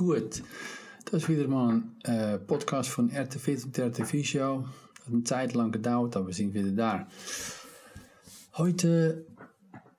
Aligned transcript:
Gut. 0.00 0.42
Das 1.04 1.24
ist 1.24 1.28
wieder 1.28 1.46
mal 1.46 1.82
äh, 2.04 2.38
Podcast 2.38 2.88
von 2.88 3.10
RTV 3.10 3.66
und 3.66 3.78
RTV 3.78 4.24
Show. 4.24 4.64
Hat 5.04 5.12
eine 5.12 5.24
Zeit 5.24 5.52
lang 5.52 5.70
gedauert, 5.70 6.16
aber 6.16 6.28
wir 6.28 6.32
sind 6.32 6.54
wieder 6.54 6.70
da. 6.70 7.06
Heute 8.56 9.26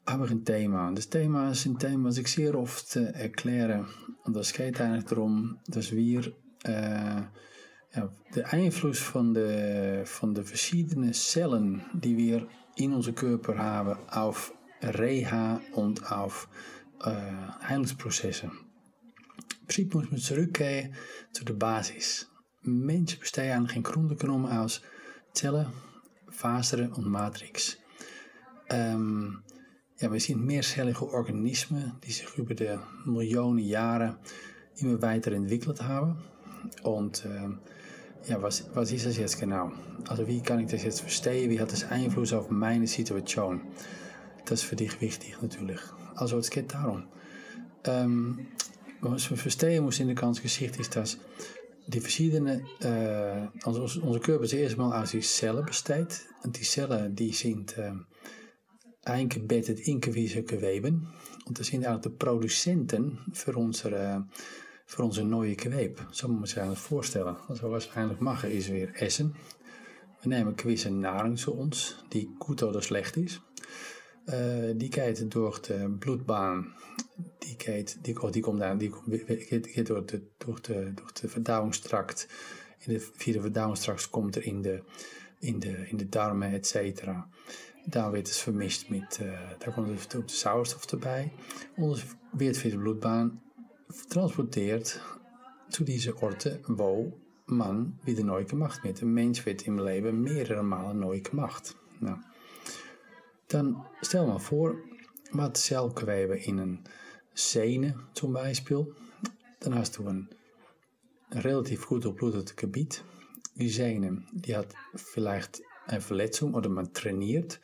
habe 0.08 0.26
ich 0.26 0.32
ein 0.32 0.44
Thema. 0.44 0.88
Und 0.88 0.98
das 0.98 1.08
Thema 1.08 1.52
ist 1.52 1.68
ein 1.68 1.78
Thema, 1.78 2.10
was 2.10 2.18
ich 2.18 2.30
sehr 2.30 2.56
oft 2.56 2.96
äh, 2.96 3.12
erkläre. 3.12 3.86
Und 4.24 4.36
das 4.36 4.54
geht 4.54 4.82
eigentlich 4.82 5.06
darum, 5.06 5.60
dass 5.68 5.92
wir 5.92 6.34
äh, 6.64 7.22
ja, 7.96 8.10
de 8.34 8.44
Einfluss 8.46 8.98
von 8.98 9.36
de, 9.36 10.04
von 10.06 10.34
de 10.34 10.44
verschiedenen 10.44 11.14
Zellen, 11.14 11.86
die 11.94 12.18
wir 12.18 12.48
in 12.76 12.92
onze 12.92 13.14
Körper 13.14 13.56
haben, 13.56 14.00
auf 14.10 14.52
Reha 14.82 15.62
und 15.74 16.12
auf 16.12 16.50
äh. 17.06 17.52
Prinzip 19.72 19.96
muss 19.96 20.12
man 20.12 20.20
zurückgehen 20.20 20.94
zu 21.32 21.46
der 21.46 21.54
Basis. 21.54 22.28
Menschen 22.62 23.22
bestehen 23.22 23.54
eigentlich 23.54 23.78
in 23.78 23.84
Grunde 23.84 24.18
genommen 24.18 24.48
aus 24.48 24.82
Zellen, 25.34 25.68
Fasern 26.30 26.92
und 26.92 27.06
Matrix. 27.06 27.78
Ähm, 28.70 29.44
ja, 29.98 30.12
wir 30.12 30.20
sind 30.20 30.46
mehrcellige 30.46 31.10
Organismen, 31.14 31.94
die 32.04 32.12
sich 32.12 32.28
über 32.38 32.54
de 32.54 32.80
Millionen 33.06 33.60
Jahre 33.60 34.18
immer 34.76 35.02
weiter 35.02 35.32
entwickelt 35.32 35.82
haben. 35.82 36.22
Und 36.84 37.24
ähm, 37.26 37.60
ja, 38.28 38.42
was, 38.42 38.66
was 38.74 38.92
das 39.06 39.16
jetzt 39.16 39.40
genau? 39.40 39.72
Also 40.10 40.28
wie 40.28 40.42
kann 40.42 40.60
ich 40.60 40.70
das 40.70 40.84
jetzt 40.84 41.00
verstehen? 41.00 41.50
Wie 41.50 41.62
hat 41.62 41.72
das 41.72 41.90
Einfluss 41.90 42.34
auf 42.34 42.50
meine 42.50 42.88
Situation? 42.88 43.62
Das 44.44 44.64
ist 44.64 44.66
für 44.68 44.76
dich 44.76 45.00
wichtig 45.00 45.42
natürlich. 45.42 45.80
Also 46.16 46.38
geht 46.50 46.74
darum. 46.74 47.04
Ähm, 47.86 48.48
was 48.58 48.61
wir 49.02 49.38
verstehen 49.38 49.86
müssen 49.86 50.04
in 50.04 50.08
der 50.10 50.16
ganzen 50.16 50.44
Geschichte 50.44 50.80
ist, 50.80 50.96
dass 50.96 51.18
die 51.88 52.00
verschiedene, 52.00 52.64
äh, 52.82 53.48
also 53.66 53.84
onze 54.02 54.20
Körper 54.20 54.46
zuerst 54.46 54.78
mal 54.78 55.02
aus 55.02 55.12
die 55.12 55.22
Zellen 55.22 55.66
besteht. 55.66 56.22
Und 56.44 56.58
die 56.60 56.64
Zellen 56.64 57.16
die 57.16 57.32
sind 57.32 57.78
äh, 57.78 57.94
eingebettet 59.04 59.80
in 59.88 60.00
gewisse 60.00 60.44
Geweben. 60.44 61.08
Und 61.46 61.60
das 61.60 61.68
sind 61.68 61.84
eigenlijk 61.84 62.04
de 62.04 62.28
producenten 62.28 63.20
für 63.34 63.56
unsere, 63.58 64.28
für 64.86 65.04
onze 65.04 65.24
neue 65.24 65.56
muss 65.56 66.24
man 66.24 66.46
sich 66.46 66.60
eigentlich 66.60 66.80
vorstellen. 66.80 67.36
Also 67.48 67.72
was 67.72 67.88
wir 67.88 67.98
eigentlich 67.98 68.20
machen 68.20 68.52
is 68.52 68.70
weer 68.70 68.90
essen. 69.02 69.36
We 70.24 70.30
nemen 70.30 70.56
gewisse 70.56 70.92
Nahrung 70.92 71.36
zu 71.36 71.52
uns, 71.56 71.96
die 72.14 72.30
gut 72.38 72.62
oder 72.62 72.84
schlecht 72.84 73.18
ist. 73.18 73.42
Uh, 74.26 74.72
die 74.76 74.92
geht 74.92 75.32
door 75.32 75.60
de 75.62 75.96
bloedbaan, 76.00 76.74
die, 77.40 77.56
geht, 77.58 77.98
die, 78.02 78.22
oh, 78.22 78.32
die 78.32 78.42
komt 78.42 78.62
aan, 78.62 78.78
die 78.78 78.92
geht, 79.26 79.68
geht 79.68 79.88
door, 79.88 80.06
de, 80.06 80.22
door, 80.38 80.62
de, 80.62 80.92
door 80.94 81.10
de 81.22 81.28
verdauwingstrakt. 81.28 82.28
In 82.78 82.94
de, 82.94 83.00
via 83.00 83.34
de 83.34 83.42
verdauwingstrakt 83.42 84.10
komt 84.10 84.36
er 84.36 84.46
in 84.46 84.62
de, 84.62 84.84
in 85.40 85.60
de, 85.60 85.88
in 85.90 85.98
de 85.98 86.10
darmen, 86.10 86.52
et 86.52 86.68
cetera. 86.68 87.28
Daar 87.86 88.10
wordt 88.10 88.28
het 88.28 88.38
vermist 88.38 88.90
met, 88.90 89.20
uh, 89.22 89.40
daar 89.58 89.74
komt 89.74 90.12
de 90.12 90.24
sauerstof 90.26 90.92
erbij. 90.92 91.32
Anders 91.78 92.06
wordt 92.32 92.58
via 92.58 92.70
de 92.70 92.78
bloedbaan 92.78 93.42
transporteert 94.08 95.02
zu 95.68 95.84
diese 95.84 96.16
Orte, 96.22 96.60
wo 96.68 97.20
man 97.46 98.00
wieder 98.04 98.24
neu 98.24 98.46
gemacht 98.46 98.84
wird. 98.84 99.02
Ein 99.02 99.14
Mensch 99.14 99.46
wird 99.46 99.66
im 99.66 99.80
Leben 99.80 100.22
mehrere 100.22 100.64
Male 100.64 100.94
neu 100.94 101.22
gemacht. 101.22 101.76
Nou, 102.00 102.18
dan 103.52 103.86
stel 104.02 104.28
maar 104.28 104.42
voor, 104.42 104.84
wat 105.32 105.58
celgewebe 105.58 106.40
in 106.40 106.58
een 106.58 106.86
zum 108.14 108.32
Beispiel. 108.32 108.94
Dan 109.60 109.72
hast 109.72 109.96
du 109.96 110.06
een 110.06 110.30
relatief 111.30 111.84
goed 111.84 112.06
opbloedend 112.06 112.54
gebied. 112.56 113.04
Die 113.54 113.70
Sehne, 113.70 114.24
die 114.32 114.56
hat 114.56 114.74
vielleicht 114.94 115.62
eine 115.86 116.02
Verletzung 116.02 116.54
oder 116.54 116.70
man 116.70 116.94
trainiert. 116.94 117.60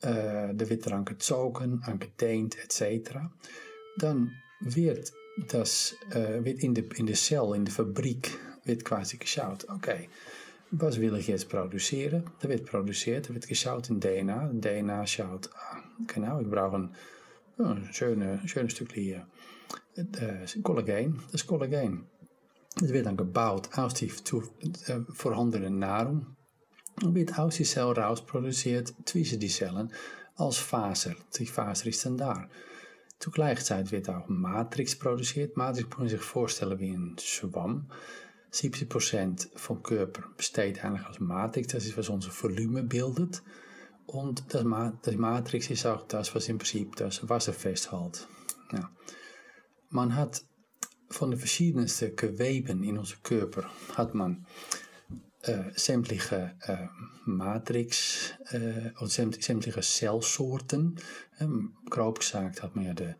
Äh, 0.00 0.54
da 0.54 0.68
wird 0.68 0.84
daran 0.84 1.04
gezogen, 1.04 1.82
angedehnt 1.82 2.56
etc. 2.58 3.10
Dann 3.96 4.30
wird 4.60 5.12
das 5.48 5.96
äh, 6.10 6.44
wird 6.44 6.62
in 6.62 6.74
de, 6.74 6.84
in 6.94 7.06
de 7.06 7.14
cel, 7.14 7.54
in 7.54 7.64
de 7.64 7.72
fabriek, 7.72 8.38
wird 8.64 8.84
quasi 8.84 9.16
geschaut. 9.16 9.64
Oké, 9.68 10.08
was 10.68 10.96
wil 10.96 11.14
ik 11.14 11.24
jetzt 11.24 11.48
produceren? 11.48 12.24
Dat 12.38 12.50
wird 12.50 12.64
produziert, 12.64 13.22
dat 13.22 13.32
wird 13.32 13.46
geschaut 13.46 13.88
in 13.88 13.98
DNA. 13.98 14.50
DNA 14.60 15.06
schaut, 15.06 15.50
ah, 15.54 15.82
genau, 16.06 16.40
ich 16.40 16.48
brauche 16.48 16.76
ein, 16.76 16.94
ein 17.58 17.88
schöne, 17.92 18.40
schönes 18.44 18.72
Stückchen 18.72 19.26
äh, 19.96 20.60
Kollagen. 20.62 21.20
Das 21.26 21.34
ist 21.34 21.46
Kollagen. 21.46 22.06
Das 22.74 22.92
wird 22.92 23.06
dann 23.06 23.16
gebaut 23.16 23.68
aus 23.78 23.94
die 23.94 24.08
zu, 24.08 24.42
äh, 24.86 25.00
vorhandenen 25.12 25.78
Nahrung 25.78 26.36
und 27.02 27.14
wird 27.14 27.38
aus 27.38 27.56
die 27.56 27.64
Zell 27.64 27.92
rausproduziert 27.92 28.94
zwischen 29.04 29.40
die 29.40 29.48
Zellen 29.48 29.92
als 30.36 30.58
Faser. 30.58 31.14
Die 31.38 31.46
Faser 31.46 31.86
ist 31.86 32.04
dann 32.04 32.18
da. 32.18 32.48
Tegelijkertijd 33.18 33.92
wird 33.92 34.10
auch 34.10 34.28
Matrix 34.28 34.94
produziert. 34.94 35.56
Matrix 35.56 35.88
moet 35.96 36.10
je 36.10 36.16
zich 36.16 36.24
voorstellen 36.24 36.78
wie 36.78 36.92
een 36.92 37.12
zwam. 37.16 37.86
70% 38.52 39.48
vom 39.54 39.82
Körper 39.82 40.22
besteht 40.36 40.84
eigentlich 40.84 41.06
aus 41.06 41.20
Matrix. 41.20 41.68
Das 41.68 41.84
ist, 41.84 41.96
was 41.96 42.08
unser 42.08 42.30
Volumen 42.30 42.88
bildet. 42.88 43.42
Und 44.06 44.44
das, 44.54 44.64
Ma 44.64 44.92
das 45.02 45.16
Matrix 45.16 45.70
ist 45.70 45.86
auch 45.86 46.06
das, 46.06 46.34
was 46.34 46.48
im 46.48 46.58
Prinzip 46.58 46.96
das 46.96 47.18
festhält. 47.18 48.28
Ja. 48.72 48.90
Man 49.90 50.14
hat 50.14 50.42
von 51.08 51.30
den 51.30 51.38
verschiedensten 51.38 52.16
Geweben 52.16 52.82
in 52.82 52.98
unserem 52.98 53.22
Körper 53.22 53.70
hat 53.94 54.14
man 54.14 54.46
äh, 55.42 56.88
Matrix 57.24 58.34
äh, 58.50 58.90
oder 58.98 59.08
sämtliche 59.08 59.80
Zellsoorten. 59.80 60.96
Ähm, 61.40 61.76
grob 61.88 62.20
gesagt 62.20 62.62
hat 62.62 62.74
man 62.76 62.86
ja 62.86 62.94
de, 62.94 63.14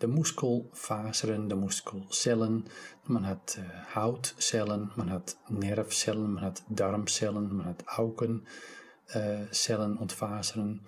de 0.00 0.08
Muskelfasern, 0.08 1.48
de 1.48 1.56
Muskelzellen, 1.56 2.64
man 3.06 3.26
hat 3.26 3.58
äh, 3.58 3.94
Hautzellen, 3.94 4.90
man 4.96 5.10
hat 5.10 5.36
Nervzellen, 5.48 6.34
man 6.34 6.44
hat 6.44 6.62
Darmzellen, 6.68 7.56
man 7.56 7.66
hat 7.66 7.84
Augenzellen 7.88 9.96
und 9.96 10.12
Fasern 10.12 10.86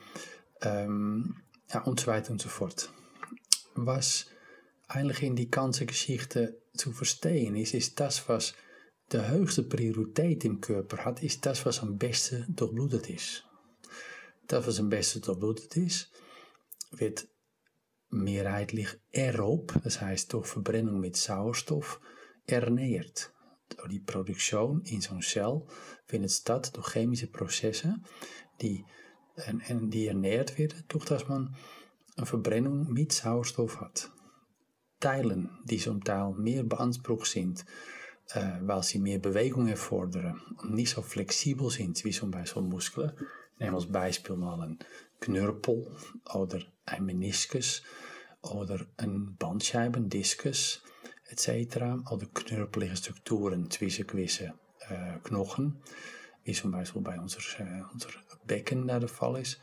ähm, 0.63 1.37
ja, 1.73 1.85
so 2.39 2.49
fort. 2.49 2.91
Was 3.75 4.27
eigentlich 4.89 5.23
in 5.23 5.37
die 5.37 5.51
ganze 5.51 5.87
Geschichte 5.87 6.61
zu 6.75 6.93
verstehen 6.93 7.57
ist, 7.57 7.75
ist 7.75 7.99
das, 8.01 8.29
was 8.29 8.55
de 9.13 9.31
hoogste 9.31 9.63
prioriteit 9.63 10.45
im 10.45 10.61
Körper 10.61 11.05
hat, 11.05 11.23
ist 11.23 11.45
das, 11.47 11.65
was 11.67 11.81
am 11.81 11.99
besten 11.99 12.45
durchblutet 12.55 13.11
ist. 13.11 13.45
Das, 14.47 14.67
was 14.67 14.79
am 14.79 14.89
besten 14.89 15.23
durchblutet 15.23 15.77
ist, 15.77 16.11
wird 16.93 17.27
mehrheitlich 18.11 18.89
aerob, 19.15 19.75
das 19.85 20.01
heißt 20.01 20.33
durch 20.33 20.47
Verbrennung 20.47 21.01
mit 21.01 21.17
Sauerstoff, 21.17 22.01
ernährt. 22.47 23.33
Door 23.77 23.89
die 23.89 24.01
Produktion 24.01 24.83
in 24.85 25.01
zo'n 25.01 25.23
cel 25.23 25.63
findet 26.07 26.31
statt 26.31 26.77
durch 26.77 26.93
chemische 26.93 27.27
Prozesse, 27.27 27.97
die, 28.61 28.85
en, 29.35 29.61
en 29.61 29.91
die 29.91 30.07
ernährt 30.07 30.57
werden, 30.57 30.85
dass 31.09 31.29
man 31.29 31.57
eine 32.17 32.27
Verbrennung 32.27 32.93
mit 32.93 33.13
Sauerstoff 33.13 33.81
hat. 33.81 34.11
Teilen, 35.01 35.51
die 35.65 35.79
zum 35.79 36.03
Teil 36.03 36.33
mehr 36.35 36.63
beansprucht 36.63 37.27
sind, 37.27 37.65
äh, 38.31 38.59
weil 38.63 38.83
sie 38.83 38.99
mehr 38.99 39.19
Bewegung 39.19 39.69
erfordern 39.69 40.41
und 40.63 40.75
nicht 40.75 40.95
flexibel 40.95 41.71
sind 41.71 42.03
wie 42.05 42.31
Beispiel 42.31 42.63
Muskeln. 42.63 43.13
Nehmen 43.59 43.73
wir 43.73 43.77
als 43.77 43.87
Beispiel 43.87 44.37
mal 44.37 44.61
ein 44.61 44.79
Knörpel 45.21 45.87
oder 46.35 46.61
ein 46.87 47.05
Meniskus 47.05 47.83
oder 48.43 48.87
ein 48.97 49.37
Bandscheiben, 49.37 50.09
Diskus 50.09 50.83
etc. 51.29 51.77
Oder 52.11 52.27
knörpelige 52.33 52.97
Strukturen 52.97 53.71
zwischen 53.71 54.07
gewissen 54.07 54.53
äh, 54.89 55.19
Knochen, 55.25 55.79
wie 56.45 56.53
zum 56.53 56.71
Beispiel 56.71 57.03
bei 57.03 57.19
unser, 57.19 57.41
äh, 57.61 57.83
unser 57.93 58.09
Becken 58.47 58.87
der 58.87 59.09
Fall 59.09 59.41
ist. 59.41 59.61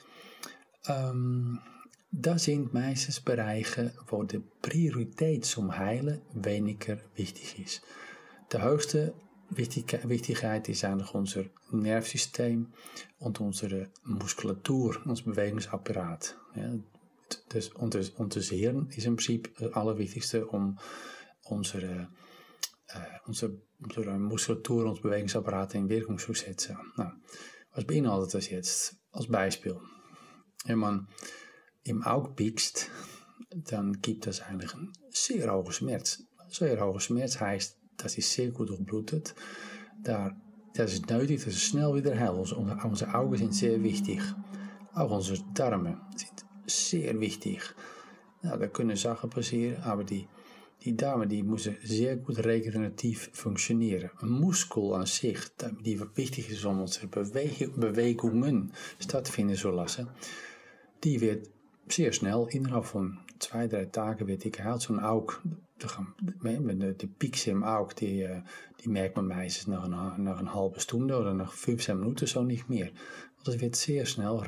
Ähm, 0.88 1.60
das 2.12 2.44
sind 2.44 2.74
meistens 2.74 3.22
Bereiche, 3.22 3.94
wo 4.08 4.24
die 4.24 4.44
Priorität 4.62 5.46
zum 5.46 5.76
Heilen 5.78 6.22
weniger 6.34 7.00
wichtig 7.16 7.60
ist. 7.60 7.82
De 8.52 8.62
hoogste 8.62 9.16
Wichtigkeit 9.50 10.70
ist 10.70 10.84
eigentlich 10.84 11.14
unser 11.14 11.46
Nervensystem 11.72 12.72
und 13.20 13.40
unsere 13.40 13.90
Muskulatur, 14.04 15.02
unser 15.06 15.24
Bewegungsapparat. 15.24 16.38
Ja, 16.56 16.74
das, 17.50 17.70
und 17.70 18.36
das 18.36 18.50
Hirn 18.50 18.90
ist 18.90 19.06
im 19.06 19.16
Prinzip 19.16 19.56
das 19.58 19.74
Allerwichtigste, 19.74 20.46
unsere, 21.44 22.10
äh, 22.88 23.00
unsere, 23.26 23.62
unsere 23.80 24.18
Muskulatur, 24.20 24.86
unser 24.86 25.02
Bewegungsapparat 25.02 25.76
in 25.76 25.90
Wirkung 25.90 26.18
zu 26.18 26.34
setzen. 26.34 26.78
Nou, 26.98 27.12
was 27.74 27.86
beinhaltet 27.86 28.34
das 28.34 28.50
jetzt? 28.50 28.96
Als 29.12 29.28
Beispiel. 29.28 29.80
Wenn 30.66 30.80
man 30.80 31.08
im 31.84 32.04
Auge 32.04 32.32
piekst, 32.32 32.90
dann 33.50 34.02
gibt 34.02 34.26
das 34.28 34.42
eigentlich 34.42 34.74
einen 34.74 34.94
sehr 35.10 35.54
hohen 35.54 35.72
Schmerz. 35.72 36.24
Zeer 36.50 36.80
hoge 36.86 37.00
Schmerz 37.00 37.40
heißt, 37.40 37.78
das 37.98 38.18
ist 38.18 38.32
sehr 38.32 38.52
gut 38.52 38.70
durchblutet. 38.70 39.36
Da, 40.04 40.36
das 40.74 40.94
ist 40.94 41.10
nötig, 41.10 41.44
dass 41.44 41.54
es 41.54 41.64
schnell 41.64 41.94
wieder 41.96 42.18
heilt. 42.18 42.32
Onze, 42.32 42.56
onze 42.56 43.14
Augen 43.14 43.38
sind 43.38 43.54
sehr 43.54 43.82
wichtig. 43.82 44.22
Auch 44.94 45.12
unsere 45.12 45.44
Darme 45.54 46.00
sind 46.16 46.33
sehr 46.66 47.20
wichtig. 47.20 47.76
Nou, 48.42 48.58
da 48.58 48.68
können 48.68 48.98
Sachen 48.98 49.30
passieren, 49.30 49.82
aber 49.84 50.04
die, 50.04 50.28
die 50.84 50.96
Darme 50.98 51.28
die 51.28 51.44
müssen 51.44 51.78
sehr 51.84 52.18
gut 52.18 52.46
regeneratief 52.46 53.30
functioneren. 53.34 54.10
Een 54.22 54.30
Muskel 54.30 54.94
an 54.94 55.06
sich, 55.06 55.40
die 55.86 56.00
wichtig 56.16 56.50
ist, 56.50 56.66
um 56.66 56.82
unsere 56.82 57.08
Bewegungen 57.08 58.74
stattfinden 59.00 59.56
zu 59.56 59.70
lassen, 59.70 60.10
die 61.04 61.22
wird 61.22 61.50
zeer 61.88 62.14
snel, 62.14 62.48
innerhalb 62.50 62.86
van 62.86 63.20
twee, 63.38 63.68
drie 63.68 63.90
dagen 63.90 64.26
werd 64.26 64.44
ik 64.44 64.56
gehaald. 64.56 64.82
Zo'n 64.82 65.00
auk, 65.00 65.42
de, 65.78 65.88
de, 66.98 67.60
auk, 67.62 67.98
die, 67.98 68.24
uh, 68.24 68.38
die 68.76 68.90
merkt 68.90 69.16
man 69.16 69.28
meistens 69.28 69.66
nach 69.66 69.84
een, 69.84 70.26
een 70.26 70.48
halve 70.48 70.80
stunde 70.80 71.18
oder 71.18 71.36
nach 71.36 71.54
15 71.54 72.00
minuten 72.00 72.28
zo 72.28 72.44
niet 72.44 72.68
meer. 72.68 72.92
Want 73.36 73.48
het 73.48 73.60
wird 73.60 73.78
zeer 73.78 74.08
snel 74.08 74.44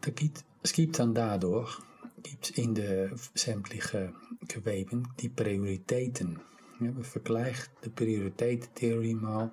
gibt 0.00 0.98
dann 0.98 1.14
dadurch 1.14 1.80
gibt 2.22 2.50
in 2.58 2.74
de 2.74 3.10
sämtliche 3.34 4.12
Geweben 4.46 5.08
die 5.20 5.28
Prioritäten. 5.28 6.40
Ja, 6.80 6.96
we 6.96 7.04
vergleichen 7.04 7.72
de 7.80 7.90
prioriteitentheorie 7.90 9.14
mal 9.14 9.50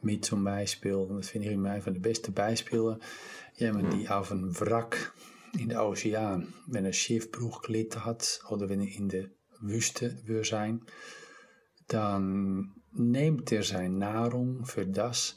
mit 0.00 0.24
zum 0.24 0.44
Beispiel, 0.44 1.06
dat 1.06 1.26
vind 1.26 1.44
ik 1.44 1.50
een 1.50 1.82
van 1.82 1.92
de 1.92 2.00
beste 2.00 2.30
bijspelen, 2.30 3.00
jemand, 3.54 3.90
die 3.90 4.08
auf 4.08 4.30
een 4.30 4.52
wrak 4.52 5.14
in 5.52 5.68
de 5.68 5.78
oceaan. 5.78 6.54
Wenn 6.66 6.84
een 6.84 6.94
Schiffbruch 6.94 7.60
gelitten 7.64 8.00
hat 8.00 8.42
oder 8.48 8.68
wenn 8.68 8.80
er 8.80 8.96
in 8.96 9.08
de 9.08 9.30
Wüste 9.60 10.16
würde 10.24 10.44
sein, 10.44 10.82
dann 11.86 12.72
neemt 12.90 13.52
er 13.52 13.62
zijn 13.62 13.98
Nahrung 13.98 14.64
für 14.64 14.86
das, 14.86 15.36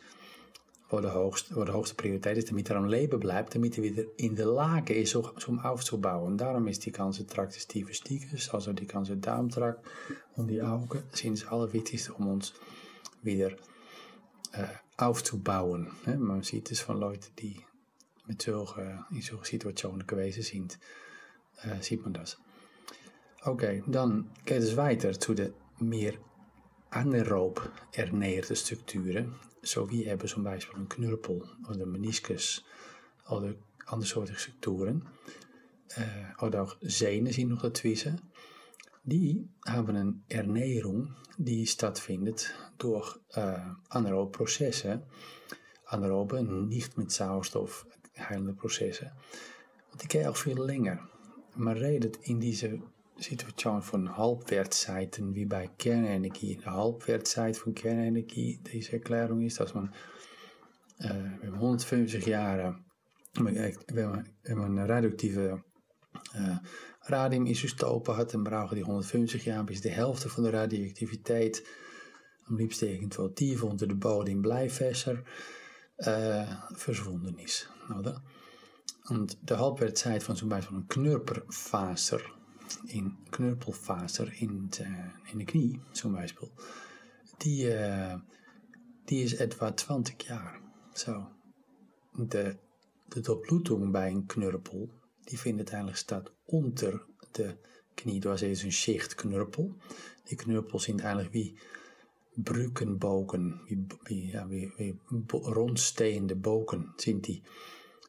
wo 0.90 1.02
de 1.02 1.10
hoogste, 1.10 1.56
wo 1.56 1.64
de 1.64 1.72
hoogste 1.72 1.96
prioriteit 1.96 2.38
is, 2.38 2.46
damit 2.46 2.70
er 2.70 2.78
am 2.78 2.86
Leben 2.86 3.20
bleibt, 3.20 3.54
damit 3.54 3.78
er 3.78 3.84
wieder 3.84 4.04
in 4.16 4.36
de 4.36 4.46
Lage 4.46 4.94
ist, 4.94 5.16
um 5.16 5.60
aufzubauen. 5.60 6.38
Darum 6.38 6.68
ist 6.68 6.86
die 6.86 6.92
ganze 6.92 7.26
Trakt 7.26 7.56
des 7.56 7.64
Stiefes, 7.64 8.50
also 8.54 8.74
die 8.74 8.88
ganze 8.88 9.18
Darmtrakt 9.18 9.86
und 10.36 10.48
die 10.48 10.62
Augen 10.62 11.04
sind 11.12 11.42
das 11.42 11.48
Allerwichtigste, 11.48 12.14
um 12.14 12.28
uns 12.28 12.54
wieder 13.22 13.52
äh, 14.54 14.68
aufzubauen. 14.98 15.92
Man 16.06 16.44
sieht 16.44 16.72
es 16.72 16.80
von 16.80 17.00
Leuten, 17.00 17.32
die 17.40 17.60
mit 18.26 18.42
zulke, 18.42 19.06
in 19.12 19.22
zulke 19.22 19.48
situationen 19.48 20.08
geweest 20.08 20.44
sind, 20.44 20.80
äh, 21.64 21.82
sieht 21.82 22.04
man 22.04 22.14
das. 22.14 22.38
Okay, 23.44 23.84
dann 23.88 24.30
geht 24.46 24.62
es 24.62 24.76
weiter 24.76 25.18
zu 25.20 25.34
den 25.34 25.54
mehr 25.80 26.14
anaerob 26.90 27.72
ernährten 27.94 28.56
Strukturen, 28.56 29.36
so 29.62 29.90
wie 29.90 30.06
eben 30.06 30.28
zum 30.28 30.44
Beispiel 30.44 30.80
een 30.80 30.90
Knurpel 30.90 31.42
oder 31.70 31.86
Meniscus 31.86 32.64
oder 33.30 33.54
andersoortige 33.86 34.40
Strukturen. 34.40 35.08
Äh, 35.96 36.46
oder 36.46 36.64
auch 36.64 36.76
Sehnen 36.82 37.32
sind 37.34 37.50
noch 37.50 37.62
dazwischen. 37.62 38.22
Die 39.04 39.48
haben 39.66 39.96
een 39.96 40.24
Ernährung, 40.28 41.16
die 41.38 41.66
stattfindet 41.66 42.54
durch 42.78 43.18
äh, 43.32 43.60
anaerobe 43.90 44.32
Prozesse. 44.32 45.08
Anaerobe, 45.86 46.44
nicht 46.44 46.98
mit 46.98 47.12
Sauerstoff 47.12 47.86
heilende 48.18 48.54
processen. 48.54 49.12
Want 49.90 50.04
die 50.04 50.08
kan 50.08 50.28
auch 50.28 50.36
viel 50.36 50.60
länger. 50.60 51.00
Man 51.56 51.78
redet 51.78 52.18
in 52.24 52.40
diese 52.40 52.82
Situation 53.20 53.82
von 53.82 54.18
Halbwertzeiten 54.18 55.34
wie 55.34 55.46
bei 55.46 55.68
Kernenergie. 55.78 56.58
De 56.58 56.66
Halbwertzeit 56.66 57.58
von 57.58 57.74
Kernenergie, 57.74 58.60
deze 58.64 58.94
Erklärung 58.94 59.42
ist, 59.42 59.60
dass 59.60 59.74
man 59.74 59.94
äh, 61.00 61.10
wenn 61.42 61.52
man 61.52 61.60
150 61.60 62.26
Jahre, 62.26 62.80
wenn 63.36 64.26
man, 64.58 64.78
eine 64.78 64.90
radioactieve 64.90 65.64
äh, 66.34 66.56
radiumisotopen 67.04 68.18
hat, 68.18 68.34
dann 68.34 68.44
brauchen 68.44 68.76
die 68.76 68.84
150 68.84 69.46
Jahre 69.46 69.66
bis 69.66 69.82
de 69.82 69.92
helft 69.92 70.26
van 70.26 70.44
de 70.44 70.52
radioactiviteit, 70.52 71.64
am 72.48 72.58
liebsten 72.58 72.88
irgendwo 72.88 73.28
tief 73.28 73.64
unter 73.64 73.88
de 73.88 73.96
bodem 73.96 74.42
Bleifässer, 74.42 75.24
äh, 75.98 76.46
verschwunden 76.74 77.38
ist. 77.38 77.70
Oder? 77.98 78.24
Und 79.10 79.38
de 79.42 79.58
Halbwertzeit 79.58 80.24
van 80.24 80.36
zum 80.36 80.50
Beispiel 80.50 80.78
een 80.78 80.88
knurperfaser, 80.88 82.22
in 82.86 83.18
knurpelfaser 83.30 84.34
in 84.42 84.68
de, 84.70 85.12
in 85.32 85.38
de 85.38 85.44
knie, 85.44 85.80
zum 85.92 86.12
Beispiel, 86.12 86.52
die, 87.38 87.76
uh, 87.76 88.16
die 89.06 89.24
is 89.24 89.36
etwa 89.36 89.72
20 89.72 90.28
jaar. 90.28 90.62
Zo. 90.94 91.28
De, 92.12 92.58
de 93.08 93.20
doorbloeding 93.20 93.92
bij 93.92 94.12
een 94.12 94.26
knurpel, 94.26 94.90
die 95.24 95.40
vindt 95.40 95.58
uiteindelijk 95.58 95.98
staat 95.98 96.32
onder 96.46 97.06
de 97.32 97.58
knie. 97.94 98.20
Dat 98.20 98.42
is 98.42 98.64
een 98.64 98.72
schicht 98.72 99.16
knurpel. 99.16 99.76
Die 100.24 100.38
knurpels 100.38 100.84
zijn 100.84 101.00
eigenlijk 101.00 101.34
wie 101.34 101.60
brückenbogen, 102.34 103.62
wie, 104.04 104.28
ja, 104.28 104.48
wie, 104.48 105.00
rondsteende 105.30 106.36
bogen, 106.36 106.94
sind 106.96 107.24
die 107.24 107.42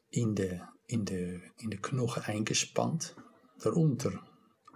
in 0.08 0.34
de, 0.34 0.61
in 0.87 1.04
de, 1.04 1.50
in 1.56 1.69
de 1.69 1.78
knochen 1.78 2.22
eingespannt. 2.22 3.14
Darunter, 3.56 4.12
un, 4.12 4.20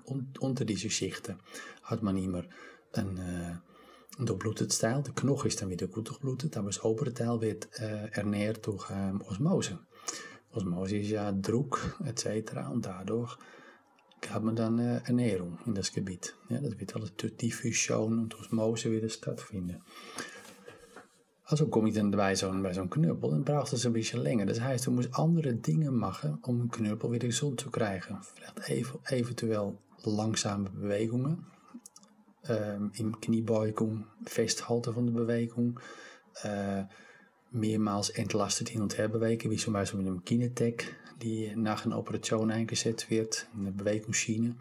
unter 0.04 0.64
diese 0.64 0.90
Schichten, 0.90 1.38
hat 1.82 2.02
man 2.02 2.16
immer 2.16 2.44
ein, 2.92 3.18
äh, 3.18 4.24
durchblutetes 4.24 4.78
Teil. 4.78 5.02
Der 5.02 5.14
Knochen 5.14 5.48
ist 5.48 5.60
dann 5.62 5.70
wieder 5.70 5.86
gut 5.86 6.08
durchblutet, 6.08 6.56
aber 6.56 6.68
das 6.68 6.84
obere 6.84 7.12
Teil 7.12 7.40
wird 7.40 7.68
äh, 7.78 8.08
ernährt 8.12 8.66
durch 8.66 8.90
ähm, 8.90 9.22
Osmose. 9.22 9.78
Osmose 10.52 10.98
ist 10.98 11.10
ja 11.10 11.32
Druck 11.32 11.96
etc. 12.04 12.68
Und 12.70 12.86
dadurch 12.86 13.36
hat 14.28 14.42
man 14.42 14.54
dann 14.54 14.78
äh, 14.78 15.00
in 15.08 15.74
das 15.74 15.92
Gebiet. 15.92 16.34
Ja, 16.48 16.60
das 16.60 16.78
wird 16.78 16.94
alles 16.94 17.12
Diffusion 17.16 18.18
und 18.18 18.38
Osmose 18.38 18.90
wieder 18.90 19.08
stattfinden. 19.08 19.82
Also 21.44 21.66
kom 21.66 21.86
je 21.86 21.92
dan 21.92 22.10
bij 22.10 22.36
zo'n 22.36 22.62
bij 22.62 22.74
zo'n 22.74 22.88
knuppel, 22.88 23.30
dan 23.30 23.42
braucht 23.42 23.70
het 23.70 23.84
een 23.84 23.92
beetje 23.92 24.18
länger. 24.18 24.46
Das 24.46 24.58
heißt, 24.58 24.84
du 24.84 24.90
musst 24.90 25.12
andere 25.12 25.60
Dinge 25.60 25.90
machen, 25.90 26.38
um 26.42 26.60
een 26.60 26.68
knuppel 26.68 27.10
weer 27.10 27.20
gezond 27.20 27.56
te 27.56 27.70
krijgen. 27.70 28.20
Even, 28.66 29.00
eventueel 29.04 29.80
langzame 30.10 30.70
Bewegungen. 30.70 31.46
Ähm, 32.48 32.90
Im 32.96 33.20
Kniebeugung 33.20 34.06
festhalten 34.24 34.96
van 34.96 35.06
de 35.06 35.14
Bewegung. 35.14 35.80
Äh, 36.42 36.84
mehrmals 37.52 38.10
entlastet 38.10 38.70
hin 38.70 38.82
und 38.82 38.96
her 38.98 39.08
bewegen, 39.08 39.50
wie 39.50 39.56
zum 39.56 39.74
Beispiel 39.74 40.00
mit 40.00 40.08
einem 40.08 40.24
Kinetec, 40.24 40.96
die 41.22 41.52
nach 41.54 41.86
einer 41.86 41.98
Operation 41.98 42.50
eingesetzt 42.50 43.10
wird, 43.10 43.46
eine 43.56 43.72
Bewegungsschiene, 43.72 44.56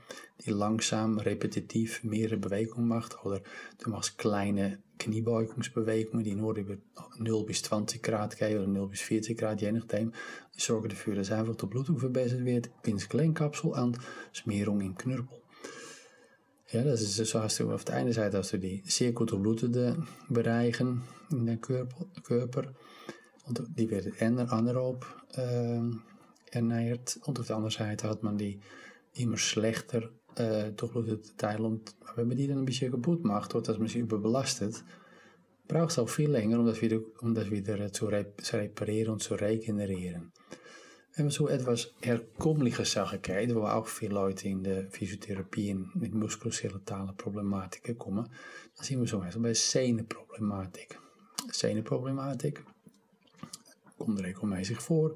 die 0.46 0.51
langsam, 0.51 1.18
repetitiv 1.18 2.03
mehrere 2.03 2.38
Bewegungen 2.38 2.88
macht. 2.88 3.25
Oder 3.25 3.41
du 3.84 3.89
machst 3.89 4.18
kleine 4.18 4.80
Kniebeugungsbewegungen, 5.00 6.24
die 6.24 6.36
nur 6.36 6.56
über 6.56 6.77
0 7.18 7.46
bis 7.46 7.63
20 7.63 8.03
Grad 8.03 8.38
gehen 8.38 8.60
oder 8.60 8.68
0 8.68 8.88
bis 8.89 9.01
40 9.01 9.38
Grad, 9.38 9.62
je 9.62 9.72
nachdem. 9.72 10.13
Die 10.56 10.60
zorgen 10.60 10.91
ervoor 10.91 11.15
dat 11.15 11.32
einfach 11.32 11.56
de 11.56 11.68
bloeding 11.68 11.98
verbessert 12.00 12.46
wird 12.46 12.70
ins 12.84 13.10
Gelenkkapsel 13.10 13.74
en 13.74 13.98
Smerung 14.34 14.82
im 14.82 14.96
Knurpel. 14.96 15.41
Ja, 16.72 16.84
dat 16.84 17.00
is 17.00 17.30
zo 17.30 17.39
hast 17.41 17.60
du 17.60 17.70
auf 17.70 17.84
der 17.84 17.96
einen 17.96 18.13
Seite 18.13 18.38
hast 18.38 18.53
du 18.53 18.58
die 18.58 18.82
sehr 18.86 19.12
gut 19.12 19.32
durchblutete 19.32 19.98
Bereichen 20.30 21.01
in 21.30 21.46
der 21.46 21.58
Körper 21.58 22.63
und 23.46 23.62
die 23.77 23.89
werden 23.89 24.39
anaerob 24.50 25.06
äh, 25.34 25.82
ernährt 26.51 27.20
anderen 27.51 27.72
Seite 27.72 28.10
hat 28.10 28.24
man 28.24 28.38
die 28.38 28.60
immer 29.13 29.38
schlechter 29.38 30.10
äh, 30.36 30.72
durchblutete 30.72 31.36
Teile 31.36 31.63
und 31.63 31.96
wenn 32.15 32.27
man 32.27 32.38
die 32.38 32.48
dann 32.48 32.60
ein 32.60 32.65
bisschen 32.65 32.91
kaputt 32.91 33.24
macht 33.24 33.55
oder 33.55 33.63
dass 33.63 33.79
man 33.79 33.88
sie 33.88 34.00
überbelastet, 34.00 34.84
braucht 35.67 35.91
es 35.91 36.00
auch 36.00 36.10
viel 36.10 36.29
länger, 36.29 36.60
um 36.60 36.65
das 36.65 36.81
wieder, 36.81 37.00
um 37.22 37.34
das 37.34 37.50
wieder 37.50 37.91
zu, 37.91 38.08
reparieren 38.08 39.13
und 39.13 39.24
zu 39.24 39.36
regenerieren. 39.36 40.31
Wenn 41.15 41.25
man 41.25 41.31
so 41.31 41.50
etwas 41.50 41.93
wo 43.55 43.65
auch 43.65 43.88
viele 43.88 44.13
Leute 44.13 44.48
in 44.48 44.63
de 44.63 44.89
Physiotherapie 44.89 45.74
mit 45.93 46.13
muskuloskeletale 46.13 47.13
Problematiken 47.13 47.98
kommen, 47.98 48.29
dan 48.75 48.86
zien 48.86 49.00
we 49.00 49.08
zo 49.08 49.20
meestal 49.20 49.41
bij 49.41 49.53
zenuwproblematiek. 49.53 50.98
Zenuwproblematiek 51.50 52.63
komt 53.98 54.20
regelmäßig 54.20 54.81
voor. 54.81 55.15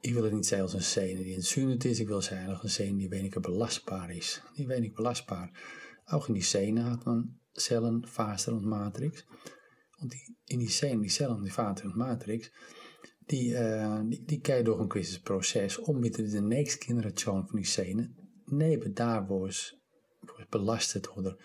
Ik 0.00 0.12
wil 0.12 0.22
het 0.22 0.32
niet 0.32 0.46
zeggen 0.46 0.66
als 0.66 0.74
een 0.74 0.82
zenuw 0.82 1.22
die 1.22 1.34
entzündend 1.34 1.84
is, 1.84 2.00
ik 2.00 2.06
wil 2.06 2.22
zeggen 2.22 2.48
als 2.48 2.62
een 2.62 2.70
zenuw 2.70 2.98
die 2.98 3.08
weinig 3.08 3.40
belastbaar 3.40 4.10
is. 4.10 4.42
Die 4.54 4.66
weinig 4.66 4.92
belastbaar. 4.92 5.50
Ook 6.10 6.28
in 6.28 6.34
die 6.34 6.42
zenuw 6.42 6.82
had 6.82 7.04
man 7.04 7.38
cellen, 7.52 8.06
vaster 8.06 8.54
und 8.54 8.64
matrix. 8.64 9.26
Want 9.98 10.10
die, 10.10 10.36
in 10.44 10.58
die 10.58 10.70
zenuw, 10.70 11.00
die 11.00 11.10
cellen, 11.10 11.42
die 11.42 11.52
vater 11.52 11.86
und 11.86 11.96
matrix, 11.96 12.50
die, 13.26 13.50
uh, 13.50 14.00
die, 14.08 14.24
die 14.24 14.62
door 14.62 14.80
een 14.80 14.88
kwestie 14.88 15.20
proces 15.20 15.78
om 15.78 16.00
de 16.00 16.40
next 16.40 16.84
generatie 16.84 17.32
van 17.32 17.48
die 17.52 17.64
scène 17.64 18.10
neben 18.44 18.94
da, 18.94 19.26
wo 19.26 19.46
es, 19.46 19.76
wo 20.20 20.32
es 20.38 20.46
belastet 20.48 21.16
oder 21.16 21.36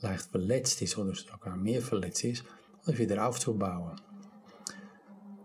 leicht 0.00 0.28
verletzt 0.30 0.80
ist 0.80 0.98
oder 0.98 1.14
sogar 1.14 1.56
mehr 1.56 1.82
verletzt 1.82 2.24
ist, 2.24 2.44
das 2.84 2.98
wieder 2.98 3.26
aufzubauen. 3.26 4.00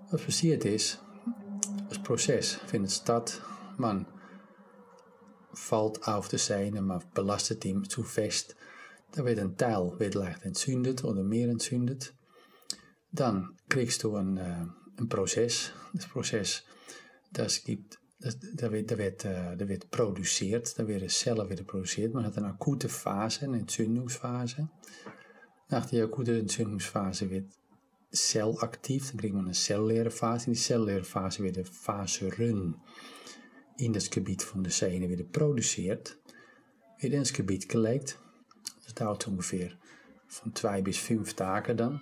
Was 0.09 0.21
passiert 0.21 0.65
ist, 0.65 1.03
das 1.91 2.01
Prozess 2.01 2.53
findet 2.67 2.93
statt, 2.93 3.41
man 3.77 4.05
valt 5.51 6.07
auf 6.07 6.29
de 6.29 6.39
Zähne, 6.39 6.81
man 6.81 7.03
belastet 7.13 7.65
ihn 7.65 7.83
zu 7.83 8.03
fest, 8.03 8.55
dann 9.11 9.25
wird 9.25 9.39
ein 9.39 9.57
Teil 9.57 9.91
wird 9.99 10.15
leicht 10.15 10.45
entzündet 10.45 11.03
oder 11.03 11.21
mehr 11.21 11.49
entzündet. 11.49 12.13
Dann 13.11 13.57
kriegst 13.67 14.05
du 14.05 14.15
ein, 14.15 14.37
äh, 14.37 14.65
ein 14.97 15.09
Prozess. 15.09 15.73
Das 15.93 16.07
Prozess, 16.07 16.63
das 17.33 17.61
gibt, 17.61 17.99
das, 18.21 18.37
da 18.39 18.71
wird, 18.71 18.89
da 18.89 18.97
wird, 18.97 19.25
äh, 19.25 19.57
da 19.57 19.67
wird 19.67 19.91
produziert, 19.91 20.79
da 20.79 20.87
werden 20.87 21.09
Zellen 21.09 21.49
wieder 21.49 21.65
produziert. 21.65 22.13
Man 22.13 22.25
hat 22.25 22.37
eine 22.37 22.47
akute 22.47 22.87
Phase, 22.87 23.43
eine 23.43 23.57
Entzündungsphase. 23.57 24.69
Die 25.91 26.01
akute 26.01 26.39
Entzündungsphase 26.39 27.29
wird 27.29 27.51
cellactief, 28.11 29.09
dann 29.09 29.17
kriegt 29.17 29.33
man 29.33 29.47
een 29.47 29.53
celluläre 29.53 30.11
Phase. 30.11 30.47
In 30.47 30.53
die 30.53 30.59
celluläre 30.59 31.03
Phase 31.03 31.43
wird 31.43 31.55
de 31.55 31.65
Faseren 31.65 32.75
in 33.77 33.93
das 33.93 34.09
Gebiet 34.09 34.43
van 34.43 34.63
de 34.63 34.71
Zähne 34.71 35.09
wieder 35.09 35.23
produziert, 35.23 36.17
wird 36.99 37.13
ins 37.13 37.33
Gebiet 37.33 37.69
gelegt. 37.69 38.19
Das 38.83 38.93
dauert 38.93 39.27
ongeveer 39.27 39.77
van 40.27 40.51
twee 40.51 40.81
bis 40.81 40.99
vijf 40.99 41.33
dagen 41.33 41.75
dan. 41.75 42.01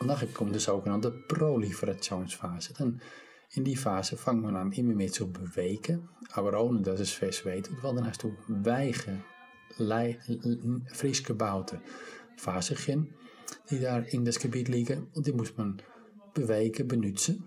En 0.00 0.06
dan 0.06 0.32
komt 0.32 0.52
de 0.52 0.58
zogenaamde 0.58 1.12
proliferationsfase. 1.12 2.72
Dan 2.72 3.00
in 3.48 3.62
die 3.62 3.76
fase 3.76 4.16
vangt 4.16 4.42
man 4.42 4.56
aan 4.56 4.72
immer 4.72 4.94
meer 4.94 5.12
zu 5.12 5.30
bewegen, 5.30 6.08
aber 6.30 6.58
ohne 6.60 6.80
dass 6.80 7.00
es 7.00 7.12
fest 7.12 7.42
weet, 7.42 7.70
want 7.82 7.96
dan 7.96 8.06
hast 8.06 8.22
du 8.22 8.36
weiche, 8.46 9.22
frisch 10.86 11.22
gebaute 11.22 11.80
Faserchen, 12.36 13.14
die 13.70 13.80
daar 13.80 14.06
in 14.06 14.24
das 14.24 14.38
Gebiet 14.38 14.68
liegen 14.68 15.08
und 15.14 15.26
die 15.26 15.32
muss 15.32 15.56
man 15.56 15.82
bewegen, 16.34 16.88
benutzen. 16.88 17.44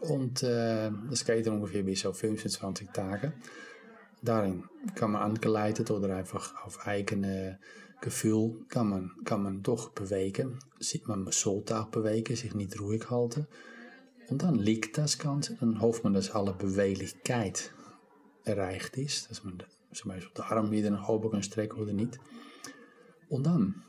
Und 0.00 0.42
äh, 0.42 0.90
das 1.10 1.24
geht 1.24 1.46
dann 1.46 1.54
ungefähr 1.54 1.82
bis 1.82 2.06
auf 2.06 2.18
25 2.18 2.90
Tage. 2.90 3.32
Darin 4.22 4.64
kann 4.94 5.12
man 5.12 5.22
angeleitet 5.22 5.90
oder 5.90 6.16
einfach 6.16 6.64
auf 6.64 6.86
eigene 6.86 7.58
Gefühl 8.00 8.64
kann 8.68 8.88
man, 8.88 9.10
kann 9.24 9.42
man 9.42 9.62
doch 9.62 9.90
bewegen. 9.90 10.58
Man 11.06 11.30
sollte 11.32 11.80
auch 11.80 11.88
bewegen, 11.88 12.36
sich 12.36 12.54
nicht 12.54 12.78
ruhig 12.80 13.10
halten. 13.10 13.46
Und 14.28 14.42
dann 14.42 14.56
liegt 14.56 14.98
das 14.98 15.18
Ganze, 15.18 15.56
dann 15.56 15.80
hofft 15.80 16.04
man, 16.04 16.12
dass 16.12 16.30
alle 16.30 16.52
Beweglichkeit 16.52 17.72
erreicht 18.44 18.96
ist. 18.96 19.30
Dass 19.30 19.42
man 19.42 19.62
zum 19.92 20.10
Beispiel 20.10 20.32
de 20.34 20.44
Arm 20.44 20.70
wieder 20.70 20.90
nach 20.90 21.08
oben 21.08 21.30
kann 21.30 21.42
strecken 21.42 21.80
oder 21.80 21.92
nicht. 21.92 22.20
Und 23.28 23.46
dann 23.46 23.82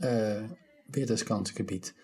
äh, 0.00 0.48
wird 0.92 1.10
das 1.10 1.24
ganze 1.24 1.54
Gebiet 1.54 1.94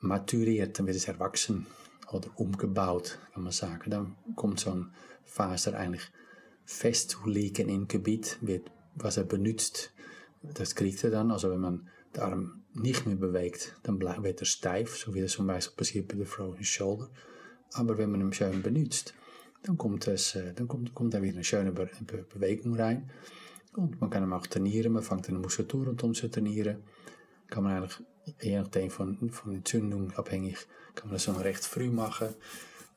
maturiert, 0.00 0.78
dann 0.78 0.86
wird 0.86 0.96
es 0.96 1.08
erwachsen 1.08 1.66
oder 2.12 2.28
umgebaut, 2.36 3.18
kann 3.32 3.44
man 3.44 3.52
sagen. 3.52 3.90
Dann 3.90 4.16
kommt 4.34 4.60
so 4.60 4.72
eigentlich 5.72 6.02
fest 6.64 7.10
zu 7.10 7.26
liegen 7.26 7.68
im 7.68 7.88
Gebiet, 7.88 8.38
wird, 8.40 8.70
was 8.94 9.16
er 9.16 9.24
benutzt, 9.24 9.92
das 10.42 10.74
kriegt 10.74 11.02
er 11.04 11.10
dann. 11.10 11.30
Also 11.30 11.50
wenn 11.50 11.60
man 11.60 11.88
den 12.14 12.22
Arm 12.22 12.64
nicht 12.74 13.06
mehr 13.06 13.16
bewegt, 13.16 13.76
dann 13.82 14.00
wird 14.00 14.40
er 14.40 14.46
steif, 14.46 14.96
so 14.96 15.14
wie 15.14 15.20
das 15.20 15.32
zum 15.32 15.46
Beispiel 15.46 15.76
passiert 15.76 16.08
bei 16.08 16.16
der 16.16 16.26
Frozen 16.26 16.64
Shoulder. 16.64 17.08
Aber 17.72 17.98
wenn 17.98 18.10
man 18.10 18.20
ihn 18.20 18.32
schön 18.32 18.62
benutzt, 18.62 19.14
dann 19.62 19.76
kommt, 19.76 20.06
es, 20.08 20.34
äh, 20.34 20.54
dann 20.54 20.68
kommt, 20.68 20.94
kommt 20.94 21.14
da 21.14 21.22
wieder 21.22 21.34
eine 21.34 21.44
schöne 21.44 21.72
Be 21.72 21.90
rein. 22.78 23.10
Man 23.76 24.10
kann 24.10 24.22
hem 24.22 24.32
auch 24.32 24.46
trainieren, 24.46 24.92
man 24.92 25.02
fängt 25.02 25.28
eine 25.28 25.38
Muskulatur 25.38 25.86
rondom 25.86 26.14
zu 26.14 26.28
trainieren. 26.28 26.82
Kann 27.48 27.64
man 27.64 27.76
eigentlich, 27.76 28.00
je 28.40 28.58
nachdem 28.58 28.90
von, 28.90 29.30
von 29.30 29.54
Entzündung 29.54 30.12
abhängig, 30.12 30.56
kann 30.94 31.08
man 31.08 31.14
das 31.14 31.24
schon 31.24 31.36
recht 31.36 31.64
früh 31.64 31.90
machen. 31.90 32.34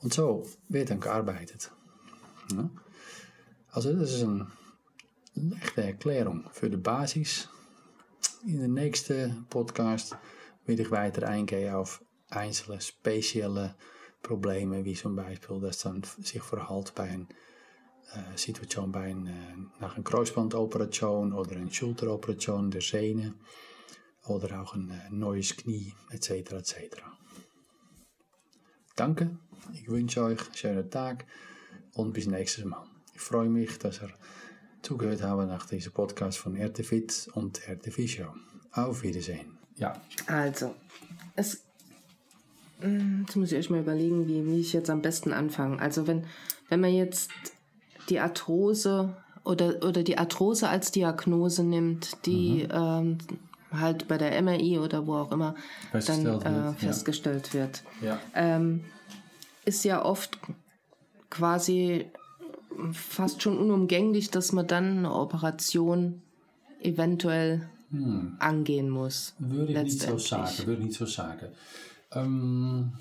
Und 0.01 0.13
so 0.13 0.45
wird 0.69 0.89
dann 0.89 0.99
gearbeitet. 0.99 1.71
Ja? 2.51 2.69
Also 3.71 3.93
das 3.93 4.13
ist 4.13 4.21
een 4.21 4.47
echte 5.61 5.83
Erklärung 5.83 6.45
für 6.51 6.69
Basis. 6.77 7.49
In 8.45 8.59
de 8.59 8.67
nächsten 8.67 9.45
Podcast 9.49 10.15
will 10.65 10.79
ich 10.79 10.91
weiter 10.91 11.27
eingehen 11.27 11.73
auf 11.73 12.03
einzelne 12.29 12.81
spezielle 12.81 13.75
Probleme, 14.21 14.85
wie 14.85 14.93
zum 14.93 15.15
Beispiel, 15.15 15.59
dass 15.59 15.79
dann 15.79 16.03
sich 16.21 16.41
verhält 16.41 16.93
bei 16.95 17.03
einer 17.03 17.27
äh, 18.13 18.37
Situation 18.37 18.91
bei 18.91 19.11
ein, 19.11 19.27
äh, 19.27 19.81
nach 19.81 19.95
einer 19.95 20.03
Kreuzbandoperation 20.03 21.33
oder 21.33 21.55
einer 21.55 21.71
Schulteroperation 21.71 22.69
der 22.69 22.81
Sehne 22.81 23.33
oder 24.27 24.61
auch 24.61 24.75
ein 24.75 24.89
äh, 24.89 25.09
neues 25.09 25.55
Knie 25.55 25.93
etc. 26.11 26.29
etc. 26.53 26.75
Danke, 28.95 29.37
ich 29.73 29.87
wünsche 29.87 30.23
euch 30.23 30.39
einen 30.39 30.55
schönen 30.55 30.89
Tag 30.89 31.25
und 31.93 32.13
bis 32.13 32.27
nächstes 32.27 32.65
Mal. 32.65 32.83
Ich 33.15 33.21
freue 33.21 33.49
mich, 33.49 33.77
dass 33.79 34.01
ihr 34.01 34.09
zugehört 34.81 35.21
habt 35.23 35.47
nach 35.47 35.65
diesem 35.65 35.93
Podcast 35.93 36.37
von 36.37 36.55
RTFit 36.55 37.29
und 37.33 37.67
RTV 37.67 38.07
Show. 38.07 38.33
Auf 38.71 39.03
Wiedersehen. 39.03 39.57
Ja. 39.75 40.01
Also, 40.27 40.73
es, 41.35 41.63
mm, 42.81 43.21
jetzt 43.21 43.35
muss 43.35 43.51
ich 43.51 43.57
euch 43.57 43.69
mal 43.69 43.81
überlegen, 43.81 44.27
wie, 44.27 44.45
wie 44.45 44.59
ich 44.59 44.73
jetzt 44.73 44.89
am 44.89 45.01
besten 45.01 45.31
anfange. 45.31 45.79
Also, 45.79 46.07
wenn, 46.07 46.25
wenn 46.69 46.81
man 46.81 46.93
jetzt 46.93 47.29
die 48.09 48.19
Arthrose 48.19 49.15
oder, 49.43 49.83
oder 49.83 50.03
die 50.03 50.17
Arthrose 50.17 50.69
als 50.69 50.91
Diagnose 50.91 51.63
nimmt, 51.63 52.25
die 52.25 52.63
mhm. 52.63 52.69
ähm, 52.71 53.17
halt 53.73 54.07
bei 54.07 54.17
der 54.17 54.41
MRI 54.41 54.79
oder 54.79 55.07
wo 55.07 55.15
auch 55.15 55.31
immer 55.31 55.55
dann 55.91 56.25
äh, 56.25 56.73
festgestellt 56.73 57.49
ja. 57.49 57.53
wird, 57.53 57.83
ja. 58.01 58.19
Ähm, 58.35 58.83
ist 59.65 59.83
ja 59.85 60.03
oft 60.03 60.37
quasi 61.29 62.05
fast 62.91 63.41
schon 63.41 63.57
unumgänglich, 63.57 64.29
dass 64.29 64.51
man 64.51 64.67
dann 64.67 64.99
eine 64.99 65.13
Operation 65.13 66.21
eventuell 66.81 67.67
hm. 67.91 68.35
angehen 68.39 68.89
muss. 68.89 69.35
Würde 69.39 69.73
ich 69.73 69.83
nicht 69.83 70.01
so 70.01 70.17
sagen. 70.17 70.57
Würde 70.65 70.81
ich 70.81 70.87
nicht 70.87 70.97
so 70.97 71.05
sagen. 71.05 71.47
Ähm, 72.11 72.93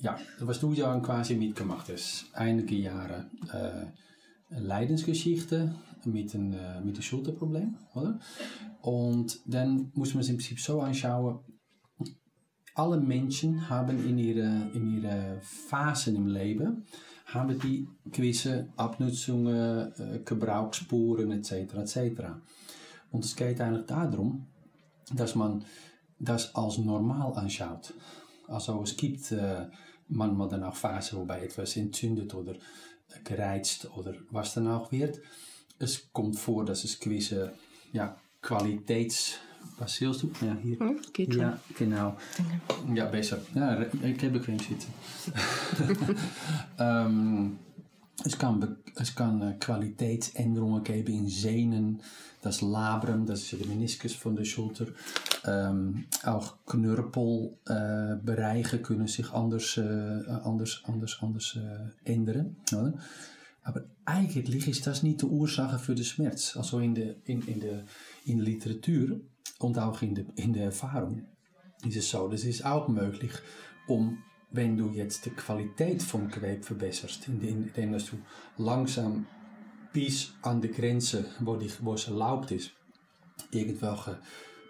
ja, 0.00 0.18
was 0.40 0.60
du 0.60 0.72
ja 0.72 0.98
quasi 1.00 1.34
mitgemacht 1.34 1.88
hast, 1.92 2.26
einige 2.32 2.74
Jahre 2.74 3.26
äh, 3.52 4.60
Leidensgeschichte 4.60 5.74
mit 6.06 6.34
een, 6.34 6.52
äh, 6.52 6.80
mit 6.80 6.94
einem 6.94 7.02
Schulterproblem, 7.02 7.76
oder? 7.94 8.18
Und 8.80 9.40
dann 9.46 9.90
muss 9.94 10.14
man 10.14 10.22
es 10.22 10.28
im 10.28 10.36
Prinzip 10.36 10.60
so 10.60 10.80
anschauen, 10.80 11.40
alle 12.74 12.98
Menschen 12.98 13.68
haben 13.68 13.98
in 14.08 14.18
ihre, 14.18 14.70
in 14.74 15.02
ihre 15.02 15.38
Phasen 15.42 16.16
im 16.16 16.26
Leben 16.26 16.84
haben 17.26 17.58
die 17.58 17.88
gewisse 18.06 18.68
Abnutzungen, 18.76 19.92
äh, 19.98 20.20
Gebrauchsspuren 20.24 21.30
etc. 21.32 21.52
etc. 21.74 22.22
Und 23.10 23.24
es 23.24 23.36
geht 23.36 23.60
eigentlich 23.60 23.86
darum, 23.86 24.46
dass 25.14 25.34
man 25.34 25.64
das 26.18 26.54
als 26.54 26.78
normal 26.78 27.32
anschaut. 27.34 27.94
Also 28.48 28.82
es 28.82 28.96
gibt 28.96 29.32
äh, 29.32 29.66
manchmal 30.08 30.48
dann 30.48 30.62
auch 30.62 30.74
Phasen, 30.74 31.18
wobei 31.18 31.44
etwas 31.44 31.76
entzündet 31.76 32.34
oder 32.34 32.54
gereizt 33.24 33.90
oder 33.96 34.14
was 34.30 34.54
dann 34.54 34.68
auch 34.68 34.90
wird. 34.92 35.20
Es 35.78 36.12
kommt 36.12 36.38
vor, 36.38 36.64
dass 36.64 36.84
es 36.84 36.98
gewisse 36.98 37.52
ja, 37.92 38.16
Qualitäts 38.40 39.38
was? 39.78 40.00
Ja, 40.00 40.12
hier. 40.62 40.78
Hm. 40.78 40.98
Ja, 41.16 41.58
genau. 41.78 42.16
Ja, 42.94 43.06
besser. 43.06 43.38
Ja, 43.54 43.86
ik 44.02 44.20
heb 44.20 44.32
bequem 44.32 44.58
zitten. 44.58 44.88
um, 46.78 47.58
es 48.24 48.36
kann, 48.36 48.76
es 48.96 49.14
kann 49.14 49.40
äh, 49.42 49.54
Qualitätsänderungen 49.58 50.84
geben 50.84 51.14
in 51.14 51.28
Sehnen, 51.28 52.02
das 52.42 52.60
Labrum, 52.60 53.24
das 53.26 53.40
ist 53.40 53.52
der 53.52 53.66
Meniskus 53.66 54.14
von 54.14 54.36
der 54.36 54.44
Schulter. 54.44 54.86
Ähm, 55.44 56.04
auch 56.24 56.54
Knörpelbereiche 56.66 58.76
äh, 58.76 58.80
können 58.80 59.08
sich 59.08 59.32
anders, 59.32 59.76
äh, 59.76 60.22
anders, 60.44 60.82
anders, 60.84 61.18
anders 61.20 61.58
ändern. 62.04 62.56
Oder? 62.72 62.94
Aber 63.62 63.84
eigentlich 64.04 64.66
ist 64.66 64.86
das 64.86 65.02
nicht 65.02 65.22
die 65.22 65.26
Ursache 65.26 65.78
für 65.78 65.94
den 65.94 66.04
Schmerz. 66.04 66.56
Also 66.56 66.80
in 66.80 66.94
der, 66.94 67.16
in, 67.24 67.42
in 67.42 67.60
der, 67.60 67.84
in 68.24 68.38
der 68.38 68.46
Literatur 68.46 69.20
und 69.58 69.78
auch 69.78 70.02
in 70.02 70.14
der, 70.14 70.24
in 70.36 70.52
der 70.52 70.64
Erfahrung 70.64 71.26
ist 71.84 71.96
es 71.96 72.10
so, 72.10 72.28
das 72.28 72.44
ist 72.44 72.64
auch 72.64 72.88
möglich, 72.88 73.32
um, 73.86 74.18
wenn 74.50 74.76
du 74.76 74.90
jetzt 74.90 75.24
die 75.24 75.30
Qualität 75.30 76.02
vom 76.02 76.28
verbesserst, 76.30 77.28
indem 77.28 77.92
dass 77.92 78.06
du 78.06 78.18
langsam 78.58 79.26
bis 79.92 80.34
an 80.42 80.60
die 80.60 80.70
Grenze, 80.70 81.26
wo, 81.40 81.56
die, 81.56 81.70
wo 81.80 81.94
es 81.94 82.08
erlaubt 82.08 82.50
ist, 82.50 82.70
irgendwelche 83.50 84.18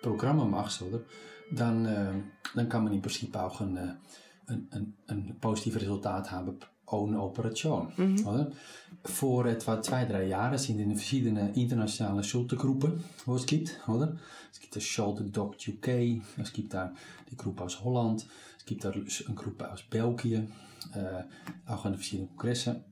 Programme 0.02 0.44
machst, 0.44 0.82
oder? 0.82 1.00
Dann, 1.50 1.86
äh, 1.86 2.14
dann 2.54 2.68
kann 2.68 2.84
man 2.84 2.92
im 2.92 3.02
Prinzip 3.02 3.34
auch 3.36 3.60
ein, 3.60 3.76
ein, 4.46 4.68
ein, 4.70 4.94
ein 5.08 5.36
positives 5.40 5.82
Resultat 5.82 6.30
haben 6.30 6.58
ohne 6.92 7.20
Operation. 7.20 7.92
Oder? 8.26 8.50
Vor 9.04 9.46
etwa 9.46 9.80
zwei, 9.82 10.04
drei 10.04 10.26
Jahren 10.26 10.58
sind 10.58 10.78
in 10.78 10.94
verschiedene 10.94 11.52
internationale 11.54 12.22
Schultergruppen, 12.22 13.02
wo 13.26 13.36
es 13.36 13.46
gibt. 13.46 13.80
Oder? 13.88 14.16
Es 14.52 14.60
gibt 14.60 14.76
das 14.76 14.84
Shoulder 14.84 15.24
Doc 15.24 15.56
UK, 15.66 16.22
es 16.40 16.52
gibt 16.52 16.74
da 16.74 16.92
die 17.30 17.36
Gruppe 17.36 17.64
aus 17.64 17.82
Holland, 17.82 18.26
es 18.58 18.64
gibt 18.64 18.84
da 18.84 18.90
eine 18.90 19.34
Gruppe 19.34 19.70
aus 19.70 19.82
Belgien, 19.82 20.52
äh, 20.94 21.70
auch 21.70 21.84
an 21.84 21.94
verschiedenen 21.94 22.28
Kongressen. 22.28 22.84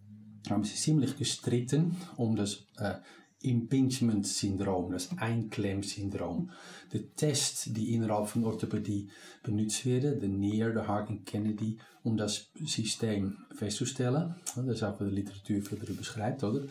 Haben 0.49 0.65
sie 0.65 0.75
ziemlich 0.75 1.17
gestritten 1.17 1.97
um 2.17 2.35
das 2.35 2.65
äh, 2.79 2.95
Impingement-Syndroom, 3.43 4.93
das 4.93 5.11
Einklemmsyndroom. 5.17 6.51
De 6.93 7.09
Tests 7.17 7.73
die 7.73 7.95
innerhalb 7.95 8.35
van 8.35 8.45
Orthopädie 8.45 9.09
benutzt 9.43 9.87
werden, 9.87 10.19
de 10.21 10.29
NEAR, 10.29 10.73
de 10.73 10.83
Hart 10.83 11.11
Kennedy, 11.25 11.79
um 12.03 12.17
das 12.17 12.51
System 12.65 13.39
festzustellen, 13.55 14.35
das 14.55 14.67
ist 14.67 14.83
auch 14.83 14.99
de 14.99 15.09
Literatuur 15.09 15.63
veel 15.63 15.79
darüber 15.79 16.03
schreibt, 16.03 16.45
oder? 16.45 16.67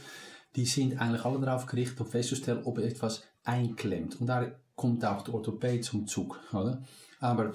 Die 0.55 0.65
sind 0.65 0.99
eigentlich 0.99 1.25
alle 1.25 1.39
darauf 1.39 1.65
gerichtet, 1.65 2.01
um 2.01 2.07
festzustellen, 2.07 2.63
ob 2.63 2.79
etwas 2.79 3.23
einklemmt. 3.43 4.19
Und 4.19 4.27
daar 4.27 4.59
kommt 4.75 5.05
auch 5.05 5.21
der 5.21 5.33
Orthopäd 5.33 5.83
zum 5.83 6.07
Zug, 6.07 6.39
oder? 6.53 6.81
Aber 7.19 7.53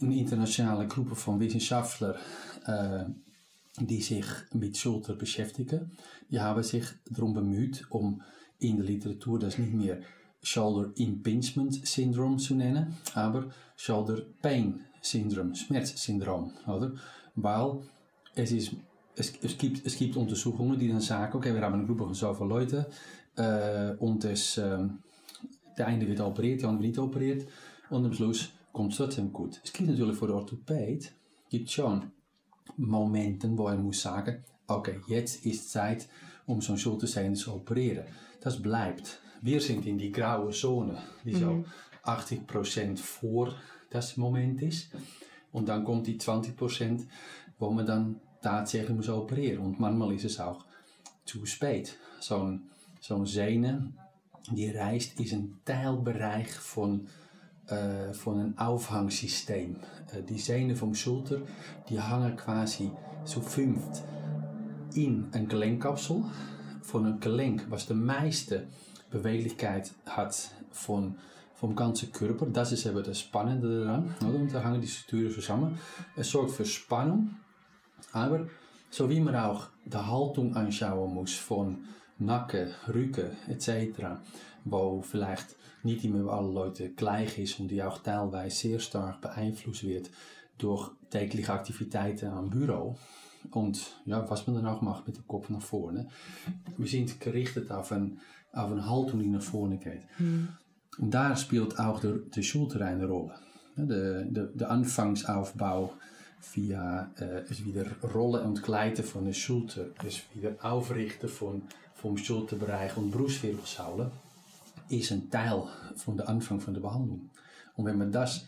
eine 0.00 0.16
internationale 0.16 0.86
Gruppe 0.86 1.14
von 1.14 1.40
Wissenschaftlern, 1.40 2.14
äh, 2.66 3.04
die 3.86 4.02
sich 4.02 4.24
mit 4.52 4.76
Schulter 4.76 5.14
beschäftigen, 5.14 5.92
die 6.30 6.40
haben 6.40 6.62
sich 6.62 6.84
darum 7.10 7.34
bemüht, 7.34 7.86
um 7.90 8.22
in 8.58 8.76
der 8.76 8.86
Literatur 8.86 9.38
das 9.38 9.58
nicht 9.58 9.72
mehr 9.72 10.00
Shoulder 10.42 10.92
Impingement 10.96 11.86
Syndrome 11.86 12.36
zu 12.36 12.54
nennen, 12.54 12.96
aber 13.14 13.50
Shoulder 13.76 14.22
Pain 14.42 14.80
Syndrome, 15.00 15.54
Schmerzsyndrom, 15.54 16.52
oder? 16.66 16.92
Weil 17.34 17.80
es 18.34 18.52
es, 19.18 19.58
gibt, 19.58 19.84
es 19.84 19.96
gibt 19.96 20.16
Untersuchungen, 20.16 20.78
die 20.78 20.88
dann 20.88 21.00
sagen, 21.00 21.36
okay, 21.36 21.52
wir 21.52 21.60
haben 21.60 21.74
eine 21.74 21.86
Gruppe 21.86 22.04
von 22.04 22.14
zoveel 22.14 22.48
Leute 22.48 22.86
äh, 23.36 23.92
und 23.98 24.24
es, 24.24 24.58
äh, 24.58 24.78
der 25.76 25.86
eine 25.86 26.06
wird 26.06 26.20
operiert, 26.20 26.62
der 26.62 26.68
andere 26.68 26.86
nicht 26.86 26.98
operiert 26.98 27.46
und 27.90 28.04
am 28.04 28.12
Schluss 28.12 28.50
kommt 28.72 28.92
es 28.92 28.98
trotzdem 28.98 29.32
gut. 29.32 29.60
Es 29.64 29.72
gibt 29.72 29.88
natürlich 29.88 30.16
für 30.16 30.26
den 30.26 30.36
Orthopäd, 30.36 31.12
gibt 31.50 31.70
schon 31.70 32.12
Momenten, 32.76 33.56
wo 33.56 33.68
er 33.68 33.76
muss 33.76 34.02
sagen, 34.02 34.44
okay, 34.66 35.00
jetzt 35.08 35.44
ist 35.46 35.70
Zeit, 35.70 36.08
um 36.46 36.60
zo'n 36.60 36.76
Schultersehne 36.76 37.34
zu 37.34 37.54
operieren. 37.54 38.04
Das 38.40 38.60
bleibt. 38.60 39.20
Wir 39.42 39.60
sind 39.60 39.86
in 39.86 39.98
die 39.98 40.12
graue 40.12 40.50
Zone, 40.50 40.98
die 41.24 41.34
so 41.34 41.64
80% 42.04 42.96
vor 42.96 43.54
das 43.90 44.16
Moment 44.16 44.62
ist. 44.62 44.90
Und 45.52 45.68
dann 45.68 45.84
kommt 45.84 46.06
die 46.06 46.18
20%, 46.18 47.06
wo 47.58 47.70
man 47.70 47.86
dann 47.86 48.20
tatsächlich 48.42 48.96
muss 48.96 49.08
operieren. 49.08 49.64
Und 49.64 49.80
manchmal 49.80 50.12
ist 50.14 50.24
es 50.24 50.40
auch 50.40 50.64
zu 51.24 51.44
spät. 51.46 51.96
Zo'n 52.20 52.60
zo'n 53.00 53.26
Sehne, 53.26 53.92
die 54.50 54.70
reist, 54.70 55.18
is 55.20 55.32
een 55.32 55.60
Teilbereich 55.64 56.50
von, 56.50 57.06
äh, 57.68 58.12
von 58.12 58.40
een 58.40 58.58
Aufhangsysteem. 58.58 59.76
Äh, 60.12 60.22
die 60.22 60.38
Sehnen 60.38 60.76
vom 60.76 60.94
Schulter, 60.94 61.42
die 61.88 62.00
hangen 62.00 62.36
quasi 62.36 62.90
zu 63.24 63.40
fünft 63.40 64.02
in 64.94 65.28
een 65.32 65.48
gelenkkapsel. 65.48 66.24
Von 66.82 67.04
een 67.04 67.20
Gelenk, 67.20 67.66
was 67.68 67.86
de 67.86 67.94
meiste 67.94 68.66
Beweglichkeit 69.10 69.92
hat 70.06 70.50
von, 70.70 71.18
vom 71.54 71.76
ganzen 71.76 72.12
Körper. 72.12 72.46
Das 72.46 72.72
ist 72.72 72.86
eben 72.86 73.02
das 73.02 73.20
Spannende 73.20 73.84
daran. 73.84 74.14
Oder? 74.26 74.38
Und 74.38 74.54
da 74.54 74.64
hangen 74.64 74.80
die 74.80 74.86
Strukturen 74.86 75.30
zusammen. 75.30 75.78
Es 76.16 76.30
sorgt 76.30 76.52
für 76.52 76.64
Spannung, 76.64 77.36
aber 78.12 78.46
so 78.90 79.10
wie 79.10 79.20
man 79.20 79.36
auch 79.36 79.66
die 79.84 79.96
Haltung 79.96 80.56
anschauen 80.56 81.12
muss 81.12 81.34
von 81.34 81.84
Nacken, 82.18 82.70
Rücken 82.88 83.36
etc., 83.48 83.70
wo 84.64 85.02
vielleicht 85.02 85.54
nicht 85.82 86.04
immer 86.04 86.32
alle 86.32 86.52
Leute 86.52 86.90
gleich 86.90 87.38
ist 87.38 87.60
und 87.60 87.68
die 87.68 87.82
auch 87.82 87.98
teilweise 87.98 88.56
sehr 88.56 88.78
stark 88.78 89.20
beeinflusst 89.20 89.84
wird 89.84 90.10
durch 90.58 90.90
tägliche 91.10 91.52
Aktivitäten 91.52 92.28
am 92.28 92.50
Büro 92.50 92.96
und 93.50 93.96
ja, 94.04 94.28
was 94.28 94.46
man 94.46 94.56
dann 94.56 94.66
auch 94.66 94.82
macht 94.82 95.06
mit 95.06 95.16
dem 95.16 95.26
Kopf 95.26 95.48
nach 95.48 95.62
vorne. 95.62 96.08
Wir 96.76 96.88
sind 96.88 97.20
gerichtet 97.20 97.70
auf, 97.70 97.92
ein, 97.92 98.18
auf 98.52 98.70
eine 98.70 98.88
Haltung, 98.88 99.20
die 99.20 99.28
nach 99.28 99.42
vorne 99.42 99.78
geht. 99.78 100.02
Und 100.98 101.10
da 101.12 101.36
spielt 101.36 101.78
auch 101.78 102.00
der, 102.00 102.14
der 102.14 102.42
Schulter 102.42 102.84
eine 102.84 103.06
Rolle. 103.06 103.34
Der, 103.76 104.24
der, 104.24 104.44
der 104.46 104.70
Anfangsaufbau 104.70 105.94
via 106.52 107.10
äh, 107.16 107.64
wieder 107.64 107.86
Rollen 108.14 108.44
und 108.44 108.62
Gleiten 108.62 109.04
von 109.04 109.24
der 109.24 109.32
Schulter, 109.32 109.86
es 110.06 110.22
wieder 110.34 110.56
Aufrichten 110.60 111.28
von, 111.28 111.62
vom 111.94 112.16
Schulterbereich 112.16 112.96
und 112.96 113.10
Brustwirbelsäule, 113.10 114.10
ist 114.88 115.12
ein 115.12 115.30
Teil 115.30 115.64
von 115.96 116.16
der 116.16 116.28
Anfang 116.28 116.60
von 116.60 116.74
der 116.74 116.80
Behandlung. 116.80 117.30
Und 117.74 117.84
wenn 117.84 117.98
man 117.98 118.12
das, 118.12 118.46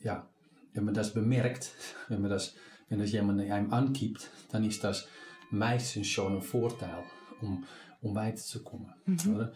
ja, 0.00 0.28
wenn 0.72 0.84
man 0.84 0.94
das 0.94 1.12
bemerkt, 1.12 1.72
wenn 2.08 2.20
man 2.20 2.30
das, 2.30 2.54
wenn 2.88 2.98
das 2.98 3.12
jemand 3.12 3.40
einem 3.40 3.72
angibt, 3.72 4.30
dann 4.50 4.64
ist 4.64 4.82
das 4.84 5.06
meistens 5.50 6.06
schon 6.06 6.36
ein 6.36 6.42
Vorteil, 6.42 7.04
um, 7.40 7.64
um 8.00 8.14
weiterzukommen. 8.14 8.92
Oder? 9.34 9.52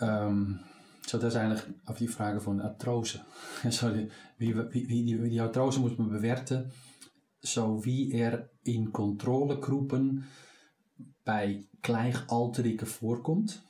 Ähm, 0.00 0.60
so, 1.06 1.18
das 1.18 1.34
ist 1.34 1.40
eigentlich 1.40 1.62
auf 1.86 1.96
die 1.96 2.08
Frage 2.08 2.40
von 2.40 2.60
Arthrose. 2.60 3.24
Also, 3.64 3.94
wie, 4.38 4.54
wie, 4.54 4.88
wie, 4.88 5.04
die, 5.04 5.28
die 5.30 5.40
Arthrose 5.40 5.80
muss 5.80 5.96
man 5.98 6.10
bewerten, 6.10 6.70
so 7.40 7.84
wie 7.84 8.12
er 8.12 8.50
in 8.64 8.92
Kontrollegruppen 8.92 10.26
bei 11.24 11.64
Gleichaltrigen 11.82 12.86
vorkommt. 12.86 13.62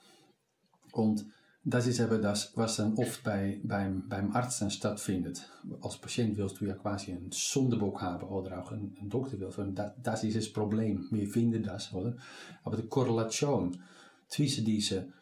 Und 0.92 1.27
das 1.64 1.87
ist 1.87 2.01
eben 2.01 2.22
das, 2.22 2.53
was 2.57 2.77
dann 2.77 2.94
oft 2.94 3.22
bei, 3.22 3.61
beim, 3.62 4.09
beim 4.09 4.35
Arzt 4.35 4.62
dann 4.62 4.70
stattfindet. 4.70 5.48
Als 5.83 5.98
Patient 5.98 6.37
willst 6.37 6.61
du 6.61 6.64
ja 6.64 6.74
quasi 6.74 7.12
einen 7.12 7.31
Sonderbock 7.31 8.01
haben 8.01 8.27
oder 8.29 8.62
auch 8.62 8.72
ein, 8.72 8.96
ein 9.01 9.11
Doktor 9.11 9.38
will. 9.38 9.72
Das, 9.74 9.92
das 10.03 10.24
ist 10.24 10.37
das 10.37 10.48
Problem. 10.53 11.07
Wir 11.11 11.29
finden 11.29 11.62
das, 11.62 11.92
oder? 11.92 12.16
Aber 12.64 12.77
die 12.77 12.88
diese 14.64 15.12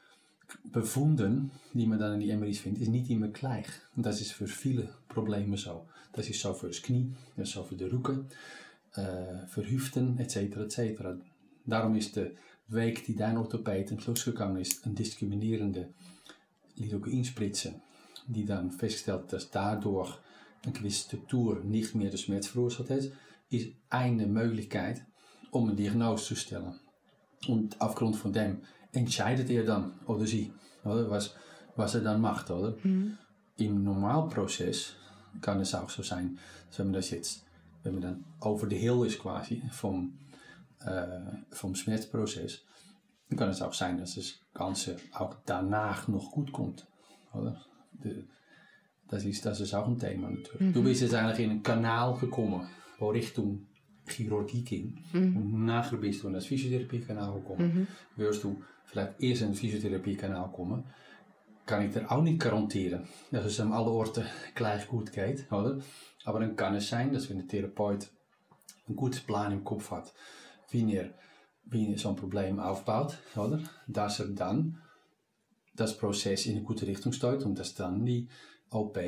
Befunden, 0.73 1.51
die 1.73 1.87
man 1.87 1.99
dann 1.99 2.15
in 2.15 2.21
die 2.21 2.37
MRI's 2.37 2.61
findet, 2.61 2.83
ist 2.83 2.91
nicht 2.91 3.11
immer 3.11 3.29
gleich. 3.29 3.67
Und 3.97 4.07
das 4.07 4.21
ist 4.21 4.33
für 4.33 4.47
viele 4.47 4.89
Probleme 5.09 5.57
so. 5.57 5.87
Das 6.13 6.29
ist 6.29 6.41
so 6.41 6.55
für 6.55 6.69
das 6.69 6.83
Knie, 6.83 7.13
das 7.37 7.49
ist 7.49 7.55
so 7.55 7.65
für 7.65 7.75
die 7.75 7.85
Rücken, 7.85 8.27
äh, 8.95 9.47
für 9.49 9.69
Hüften, 9.69 10.19
etc. 10.19 10.37
etc. 10.37 11.03
Darum 11.67 11.97
ist 11.97 12.17
der 12.17 12.31
Weg, 12.69 13.05
die 13.05 13.17
dein 13.17 13.37
Orthopäd 13.37 13.93
am 13.93 14.01
Schluss 14.01 14.25
gegangen 14.25 14.61
ist, 14.61 14.87
een 14.87 14.95
discriminerende 14.95 15.89
Lidocainspritze, 16.77 17.75
die 18.27 18.45
dann 18.45 18.71
feststellt, 18.71 19.33
dass 19.33 19.51
dadurch 19.51 20.19
eine 20.65 20.73
gewisse 20.73 21.05
Struktur 21.05 21.63
nicht 21.65 21.95
mehr 21.95 22.11
de 22.11 22.19
Schmerz 22.19 22.49
verursacht 22.49 22.91
hat, 22.91 23.11
ist 23.51 23.69
eine 23.89 24.27
Möglichkeit, 24.27 25.05
um 25.51 25.69
eine 25.69 25.77
Diagnose 25.77 26.25
zu 26.25 26.37
stellen. 26.37 26.75
Und 27.47 27.81
aufgrund 27.81 28.17
von 28.17 28.33
dem 28.33 28.59
entscheidet 28.93 29.51
er 29.51 29.65
dann, 29.65 29.93
oder 30.07 30.27
sie, 30.27 30.53
oder, 30.85 31.09
was, 31.11 31.35
was 31.77 31.95
er 31.95 32.01
dann 32.01 32.21
macht. 32.21 32.51
Oder? 32.51 32.77
Im 33.59 33.85
Normalprozess 33.85 34.95
kann 35.41 35.61
es 35.61 35.75
auch 35.75 35.91
so 35.91 36.03
sein, 36.03 36.39
dass 36.69 36.79
wenn 36.79 36.87
man 36.87 36.95
das 36.95 37.11
jetzt, 37.11 37.45
wenn 37.83 37.95
man 37.95 38.03
dann 38.03 38.25
over 38.41 38.69
the 38.69 38.77
hill 38.77 39.05
ist 39.07 39.19
quasi 39.19 39.63
vom, 39.71 40.19
äh, 40.26 40.26
vom 41.51 41.75
Schmerzproces, 41.75 42.65
dann 43.29 43.39
kann 43.39 43.49
es 43.51 43.63
auch 43.63 43.75
sein, 43.75 43.99
dass 43.99 44.15
das 44.15 44.41
Ganze 44.55 44.97
auch 45.13 45.37
danach 45.45 46.09
noch 46.09 46.31
gut 46.31 46.53
kommt. 46.53 46.87
Oder? 47.33 47.61
De, 47.93 48.25
das, 49.09 49.25
ist, 49.25 49.45
das 49.45 49.61
ist 49.61 49.75
auch 49.75 49.87
ein 49.87 49.99
Thema 49.99 50.31
natürlich. 50.31 50.73
Du 50.73 50.83
bist 50.83 51.03
jetzt 51.03 51.15
eigentlich 51.15 51.41
in 51.41 51.51
een 51.51 51.63
Kanal 51.63 52.15
gekommen, 52.15 52.69
wo 52.99 53.11
Richtung 53.11 53.67
Chirurgie 54.07 54.63
ging. 54.63 54.99
Und 55.13 55.65
nachher 55.65 55.97
bist 55.97 56.23
du 56.23 56.29
in 56.29 56.35
das 56.35 56.47
Physiotherapiekanaal 56.47 57.41
gekommen. 57.41 57.89
Wirst 58.17 58.45
du 58.45 58.63
vielleicht 58.85 59.21
eerst 59.21 59.43
in 59.43 59.49
het 59.49 59.59
Physiotherapiekanaal 59.59 60.51
komen, 60.53 60.85
kann 61.67 61.85
ich 61.85 61.93
dir 61.93 62.11
auch 62.11 62.23
nicht 62.23 62.39
garantieren, 62.39 63.09
dass 63.33 63.45
es 63.45 63.59
an 63.61 63.73
alle 63.73 63.91
Orten 63.91 64.25
gleich 64.55 64.87
gut 64.87 65.13
geht, 65.13 65.51
oder? 65.51 65.81
Aber 66.25 66.41
dann 66.41 66.55
kann 66.55 66.77
es 66.77 66.89
sein, 66.89 67.13
dass 67.13 67.29
wenn 67.29 67.39
der 67.39 67.49
Therapeut 67.49 68.09
ein 68.89 68.95
gutes 68.95 69.21
Plan 69.21 69.53
im 69.53 69.65
Kopf 69.65 69.91
hat, 69.91 70.13
wie 70.71 70.95
er, 70.95 71.15
wie 71.65 71.91
er 71.91 71.99
so 71.99 72.11
ein 72.11 72.17
Problem 72.17 72.61
aufbaut, 72.61 73.19
oder? 73.37 73.61
Dass 73.87 74.21
er 74.21 74.29
dann 74.29 74.81
das 75.75 75.97
Prozess 75.97 76.47
in 76.47 76.57
eine 76.57 76.63
gute 76.63 76.87
Richtung 76.87 77.13
steuert 77.13 77.45
und 77.45 77.59
dass 77.59 77.75
dann 77.75 78.05
die 78.05 78.29
OP 78.71 78.99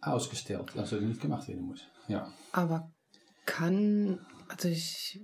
ausgestellt, 0.00 0.76
also 0.76 0.96
nicht 0.96 1.20
gemacht 1.20 1.48
werden 1.48 1.64
muss. 1.64 1.80
Ja. 2.08 2.32
Aber 2.52 2.90
kann, 3.46 4.20
also 4.48 4.68
ich, 4.68 5.20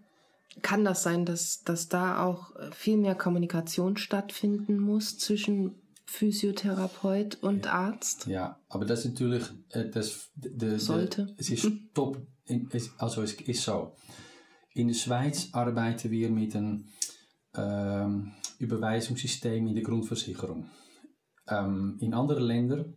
kann 0.63 0.85
das 0.85 1.03
sein, 1.03 1.25
dass, 1.25 1.63
dass 1.63 1.89
da 1.89 2.25
auch 2.25 2.53
viel 2.73 2.97
mehr 2.97 3.15
Kommunikation 3.15 3.97
stattfinden 3.97 4.79
muss 4.79 5.19
zwischen 5.19 5.83
Physiotherapeut 6.07 7.43
und 7.43 7.67
Arzt? 7.67 8.27
Ja, 8.27 8.61
aber 8.69 8.85
das 8.85 9.01
ist 9.01 9.13
natürlich, 9.13 9.45
äh, 9.71 9.89
das, 9.89 10.31
de, 10.35 10.79
Sollte. 10.79 11.35
es 11.37 11.51
ist 11.51 11.69
top, 11.95 12.25
also 12.99 13.23
es 13.23 13.35
ist 13.35 13.63
so. 13.63 13.97
In 14.77 14.89
de 14.89 14.95
Schweiz 14.95 15.49
arbeiten 15.53 16.11
wir 16.11 16.31
mit 16.31 16.55
einem 16.55 16.85
ähm, 17.57 18.33
Überweisungssystem 18.59 19.67
in 19.67 19.75
der 19.75 19.83
Grundversicherung. 19.83 20.69
Ähm, 21.49 21.97
in 22.01 22.13
anderen 22.13 22.45
Ländern 22.45 22.95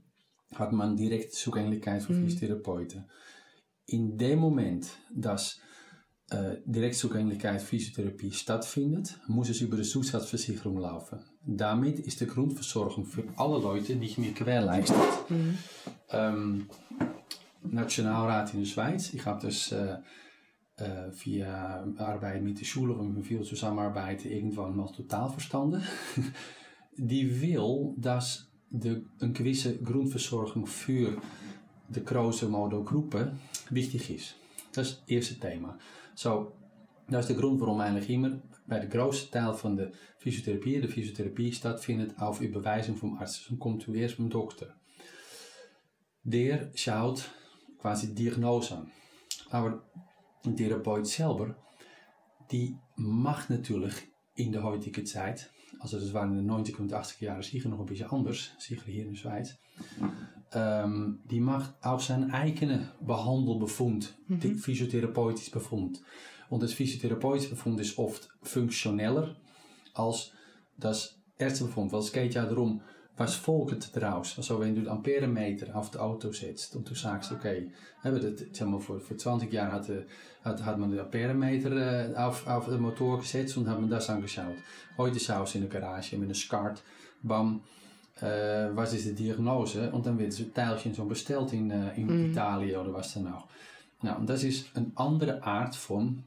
hat 0.56 0.74
man 0.74 0.98
direkte 0.98 1.32
Zugänglichkeit 1.32 2.02
für 2.04 2.13
Physiotherapeuten. 2.13 3.06
In 3.86 4.18
dem 4.18 4.39
Moment, 4.39 4.88
dass 5.13 5.60
äh, 6.32 6.58
Direktzugänglichkeit 6.65 7.62
Physiotherapie 7.62 8.32
stattfindet, 8.32 9.18
muss 9.28 9.50
es 9.50 9.62
über 9.62 9.78
die 9.78 9.84
Zusatzversicherung 9.84 10.78
laufen. 10.80 11.20
Damit 11.46 12.00
ist 12.00 12.20
die 12.20 12.28
Grundversorgung 12.28 13.06
für 13.06 13.24
alle 13.38 13.58
Leute 13.60 13.96
nicht 13.96 14.18
mehr 14.18 14.32
gewährleistet. 14.32 14.98
Ähm, 16.10 16.70
Nationalrat 17.63 18.54
in 18.54 18.60
der 18.62 18.68
Schweiz, 18.68 19.13
ich 19.13 19.26
habe 19.26 19.46
das 19.48 19.72
äh, 19.72 19.94
äh, 19.94 19.98
via 21.12 21.86
Arbeit 21.98 22.44
mit 22.44 22.60
der 22.60 22.65
Schule 22.65 22.94
und 22.94 23.15
mit 23.15 23.26
viel 23.26 23.44
Zusammenarbeiten 23.44 24.30
irgendwann 24.32 24.76
mal 24.76 24.92
total 24.92 25.30
verstanden. 25.30 25.84
Die 26.98 27.42
will, 27.42 27.94
dass 27.98 28.50
de, 28.70 29.02
een 29.18 29.34
gewisse 29.34 29.78
Grundversorgung 29.78 30.68
für 30.68 31.18
de 31.88 32.04
große 32.04 32.50
Modo-Gruppen 32.50 33.39
wichtig 33.70 34.10
ist. 34.10 34.36
Das 34.72 34.88
ist 34.88 35.00
das 35.00 35.08
erste 35.08 35.39
Thema. 35.39 35.78
So, 36.13 36.52
dat 37.08 37.22
is 37.22 37.28
de 37.28 37.36
grond 37.36 37.60
waarom 37.60 37.80
eigenlijk 37.80 38.10
immer 38.10 38.42
bij 38.65 38.80
de 38.80 38.89
grootste 38.89 39.30
Teil 39.30 39.56
van 39.56 39.76
de 39.76 39.89
fysiotherapie, 40.18 40.82
de 40.82 40.89
fysiotherapie 40.89 41.54
stattfindet 41.54 42.18
auf 42.18 42.42
Überweisung 42.42 42.98
vom 42.98 43.18
Arzt. 43.18 43.48
Dan 43.48 43.58
komt 43.58 43.88
u 43.88 43.94
eerst 43.94 44.18
beim 44.18 44.30
Doktor. 44.30 44.74
Der 46.22 46.70
schaut 46.74 47.30
quasi 47.78 48.13
Diagnose 48.13 48.76
an. 48.76 48.92
Aber 49.50 49.84
ein 50.45 50.56
Therapeut 50.56 51.08
selber, 51.08 51.56
die 52.52 52.78
macht 52.95 53.49
natürlich 53.49 53.93
in 54.36 54.52
der 54.52 54.63
heutigen 54.63 55.06
Zeit, 55.06 55.49
also 55.80 55.99
das 55.99 56.13
waren 56.13 56.38
in 56.38 56.47
den 56.47 56.52
90er 56.52 56.80
und 56.80 56.93
80er 56.93 57.23
Jahren 57.25 57.43
sicher 57.43 57.69
noch 57.69 57.80
ein 57.80 57.86
bisschen 57.86 58.10
anders, 58.10 58.52
sicher 58.58 58.86
hier 58.86 59.04
in 59.04 59.12
der 59.12 59.17
Schweiz, 59.17 59.58
ähm, 60.52 61.19
die 61.30 61.39
macht 61.39 61.73
auch 61.82 61.99
seinen 61.99 62.32
eigenen 62.32 62.89
Behandelbefund, 63.02 64.17
mhm. 64.28 64.58
physiotherapeutisch 64.58 65.52
Befund. 65.52 66.02
Und 66.49 66.63
das 66.63 66.73
physiotherapeutische 66.73 67.52
Befund 67.52 67.80
ist 67.80 67.97
oft 67.97 68.30
funktioneller 68.41 69.36
als 69.93 70.32
das 70.78 71.19
Ärztebefund, 71.38 71.91
weil 71.91 71.99
es 71.99 72.12
geht 72.12 72.34
ja 72.34 72.45
darum, 72.45 72.82
was 73.19 73.41
daraus? 73.93 74.38
Also 74.38 74.60
wenn 74.62 74.75
du 74.75 74.82
den 74.82 74.89
Amperemeter 74.89 75.75
auf 75.75 75.91
das 75.91 76.01
Auto 76.01 76.32
setzt 76.32 76.75
und 76.75 76.89
du 76.89 76.95
sagst, 76.95 77.34
okay, 77.34 77.69
das, 78.01 78.13
sag 78.53 78.69
mal, 78.69 78.79
vor, 78.79 78.99
vor 78.99 79.17
20 79.17 79.51
Jahren 79.51 79.73
hat, 79.73 79.89
hat, 80.45 80.65
hat 80.65 80.77
man 80.77 80.89
den 80.89 81.01
Amperemeter 81.01 82.12
äh, 82.12 82.15
auf, 82.15 82.47
auf 82.47 82.67
den 82.67 82.79
Motor 82.82 83.19
gesetzt 83.19 83.58
und 83.58 83.67
hat 83.67 83.79
man 83.79 83.89
das 83.89 84.10
angeschaut. 84.10 84.55
Heute 84.97 85.19
schaust 85.19 85.53
du 85.53 85.60
in 85.60 85.69
der 85.69 85.82
Garage 85.82 86.17
mit 86.17 86.27
einem 86.27 86.34
SCART, 86.34 86.82
bam, 87.21 87.62
äh, 88.21 88.69
was 88.73 88.93
ist 88.93 89.05
die 89.08 89.15
Diagnose? 89.15 89.91
Und 89.91 90.05
dann 90.05 90.17
wird 90.17 90.32
so 90.32 90.43
ein 90.43 90.53
Teilchen 90.53 90.93
so 90.93 91.03
bestellt 91.03 91.51
in, 91.51 91.69
in 91.71 92.08
mm. 92.08 92.32
Italië 92.32 92.77
oder 92.77 92.93
was 92.93 93.13
dann 93.13 93.27
auch. 93.34 93.47
Nou, 94.01 94.17
das 94.25 94.45
ist 94.45 94.73
eine 94.77 94.93
andere 94.95 95.43
Art 95.43 95.75
von 95.75 96.23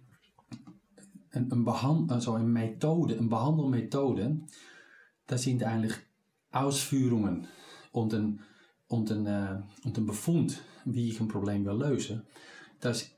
een, 1.31 1.50
een, 1.50 1.64
behand, 1.64 2.12
also 2.12 2.37
een 2.37 2.52
Methode, 2.52 3.16
een 3.16 3.31
Behandelmethode, 3.31 4.40
das 5.26 5.42
sind 5.42 5.62
eigentlich 5.62 5.94
Ausführungen 6.53 7.47
und 7.93 8.15
ein, 8.15 8.41
und 8.88 9.11
ein, 9.11 9.27
äh, 9.27 9.61
und 9.85 10.07
Befund, 10.07 10.61
wie 10.85 11.09
ich 11.09 11.21
ein 11.21 11.29
Problem 11.29 11.65
will 11.65 11.79
lösen. 11.79 12.23
Das 12.81 13.11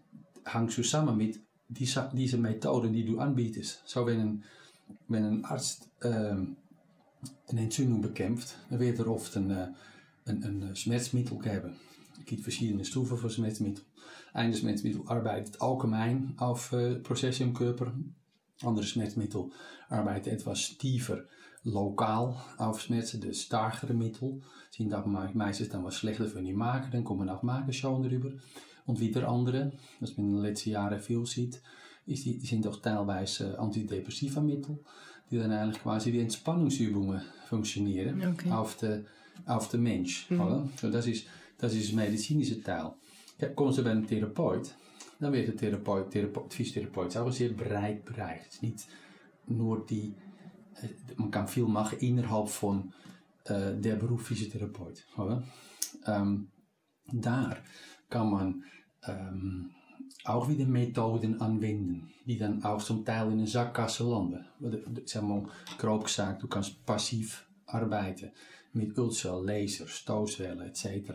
hängt 0.45 0.73
zusammen 0.73 1.17
mit 1.17 1.41
dieser, 1.69 2.11
diese 2.15 2.39
Methoden, 2.39 2.93
die 2.93 3.05
du 3.05 3.19
anbietest. 3.19 3.83
So, 3.87 4.07
wenn 4.07 4.21
ein, 4.21 4.45
wenn 5.09 5.25
ein 5.25 5.45
Arzt 5.45 5.89
äh, 6.01 6.09
eine 6.09 7.61
Entzündung 7.61 8.03
bekämpft, 8.03 8.57
dann 8.71 8.81
wird 8.81 8.99
er 8.99 9.09
oft 9.09 9.37
ein, 9.37 9.75
ein 10.27 10.77
Schmerzmittel 10.77 11.39
geben. 11.39 11.77
Es 12.19 12.25
gibt 12.27 12.43
verschiedene 12.43 12.85
Stufen 12.85 13.19
von 13.19 13.31
Schmerzmittel. 13.31 13.85
Eines 14.33 14.61
Schmerzmittel 14.61 15.03
arbeitet 15.07 15.61
allgemein 15.61 16.35
auf 16.37 16.73
äh, 16.73 16.97
Prozesse. 16.97 17.51
Andere 18.63 18.85
Schmerzmittel 18.85 19.51
arbeiten 19.89 20.31
etwas 20.31 20.77
tiefer 20.79 21.25
lokal 21.65 22.37
auf 22.59 22.81
Schmerzen, 22.81 23.21
de 23.21 23.33
starkere 23.33 23.95
Mittel, 23.95 24.41
sind 24.71 24.95
auch 24.95 25.07
meistens 25.07 25.69
dann 25.69 25.85
was 25.85 25.97
schlechter 25.97 26.27
für 26.27 26.43
die 26.43 26.53
Magen, 26.53 26.91
dann 26.91 27.05
kommen 27.05 27.29
auch 27.29 27.43
Magenschauer 27.43 28.05
rüber. 28.05 28.31
Und 28.87 29.01
wieder 29.01 29.29
andere, 29.29 29.73
was 30.01 30.17
man 30.17 30.27
in 30.27 30.33
den 30.35 30.43
letzten 30.43 30.71
Jahren 30.71 31.01
viel 31.01 31.25
sieht, 31.25 31.63
ist 32.07 32.27
die, 32.27 32.39
sind 32.41 32.67
auch 32.67 32.77
teilweise 32.77 33.59
antidepressiva 33.59 34.41
Mittel, 34.41 34.79
die 35.31 35.39
dann 35.39 35.53
eigentlich 35.53 35.83
quasi 35.83 36.13
wie 36.13 36.21
Entspannungsübungen 36.21 37.23
funktionieren 37.49 38.23
okay. 38.35 38.51
auf 38.51 38.77
den 38.77 39.07
auf 39.47 39.69
de 39.69 39.81
Mensch. 39.81 40.31
Mhm. 40.31 40.71
So, 40.81 40.91
das, 40.91 41.07
ist, 41.07 41.27
das 41.59 41.75
ist 41.75 41.89
das 41.89 41.95
medizinische 41.95 42.63
Teil. 42.63 42.93
Ja, 43.41 43.49
kommen 43.49 43.73
Sie 43.73 43.83
bei 43.83 43.91
einem 43.91 44.07
Therapeut, 44.07 44.75
dann 45.19 45.33
wird 45.33 45.49
der 45.49 45.57
Therapeut, 45.57 46.11
Therapeut 46.11 46.53
Physiotherapeut 46.53 47.17
auch 47.17 47.27
ein 47.27 47.33
sehr 47.33 47.51
breit 47.51 48.05
Bereich. 48.05 48.41
Es 48.49 48.55
ist 48.55 48.63
nicht 48.63 48.87
nur 49.47 49.85
die 49.85 50.15
man 51.17 51.31
kann 51.31 51.49
viel 51.49 51.67
machen 51.67 51.99
innerhalb 51.99 52.49
von 52.49 52.93
äh, 53.45 53.75
der 53.75 53.97
Beruf 53.97 54.27
Physiotherapeut. 54.27 55.05
Oder? 55.17 55.43
Ähm, 56.07 56.49
da 57.13 57.57
kann 58.09 58.31
man 58.31 58.65
ähm, 59.07 59.71
auch 60.25 60.49
Methoden 60.49 61.41
anwenden, 61.41 62.11
die 62.25 62.39
dann 62.39 62.63
auch 62.65 62.83
zum 62.83 63.05
Teil 63.05 63.33
in 63.33 63.41
een 63.41 63.47
Sackgasse 63.47 64.05
landen. 64.05 64.45
Zeg 65.05 65.23
maar, 65.23 65.45
grob 65.79 66.05
gesagt, 66.05 66.43
du 66.43 66.49
kannst 66.49 66.85
passiv 66.87 67.47
arbeiten 67.67 68.31
mit 68.73 68.99
Ultra, 68.99 69.39
Laser, 69.39 69.87
Stoßwelle 69.87 70.67
etc. 70.67 71.13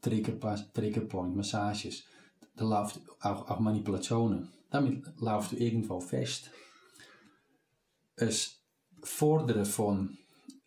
Trigger, 0.00 0.56
Triggerpoint, 0.72 1.36
Massages. 1.36 2.04
Da 2.56 2.64
läuft 2.64 3.00
auch, 3.20 3.48
auch 3.48 3.60
Manipulationen. 3.60 4.48
Damit 4.70 5.04
läuft 5.20 5.52
du 5.52 5.56
irgendwo 5.56 6.00
fest. 6.00 6.50
Es 8.16 8.61
Forderen 9.02 9.64
von 9.64 10.16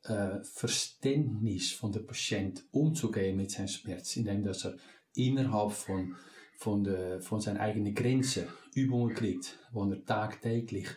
äh, 0.03 0.43
Verständnis 0.43 1.71
von 1.71 1.91
der 1.91 2.01
Patient 2.01 2.63
umzugehen 2.71 3.37
mit 3.37 3.51
seinem 3.51 3.67
Schmerz, 3.67 4.15
indem 4.17 4.43
dass 4.43 4.65
er 4.65 4.75
innerhalb 5.15 5.71
von, 5.71 6.15
von, 6.57 6.83
de, 6.83 7.21
von 7.21 7.41
seinen 7.41 7.57
eigenen 7.57 7.95
Grenzen 7.95 8.47
Übungen 8.73 9.15
kriegt, 9.15 9.57
wo 9.71 9.85
er 9.85 10.05
tagtäglich 10.05 10.87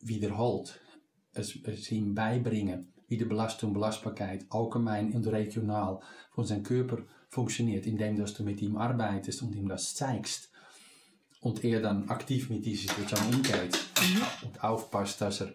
wiederholt, 0.00 0.80
es, 1.32 1.56
es 1.64 1.90
ihm 1.90 2.14
beibringen, 2.14 2.92
wie 3.08 3.16
de 3.16 3.26
Belastung, 3.26 3.72
Belastbarkeit 3.72 4.46
allgemein 4.50 5.12
und 5.12 5.26
regional 5.26 6.00
von 6.32 6.44
seinem 6.44 6.64
Körper 6.64 6.98
funktioniert, 7.28 7.86
indem 7.86 8.16
dass 8.16 8.34
du 8.34 8.42
mit 8.42 8.60
ihm 8.60 8.76
arbeitest 8.76 9.42
und 9.42 9.54
ihm 9.54 9.68
das 9.68 9.94
zeigst 9.94 10.50
und 11.40 11.64
er 11.64 11.80
dann 11.80 12.08
aktiv 12.08 12.50
mit 12.50 12.64
dieser 12.64 12.94
Situation 12.94 13.34
umgeht 13.34 13.78
mhm. 14.00 14.46
und 14.46 14.64
aufpasst, 14.64 15.20
dass 15.20 15.40
er 15.42 15.52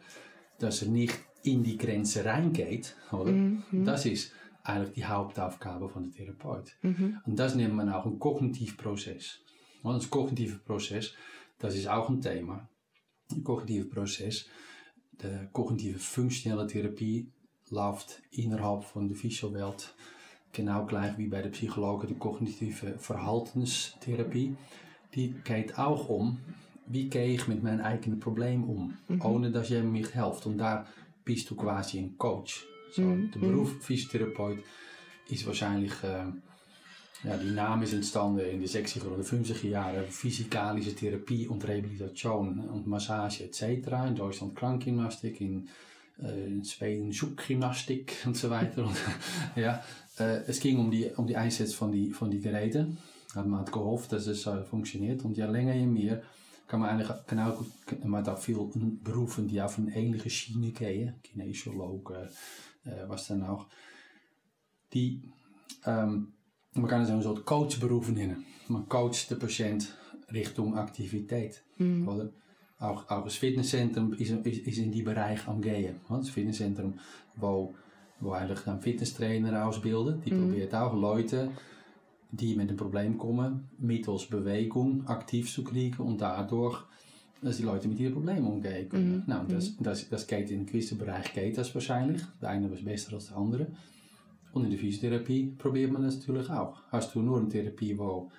dass 0.59 0.81
er 0.81 0.89
nicht 0.89 1.17
in 1.43 1.63
die 1.63 1.77
Grenze 1.77 2.25
reingeht, 2.25 2.95
oder? 3.11 3.31
Mhm. 3.31 3.85
Das 3.85 4.05
ist 4.05 4.31
eigentlich 4.63 4.93
die 4.93 5.05
Hauptaufgabe 5.05 5.87
von 5.87 6.03
der 6.03 6.13
Therapeut. 6.13 6.75
Mhm. 6.81 7.19
Und 7.25 7.37
das 7.37 7.55
nennt 7.55 7.73
man 7.73 7.89
auch 7.89 8.05
ein 8.05 8.19
Kognitivprozess. 8.19 9.39
Und 9.83 9.95
das 9.95 10.09
kognitive 10.09 10.57
Prozess, 10.57 11.13
das 11.59 11.75
ist 11.75 11.87
auch 11.87 12.09
ein 12.09 12.21
Thema. 12.21 12.67
Ein 13.31 13.43
kognitive 13.43 13.85
Prozess, 13.85 14.45
de 15.21 15.47
cognitieve 15.51 15.99
functionele 15.99 16.67
Therapie 16.67 17.31
läuft 17.69 18.21
innerhalb 18.31 18.83
von 18.83 19.07
der 19.07 19.17
Physiowelt 19.17 19.93
genau 20.53 20.85
gleich 20.85 21.17
wie 21.17 21.27
bei 21.27 21.41
der 21.41 21.49
Psychologen 21.49 22.07
die 22.07 22.15
kognitive 22.15 22.97
Verhaltenstherapie. 22.97 24.55
Die 25.13 25.33
geht 25.43 25.77
auch 25.77 26.09
um 26.09 26.39
wie 26.87 27.09
gehe 27.09 27.27
ich 27.27 27.47
mit 27.47 27.63
meinem 27.63 27.81
eigenen 27.81 28.19
Problem 28.19 28.63
um, 28.63 28.97
mhm. 29.07 29.21
ohne 29.21 29.51
dass 29.51 29.69
jemand 29.69 29.93
mich 29.93 30.09
hilft. 30.09 30.45
Und 30.45 30.57
da 30.57 30.85
bist 31.23 31.49
du 31.49 31.55
quasi 31.55 31.99
ein 31.99 32.17
Coach. 32.17 32.65
So, 32.91 33.01
mhm. 33.01 33.31
Der 33.31 33.39
Beruf 33.39 33.75
Physiotherapeut 33.81 34.59
ist 35.29 35.45
wahrscheinlich, 35.45 35.91
äh, 36.03 36.25
ja, 37.23 37.35
die 37.37 37.51
Name 37.51 37.83
ist 37.83 37.93
entstanden 37.93 38.39
in 38.39 38.59
den 38.59 38.69
60er 38.69 39.07
oder 39.07 39.23
50er 39.23 39.67
Jahren, 39.67 40.05
physikalische 40.07 40.95
Therapie 40.95 41.47
und 41.47 41.67
Rehabilitation 41.67 42.59
und 42.59 42.87
Massage 42.87 43.43
etc. 43.43 43.61
In 44.07 44.15
Deutschland 44.15 44.55
Krankgymnastik, 44.55 45.41
in, 45.41 45.67
äh, 46.23 46.47
in 46.47 46.63
Schweden 46.63 47.11
Schubgymnastik 47.11 48.15
und 48.25 48.37
so 48.37 48.49
weiter. 48.49 48.85
und, 48.85 48.95
ja, 49.55 49.83
äh, 50.19 50.43
es 50.47 50.59
ging 50.61 50.79
um 50.79 50.89
die, 50.89 51.11
um 51.17 51.27
die 51.27 51.35
Einsatz 51.35 51.73
von 51.73 51.91
die, 51.91 52.11
von 52.11 52.31
die 52.31 52.39
Geräten. 52.39 52.97
Man 53.35 53.59
hat 53.59 53.71
gehofft, 53.71 54.13
dass 54.13 54.25
es 54.27 54.47
äh, 54.47 54.63
funktioniert. 54.63 55.23
Und 55.25 55.37
je 55.37 55.45
länger 55.45 55.75
je 55.75 55.85
mehr 55.85 56.23
kann 56.67 56.81
man 56.81 56.89
eigentlich 56.89 57.09
genau 57.27 57.51
gut, 57.53 58.05
man 58.05 58.23
da 58.23 58.35
viel 58.35 58.57
Berufen, 59.03 59.47
die 59.47 59.61
auf 59.61 59.77
eine 59.77 59.95
ähnliche 59.95 60.29
Schiene 60.29 60.71
gehen, 60.71 61.15
Kinesiologen, 61.23 62.27
äh, 62.83 63.07
was 63.07 63.27
dann 63.27 63.43
auch, 63.43 63.67
die, 64.93 65.21
ähm, 65.85 66.33
man 66.73 66.87
kann 66.87 67.01
es 67.01 67.09
een 67.09 67.21
soort 67.21 67.45
coachberoepen 67.45 68.13
nennen. 68.13 68.45
Man 68.67 68.87
coacht 68.87 69.29
de 69.29 69.37
patiënt. 69.37 69.93
Oder? 72.05 72.31
Auch, 72.79 73.09
auch 73.09 73.23
das 73.23 73.35
Fitnesszentrum 73.35 74.13
ist, 74.13 74.31
ist, 74.31 74.67
ist 74.67 74.77
in 74.77 74.91
die 74.91 75.01
Bereich 75.01 75.47
am 75.47 75.61
gehen. 75.61 76.01
Oder? 76.09 76.19
Das 76.19 76.29
Fitnesszentrum, 76.29 76.99
wo, 77.35 77.73
wo 78.19 78.31
eigentlich 78.31 78.59
dann 78.59 78.81
Fitnesstrainer 78.81 79.65
ausbilden, 79.65 80.21
die 80.21 80.31
probiert 80.31 80.75
auch 80.75 80.93
Leute, 80.93 81.51
die 82.31 82.55
mit 82.55 82.69
einem 82.69 82.77
Problem 82.77 83.17
kommen, 83.17 83.69
mittels 83.77 84.25
Bewegung 84.25 85.07
aktiv 85.07 85.51
zu 85.51 85.63
kriegen 85.63 86.01
und 86.03 86.21
dadurch, 86.21 86.83
dass 87.41 87.57
die 87.57 87.63
Leute 87.63 87.87
mit 87.87 87.99
ihren 87.99 88.13
Problemen 88.13 88.47
umgehen 88.47 88.89
können. 88.89 89.23
Nou, 89.27 89.43
das, 89.47 89.77
das, 89.77 90.09
das 90.09 90.27
geht 90.27 90.51
in 90.51 90.65
gewissen 90.65 90.97
Bereich 90.97 91.33
geht 91.33 91.57
das 91.57 91.73
wahrscheinlich. 91.73 92.21
Der 92.41 92.49
eine 92.49 92.71
was 92.71 92.83
besser 92.83 93.13
als 93.13 93.27
der 93.27 93.37
andere. 93.37 93.67
Und 94.53 94.63
in 94.63 94.71
der 94.71 94.79
Physiotherapie 94.79 95.53
probiert 95.57 95.91
man 95.91 96.03
das 96.03 96.17
natürlich 96.17 96.49
auch. 96.49 96.81
Hast 96.91 97.13
du 97.13 97.21
nur 97.21 97.39
eine 97.39 97.49
Therapie, 97.49 97.97
wo 97.97 98.31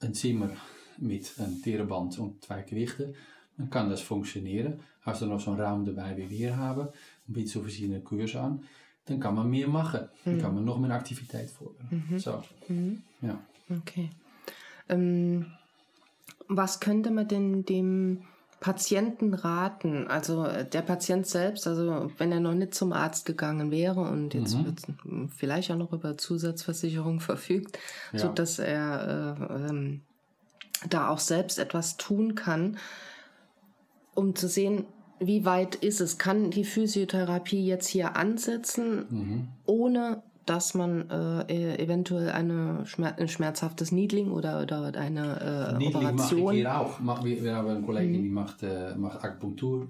ein 0.00 0.12
Zimmer 0.12 0.50
mit 0.98 1.32
een 1.38 1.62
Thereband 1.62 2.18
und 2.18 2.44
zwei 2.44 2.62
Gewichten, 2.62 3.14
dann 3.56 3.70
kann 3.70 3.90
das 3.90 4.00
funktionieren. 4.00 4.80
Hast 5.02 5.22
du 5.22 5.26
noch 5.26 5.40
so 5.40 5.52
einen 5.52 5.60
Raum 5.60 5.84
dabei, 5.84 6.16
wie 6.16 6.28
wir 6.28 6.56
haben, 6.56 6.88
und 7.26 7.34
bietet 7.34 7.50
so 7.50 7.60
verschiedene 7.60 8.00
Kurse 8.00 8.40
an, 8.40 8.62
dann 9.06 9.20
kann 9.20 9.34
man 9.34 9.48
mehr 9.48 9.68
machen. 9.68 10.08
Dann 10.24 10.40
kann 10.40 10.54
man 10.54 10.64
noch 10.64 10.78
mehr 10.78 10.90
Aktivität 10.90 11.50
fordern. 11.50 12.04
So. 12.18 12.42
Ja. 13.22 13.38
Okay. 13.70 14.10
Ähm, 14.88 15.46
was 16.48 16.80
könnte 16.80 17.10
man 17.10 17.26
denn 17.26 17.64
dem 17.64 18.22
Patienten 18.60 19.34
raten? 19.34 20.06
Also 20.08 20.44
äh, 20.44 20.68
der 20.68 20.82
Patient 20.82 21.26
selbst, 21.26 21.66
also 21.66 22.10
wenn 22.18 22.32
er 22.32 22.40
noch 22.40 22.54
nicht 22.54 22.74
zum 22.74 22.92
Arzt 22.92 23.26
gegangen 23.26 23.70
wäre 23.70 24.00
und 24.00 24.34
jetzt 24.34 24.64
wird's, 24.64 24.84
m, 25.04 25.28
vielleicht 25.28 25.70
auch 25.70 25.76
noch 25.76 25.92
über 25.92 26.16
Zusatzversicherung 26.16 27.20
verfügt, 27.20 27.78
Ja. 28.12 28.18
so 28.20 28.28
dass 28.28 28.58
er 28.58 29.36
äh, 29.38 29.68
ähm, 29.70 30.02
da 30.88 31.08
auch 31.08 31.18
selbst 31.18 31.58
etwas 31.58 31.96
tun 31.96 32.34
kann, 32.34 32.76
um 34.14 34.34
zu 34.34 34.48
sehen, 34.48 34.84
wie 35.20 35.44
weit 35.44 35.74
ist 35.76 36.00
es? 36.00 36.18
Kann 36.18 36.50
die 36.50 36.64
Physiotherapie 36.64 37.64
jetzt 37.66 37.88
hier 37.88 38.16
ansetzen, 38.16 39.06
Mhm. 39.10 39.48
ohne 39.64 40.22
dass 40.44 40.74
man 40.74 41.10
äh, 41.10 41.40
e- 41.52 41.76
eventuell 41.82 42.30
eine 42.30 42.86
Schmer 42.86 43.16
ein 43.18 43.26
schmerzhaftes 43.28 43.90
Needling 43.90 44.30
oder, 44.30 44.62
oder 44.62 44.94
eine 44.94 45.74
äh, 45.74 45.78
Niedlich 45.78 45.94
mache 45.94 46.04
ich 46.04 46.12
Operation. 46.12 46.54
hier 46.54 46.78
auch. 46.80 47.24
Wir, 47.24 47.42
wir 47.42 47.56
haben 47.56 47.68
eine 47.68 47.82
Kollegin 47.82 48.22
die 48.22 48.28
macht, 48.28 48.62
äh, 48.62 48.94
macht 48.96 49.24
Akupunktur. 49.24 49.88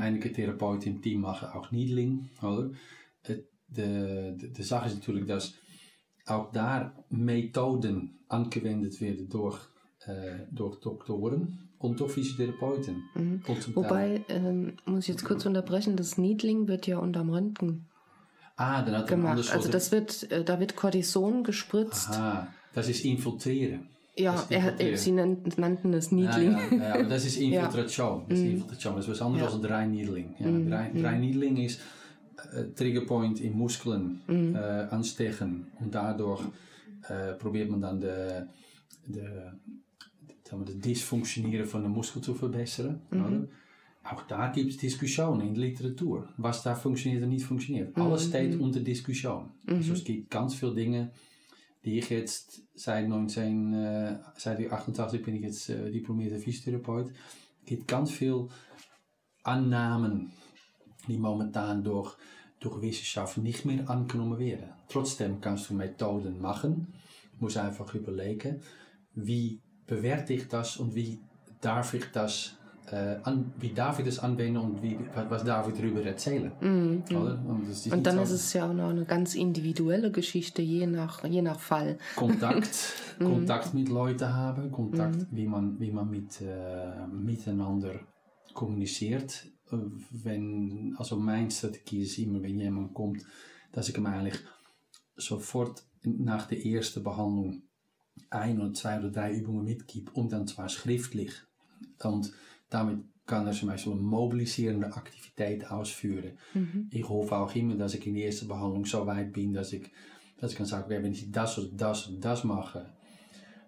Einige 0.00 0.32
Therapeuten 0.32 0.94
im 0.96 1.02
Team 1.02 1.20
machen 1.22 1.48
auch 1.54 1.70
Needling. 1.70 2.28
Oder? 2.42 2.70
Het- 3.22 3.46
De, 3.68 4.36
de, 4.36 4.52
de 4.52 4.62
Sache 4.64 4.86
ist 4.88 4.94
natürlich, 4.94 5.26
dass 5.26 5.54
auch 6.26 6.52
da 6.52 6.92
Methoden 7.10 8.20
angewendet 8.28 9.00
werden 9.00 9.28
durch, 9.28 9.58
äh, 10.06 10.46
durch 10.52 10.78
Doktoren 10.80 11.65
und 11.86 11.98
durch 12.00 12.12
Physiotherapeuten. 12.12 13.02
Und 13.14 13.62
zum 13.62 13.74
Teil- 13.74 13.84
Wobei, 13.84 14.24
ähm, 14.28 14.72
muss 14.84 15.04
ich 15.04 15.08
jetzt 15.08 15.24
kurz 15.24 15.46
unterbrechen, 15.46 15.96
das 15.96 16.18
Needling 16.18 16.68
wird 16.68 16.86
ja 16.86 16.98
unterm 16.98 17.30
Röntgen 17.30 17.86
ah, 18.56 18.82
dann 18.82 18.94
hat 18.96 19.10
er 19.10 19.16
ein 19.16 19.20
gemacht. 19.20 19.30
anderes 19.32 19.50
Also 19.50 19.62
soort- 19.64 19.74
das 19.74 19.92
wird, 19.92 20.30
äh, 20.32 20.44
da 20.44 20.58
wird 20.60 20.76
Cortison 20.76 21.44
gespritzt. 21.44 22.10
Aha, 22.10 22.48
das 22.72 22.88
ist 22.88 23.04
Infiltrieren. 23.04 23.88
Ja, 24.18 24.32
das 24.32 24.42
ist 24.44 24.50
er, 24.52 24.62
hat- 24.62 24.80
äh, 24.80 24.90
infiltrieren. 24.90 24.98
sie 24.98 25.12
nennt, 25.12 25.58
nannten 25.58 25.92
es 25.92 26.10
Ja, 26.10 26.16
Needling. 26.16 26.52
ja, 26.70 26.76
ja, 26.88 26.94
aber 26.94 27.04
das 27.04 27.24
is 27.26 27.36
infiltration. 27.48 28.24
Dat 28.28 28.38
is 28.38 28.44
infiltration. 28.44 28.94
Dat 28.94 29.02
is 29.02 29.08
wat 29.08 29.20
anders 29.20 29.40
Ja. 29.42 29.46
als 29.48 29.54
een 29.56 29.60
dry 29.68 29.84
needling. 29.96 30.28
Ja, 30.38 30.46
dry, 30.90 31.00
dry 31.02 31.14
needling 31.18 31.58
is 31.58 31.78
eh, 32.52 32.60
triggerpoint 32.74 33.38
in 33.40 33.56
Muskeln 33.56 34.20
eh, 34.26 34.88
aansteken. 34.88 35.68
En 35.78 35.90
daardoor 35.90 36.40
eh, 37.00 37.36
probeert 37.38 37.68
man 37.70 37.80
dan 37.80 37.98
de, 37.98 38.46
de, 39.04 39.50
sagen 40.46 40.66
wir, 40.66 40.74
das 40.74 40.82
Dysfunktionieren 40.82 41.66
von 41.66 41.82
der 41.82 41.90
Muskel 41.90 42.22
zu 42.22 42.34
verbessern. 42.34 43.02
Oder? 43.10 43.48
Auch 44.04 44.22
da 44.22 44.48
gibt 44.48 44.70
es 44.70 44.76
Diskussionen 44.76 45.48
in 45.48 45.54
der 45.54 45.64
Literatur, 45.64 46.28
was 46.36 46.62
da 46.62 46.74
funktioniert 46.74 47.24
und 47.24 47.30
nicht 47.30 47.44
funktioniert. 47.44 47.96
Alles 47.96 48.26
steht 48.26 48.58
unter 48.60 48.80
Diskussion. 48.80 49.50
Also 49.66 49.94
es 49.94 50.04
gibt 50.04 50.30
ganz 50.30 50.54
viele 50.54 50.74
Dinge, 50.74 51.10
die 51.84 51.98
ich 51.98 52.10
jetzt 52.10 52.62
seit 52.74 53.08
19, 53.08 53.74
äh, 53.74 54.18
seit 54.36 54.70
88 54.70 55.22
bin 55.22 55.36
ich 55.36 55.42
jetzt 55.42 55.68
äh, 55.70 55.90
diplomierter 55.90 56.38
Physiotherapeut. 56.38 57.10
Es 57.62 57.66
gibt 57.66 57.88
ganz 57.88 58.12
viele 58.12 58.48
Annahmen, 59.42 60.32
die 61.08 61.18
momentan 61.18 61.82
durch, 61.82 62.16
durch 62.60 62.80
Wissenschaft 62.82 63.38
nicht 63.38 63.64
mehr 63.64 63.88
angenommen 63.90 64.38
werden. 64.38 64.70
Trotzdem 64.88 65.40
kannst 65.40 65.70
du 65.70 65.74
Methoden 65.74 66.40
machen, 66.40 66.94
muss 67.40 67.56
einfach 67.56 67.92
überlegen, 67.94 68.60
wie 69.14 69.60
bewerte 69.86 70.34
ich 70.34 70.48
das 70.48 70.76
und 70.76 70.94
wie 70.94 71.18
darf 71.60 71.94
ich 71.94 72.04
das, 72.12 72.56
äh, 72.90 73.16
an, 73.22 73.52
wie 73.58 73.72
darf 73.72 73.98
ich 73.98 74.04
das 74.04 74.18
anwenden 74.18 74.58
und 74.58 74.82
wie, 74.82 74.98
was, 75.28 75.44
darf 75.44 75.68
ich 75.68 75.74
darüber 75.74 76.02
erzählen. 76.02 76.52
Oder? 77.10 77.38
Und, 77.46 77.92
Und 77.92 78.06
dann 78.06 78.18
ist 78.18 78.30
es 78.30 78.52
ja 78.52 78.68
auch 78.68 78.74
noch 78.74 78.90
eine 78.90 79.04
ganz 79.04 79.34
individuelle 79.34 80.10
Geschichte, 80.10 80.62
je 80.62 80.86
nach, 80.86 81.24
je 81.24 81.42
nach 81.42 81.58
Fall. 81.58 81.98
Kontakt, 82.14 82.94
Kontakt 83.18 83.74
mit 83.78 83.88
Leuten 83.88 84.32
haben, 84.32 84.70
Kontakt, 84.70 85.26
wie 85.30 85.46
man, 85.46 85.78
wie 85.80 85.90
man 85.90 86.10
mit, 86.10 86.40
äh, 86.40 87.06
miteinander 87.08 88.00
kommuniziert. 88.54 89.46
Äh, 89.70 89.76
Wenn, 90.10 90.94
also 90.96 91.16
mijn 91.16 91.50
strategie 91.50 92.02
is 92.02 92.18
immer, 92.18 92.40
wenn 92.42 92.60
jemand 92.60 92.94
kommt, 92.94 93.24
dass 93.72 93.88
ich 93.88 93.96
ihm 93.96 94.06
eigentlich 94.06 94.38
sofort 95.16 95.82
nach 96.02 96.46
der 96.46 96.64
ersten 96.64 97.02
Behandlung 97.02 97.62
ein 98.30 98.60
oder 98.60 98.72
zwei 98.74 98.98
oder 98.98 99.10
drei 99.10 99.32
Übungen 99.34 99.64
mitgebe 99.64 100.10
und 100.12 100.32
dann 100.32 100.46
zwar 100.46 100.68
schriftlich. 100.68 101.32
Und 102.02 102.32
damit 102.70 103.00
kann 103.26 103.46
er 103.46 103.52
zum 103.52 103.68
Beispiel 103.68 103.92
eine 103.92 104.00
mobilisierende 104.02 104.94
Aktivität 104.94 105.70
ausführen. 105.70 106.32
Ich 106.90 107.08
hoffe 107.08 107.36
auch 107.36 107.54
immer, 107.54 107.74
dass 107.74 107.94
ich 107.94 108.06
in 108.06 108.14
der 108.14 108.26
ersten 108.26 108.48
Behandlung 108.48 108.84
so 108.84 109.06
weit 109.06 109.32
bin, 109.32 109.52
dass 109.52 109.72
ich, 109.72 109.90
dass 110.40 110.52
ich 110.52 110.56
kann 110.58 110.66
sagen, 110.66 110.84
okay, 110.84 111.02
wenn 111.02 111.12
ich 111.12 111.30
das 111.30 111.58
oder 111.58 111.68
das 111.76 112.06
und 112.06 112.24
das 112.24 112.44
mache, 112.44 112.86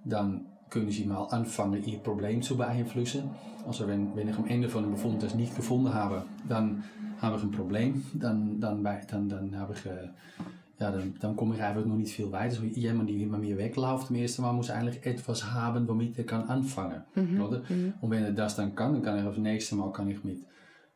dann 0.04 0.46
können 0.70 0.90
Sie 0.90 1.04
mal 1.04 1.24
anfangen, 1.24 1.82
Ihr 1.84 1.98
Problem 1.98 2.42
zu 2.42 2.56
beeinflussen. 2.56 3.30
Also 3.66 3.87
wenn, 3.87 4.14
wenn 4.14 4.28
ich 4.28 4.37
am 4.37 4.46
Ende 4.46 4.68
von 4.68 4.82
dem 4.84 4.92
Befund 4.92 5.22
das 5.22 5.34
nicht 5.34 5.56
gefunden 5.56 5.92
habe, 5.92 6.24
dann 6.48 6.84
habe 7.20 7.37
ich 7.37 7.42
ein 7.42 7.50
Problem. 7.50 8.04
Dann, 8.14 8.61
dann, 8.61 8.82
bei- 8.82 9.04
dann, 9.11 9.28
dann, 9.28 9.56
habe 9.58 9.74
ich, 9.74 9.87
äh, 9.87 10.08
ja, 10.80 10.90
dann, 10.92 11.14
dann 11.20 11.34
komme 11.36 11.56
ich 11.56 11.62
einfach 11.62 11.84
noch 11.84 11.96
nicht 11.96 12.12
viel 12.14 12.30
weiter. 12.30 12.54
So 12.56 12.62
jemand, 12.64 13.08
die 13.10 13.26
mit 13.26 13.40
mir 13.40 13.56
wegläuft, 13.58 14.10
am 14.10 14.16
ersten 14.16 14.42
Mal 14.42 14.52
muss 14.52 14.70
eigentlich 14.70 15.04
etwas 15.04 15.52
haben, 15.52 15.88
womit 15.88 16.16
er 16.18 16.24
kann 16.24 16.44
anfangen. 16.48 17.02
Oder? 17.40 17.62
Und 18.00 18.10
wenn 18.10 18.22
er 18.24 18.32
das 18.32 18.54
dann 18.56 18.74
kann, 18.74 18.92
dann 18.94 19.02
kann 19.02 19.18
ich 19.18 19.24
das 19.24 19.36
nächste 19.38 19.74
Mal 19.76 19.92
kann 19.92 20.08
ich 20.08 20.22
mit 20.24 20.44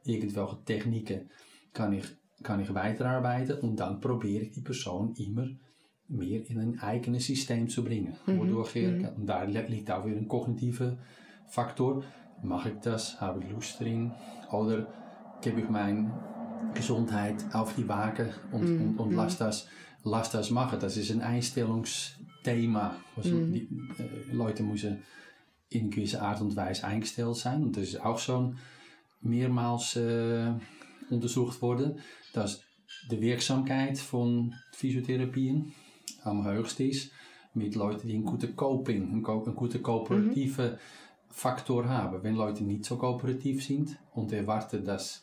irgendwelchen 0.04 0.64
Techniken 0.64 1.30
kann 1.72 1.92
ich, 1.92 2.04
kann 2.42 2.60
ich 2.60 2.72
weiterarbeiten 2.74 3.58
und 3.60 3.76
dann 3.80 4.00
probiere 4.00 4.44
ich 4.44 4.52
die 4.52 4.60
Person 4.60 5.14
immer 5.16 5.46
meer 6.08 6.42
in 6.50 6.58
een 6.58 6.78
eigen 6.80 7.18
systeem 7.18 7.68
zu 7.68 7.82
bringen. 7.82 8.14
Wodurch 8.38 8.76
er, 8.76 8.90
und 9.16 9.26
da 9.26 9.42
li- 9.44 9.66
liegt 9.68 9.90
auch 9.90 10.04
wieder 10.04 10.16
ein 10.18 10.28
kognitiver 10.28 10.96
Faktor. 11.48 12.02
Mache 12.42 12.70
ich 12.70 12.80
das? 12.80 13.20
Habe 13.20 13.42
ich 13.42 13.50
Lust 13.50 13.80
drin? 13.80 14.12
Oder 14.50 14.86
gebe 15.40 15.60
ich 15.60 15.68
meine 15.70 16.10
Gesundheit 16.74 17.36
auf 17.52 17.74
die 17.74 17.88
Waage 17.88 18.32
und, 18.52 18.62
und, 18.80 18.98
und 18.98 19.12
lass, 19.14 19.38
das, 19.38 19.66
lass 20.04 20.30
das 20.30 20.50
machen? 20.50 20.78
Das 20.80 20.96
ist 20.96 21.10
ein 21.10 21.20
Einstellungsthema. 21.20 22.96
Also 23.16 23.30
die, 23.46 23.68
äh, 23.98 24.32
Leute 24.32 24.62
müssen 24.62 25.02
in 25.68 25.90
gewisse 25.90 26.20
Art 26.22 26.40
und 26.40 26.54
Weise 26.56 26.84
eingestellt 26.86 27.36
sein. 27.36 27.62
Und 27.62 27.76
das 27.76 27.84
ist 27.84 28.00
auch 28.04 28.18
schon 28.18 28.58
mehrmals 29.20 29.96
äh, 29.96 30.52
untersucht 31.10 31.60
worden, 31.62 31.98
dass 32.32 32.62
de 33.10 33.20
Wirksamkeit 33.20 33.98
von 33.98 34.54
Physiotherapien 34.72 35.72
am 36.24 36.44
höchsten 36.46 36.88
ist 36.88 37.10
mit 37.54 37.74
Leuten, 37.74 38.06
die 38.08 38.14
een 38.14 38.24
gute 38.24 38.52
Coping, 38.54 39.12
een, 39.12 39.22
ko- 39.22 39.44
een 39.46 39.54
gute 39.54 39.80
kooperatieve 39.80 40.78
Faktor 41.30 41.86
haben. 41.88 42.22
Wenn 42.22 42.34
Leute 42.36 42.64
nicht 42.64 42.84
so 42.84 42.96
kooperativ 42.96 43.62
sind 43.64 43.96
und 44.14 44.32
erwarten, 44.32 44.84
dass, 44.84 45.22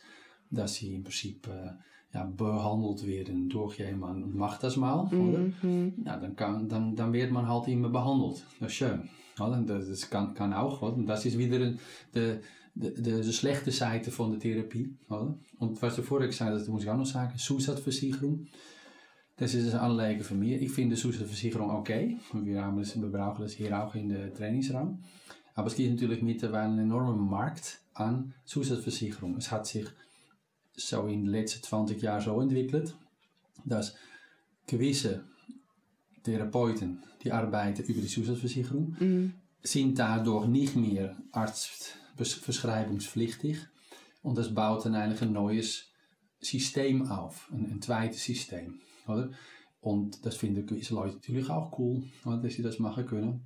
dass 0.50 0.76
sie 0.76 0.96
im 0.96 1.04
Prinzip 1.04 1.48
äh, 1.48 1.72
ja, 2.14 2.24
behandelt 2.26 3.06
werden 3.06 3.50
durch 3.50 3.78
jemanden 3.80 4.24
und 4.24 4.36
macht 4.36 4.64
das 4.64 4.78
mal, 4.78 5.02
oder? 5.06 5.46
Ja, 6.06 6.18
dann, 6.18 6.36
kann, 6.36 6.68
dann, 6.68 6.96
dann 6.96 7.14
wird 7.14 7.32
man 7.32 7.48
halt 7.48 7.68
immer 7.68 7.90
behandelt. 7.90 8.44
Das 8.60 8.72
ist 8.72 8.78
schön. 8.78 9.08
Oder? 9.40 9.62
Das, 9.62 9.88
das 9.88 10.10
kann, 10.10 10.34
kann 10.34 10.54
auch. 10.54 10.82
Oder? 10.82 11.04
Das 11.04 11.26
ist 11.26 11.38
wieder 11.38 11.58
een- 11.58 11.78
de, 12.16 12.40
de, 12.74 12.94
de, 12.94 13.22
de 13.22 13.32
slechte 13.32 13.72
Seite 13.72 14.10
von 14.12 14.32
der 14.32 14.40
Therapie. 14.40 14.96
Oder? 15.08 15.38
Und 15.60 15.80
was 15.82 15.96
du 15.98 16.02
vorher 16.02 16.28
gesagt 16.28 16.52
hast, 16.52 16.62
das 16.62 16.68
muss 16.68 16.84
ich 16.84 16.90
auch 16.90 16.98
noch 16.98 17.06
sagen, 17.06 17.38
Zusatzversicherung. 17.38 18.48
Das 19.38 19.54
ist 19.54 19.74
ein 19.74 19.80
Anliegen 19.80 20.24
von 20.24 20.40
mir. 20.40 20.60
Ich 20.60 20.72
finde 20.72 20.96
Zusatzversicherung 20.96 21.70
okay. 21.70 22.18
Wir, 22.34 22.62
haben 22.66 22.78
das, 22.80 23.00
wir 23.00 23.08
brauchen 23.10 23.44
das 23.44 23.54
hier 23.54 23.82
auch 23.82 23.94
in 23.96 24.10
der 24.10 24.34
Trainingsraum. 24.34 25.04
Aber 25.54 25.68
es 25.68 25.76
gibt 25.76 25.92
natürlich 25.92 26.22
mittlerweile 26.22 26.66
einen 26.72 26.80
enormen 26.80 27.30
Markt 27.30 27.80
an 27.94 28.34
Zusatzversicherung. 28.46 29.38
Es 29.38 29.52
hat 29.52 29.66
sich 29.68 29.86
so 30.80 31.08
in 31.08 31.24
den 31.24 31.32
letzten 31.32 31.64
20 31.64 32.02
Jahren 32.02 32.22
so 32.22 32.42
entwickelt, 32.42 32.96
dass 33.66 33.96
gewisse 34.68 35.24
Therapeuten, 36.24 37.02
die 37.24 37.32
arbeiten 37.32 37.84
über 37.84 38.02
die 38.02 38.08
Zusatzversicherung, 38.08 38.98
sind 39.62 40.00
dadurch 40.00 40.48
nicht 40.48 40.76
mehr 40.76 41.16
arztverschreibungspflichtig 41.32 43.58
und 44.22 44.38
das 44.38 44.54
baut 44.54 44.86
dann 44.86 44.96
eigentlich 44.96 45.22
ein 45.22 45.34
neues 45.34 45.86
System 46.40 47.10
auf, 47.10 47.50
ein, 47.52 47.72
ein 47.72 47.82
zweites 47.82 48.24
System. 48.24 48.80
Oder? 49.08 49.32
Und 49.82 50.26
das 50.26 50.36
finden 50.36 50.66
gewisse 50.66 50.94
Leute 50.94 51.16
natürlich 51.16 51.50
auch 51.50 51.78
cool, 51.80 52.04
oder, 52.26 52.38
dass 52.38 52.54
sie 52.54 52.64
das 52.64 52.80
machen 52.80 53.06
können. 53.06 53.46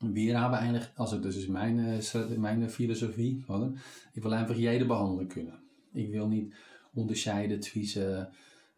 Und 0.00 0.14
wir 0.14 0.40
haben 0.40 0.54
eigentlich, 0.54 0.84
also 0.96 1.18
das 1.18 1.36
ist 1.36 1.48
meine, 1.48 2.00
meine 2.38 2.68
Philosophie, 2.68 3.44
oder? 3.48 3.74
ich 4.14 4.24
will 4.24 4.32
einfach 4.32 4.56
jeden 4.56 4.88
behandelen 4.88 5.28
können. 5.28 5.52
Ich 5.92 6.10
will 6.10 6.26
nicht 6.28 6.52
unterscheiden 6.94 7.62
zwischen 7.62 8.26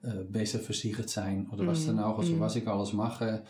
äh, 0.03 0.25
besser 0.29 0.59
versichert 0.59 1.09
sein 1.09 1.48
oder 1.51 1.66
was 1.66 1.87
dann 1.87 1.98
auch, 1.98 2.18
also 2.18 2.38
was 2.40 2.57
ich 2.57 2.66
alles 2.66 2.92
mache, 2.92 3.44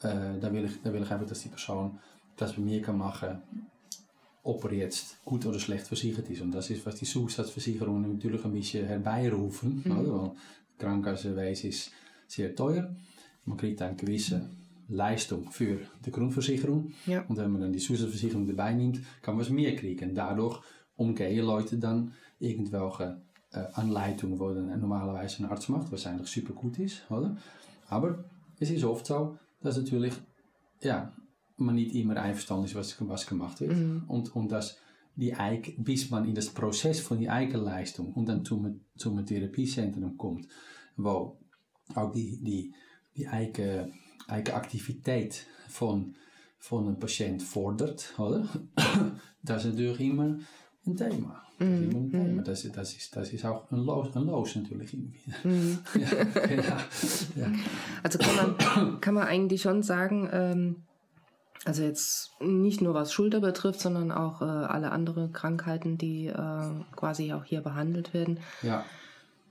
äh, 0.00 0.38
da, 0.40 0.52
will 0.52 0.66
ich, 0.66 0.82
da 0.82 0.92
will 0.92 1.02
ich 1.02 1.10
einfach, 1.10 1.26
dass 1.26 1.42
die 1.42 1.48
Person 1.48 1.98
das 2.36 2.54
bei 2.54 2.62
mir 2.62 2.82
kann 2.82 2.98
machen 2.98 3.42
ob 4.44 4.62
er 4.64 4.72
jetzt 4.74 5.24
gut 5.24 5.46
oder 5.46 5.58
schlecht 5.58 5.86
versichert 5.86 6.28
ist. 6.28 6.42
Und 6.42 6.52
das 6.52 6.70
ist, 6.70 6.84
was 6.84 6.96
die 6.96 7.06
Zusatzversicherungen 7.06 8.12
natürlich 8.12 8.44
ein 8.44 8.52
bisschen 8.52 8.86
herbeirufen. 8.86 9.82
Mhm. 9.84 9.98
Oder? 9.98 10.12
Weil 10.12 10.30
Krankenkassenweise 10.78 11.68
ist 11.68 11.90
sehr 12.28 12.54
teuer. 12.54 12.94
Man 13.46 13.56
kriegt 13.56 13.80
eine 13.80 13.96
gewisse 13.96 14.50
Leistung 14.88 15.50
für 15.50 15.78
die 16.04 16.10
Grundversicherung. 16.10 16.92
Ja. 17.06 17.24
Und 17.26 17.38
wenn 17.38 17.50
man 17.50 17.62
dann 17.62 17.72
die 17.72 17.78
Zusatzversicherung 17.78 18.46
dabei 18.46 18.74
nimmt, 18.74 19.00
kann 19.22 19.34
man 19.34 19.44
es 19.44 19.50
mehr 19.50 19.74
kriegen. 19.74 20.14
Dadurch 20.14 20.60
umgehen 20.96 21.44
Leute 21.44 21.78
dann 21.78 22.12
irgendwelche 22.38 23.22
äh, 23.54 23.66
Anleitungen, 23.74 24.38
wo 24.38 24.52
dann 24.52 24.78
normalerweise 24.80 25.42
ein 25.42 25.50
Arzt 25.50 25.68
macht, 25.68 25.90
was 25.92 26.06
eigentlich 26.06 26.30
super 26.30 26.52
gut 26.52 26.78
ist. 26.78 27.08
Oder? 27.10 27.36
Aber 27.88 28.24
es 28.58 28.70
ist 28.70 28.84
oft 28.84 29.06
so, 29.06 29.38
dass 29.60 29.76
natürlich 29.76 30.12
ja, 30.80 31.12
man 31.56 31.76
nicht 31.76 31.94
immer 31.94 32.16
einverstanden 32.16 32.66
ist, 32.66 32.74
was, 32.74 32.96
was 33.08 33.26
gemacht 33.26 33.60
wird. 33.60 33.76
Mhm. 33.76 34.04
Und, 34.08 34.34
und 34.34 34.50
dass 34.50 34.78
die 35.16 35.34
eigen, 35.34 35.82
bis 35.82 36.10
man 36.10 36.24
in 36.26 36.34
das 36.34 36.48
Prozess 36.48 37.00
von 37.00 37.18
die 37.18 37.30
Eigenleistung 37.30 38.12
und 38.12 38.28
dann 38.28 38.44
zum, 38.44 38.80
zum 38.96 39.24
Therapiezentrum 39.24 40.16
kommt, 40.18 40.48
wo 40.96 41.38
auch 41.94 42.12
die, 42.12 42.42
die, 42.42 42.74
die 43.16 43.28
eigen, 43.28 43.92
eigen 44.26 44.54
Aktivität 44.54 45.46
von, 45.68 46.14
von 46.58 46.88
een 46.88 46.98
Patient 46.98 47.42
fordert, 47.42 48.18
oder? 48.18 48.48
das 49.42 49.64
ist 49.64 49.72
natürlich 49.72 50.00
immer 50.00 50.38
ein 50.86 50.96
Thema. 50.96 51.40
Das 51.58 51.68
ist, 51.68 51.82
immer 51.82 51.98
ein 51.98 52.10
Thema. 52.10 52.42
Das, 52.42 52.72
das, 52.72 52.94
ist, 52.94 53.16
das 53.16 53.32
ist 53.32 53.44
auch 53.44 53.70
ein 53.70 53.78
Los, 53.78 54.16
ein 54.16 54.26
Los 54.26 54.56
natürlich 54.56 54.92
irgendwie. 54.92 55.78
ja, 56.00 56.24
genau. 56.46 56.62
ja. 57.36 57.52
Also 58.02 58.18
kann 58.18 58.36
man, 58.36 59.00
kann 59.00 59.14
man 59.14 59.26
eigentlich 59.26 59.62
schon 59.62 59.82
sagen, 59.82 60.28
ähm, 60.32 60.76
also 61.64 61.82
jetzt 61.82 62.32
nicht 62.40 62.80
nur 62.82 62.94
was 62.94 63.12
Schulter 63.12 63.40
betrifft, 63.40 63.80
sondern 63.80 64.12
auch 64.12 64.42
äh, 64.42 64.44
alle 64.44 64.92
andere 64.92 65.30
Krankheiten, 65.30 65.96
die 65.96 66.26
äh, 66.26 66.70
quasi 66.94 67.32
auch 67.32 67.44
hier 67.44 67.62
behandelt 67.62 68.12
werden. 68.12 68.40
Ja. 68.62 68.84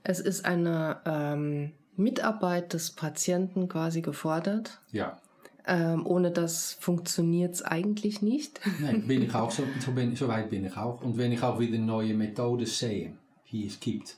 Es 0.04 0.20
ist 0.20 0.44
eine 0.44 1.00
ähm, 1.06 1.72
Mitarbeit 1.96 2.72
des 2.72 2.90
Patienten 2.92 3.68
quasi 3.68 4.02
gefordert. 4.02 4.80
Ja. 4.92 5.18
Ähm, 5.66 6.06
ohne 6.06 6.30
das 6.30 6.76
funktioniert 6.78 7.54
es 7.54 7.62
eigentlich 7.62 8.20
nicht. 8.20 8.60
Nein, 8.80 9.06
bin 9.06 9.22
ich 9.22 9.34
auch 9.34 9.50
so, 9.50 9.62
so, 9.80 9.92
bin, 9.92 10.14
so 10.14 10.28
weit 10.28 10.50
bin 10.50 10.66
ich 10.66 10.76
auch. 10.76 11.02
Und 11.02 11.16
wenn 11.16 11.32
ich 11.32 11.42
auch 11.42 11.58
wieder 11.58 11.78
neue 11.78 12.14
Methoden 12.14 12.66
sehe, 12.66 13.16
die 13.50 13.66
es 13.66 13.80
gibt, 13.80 14.16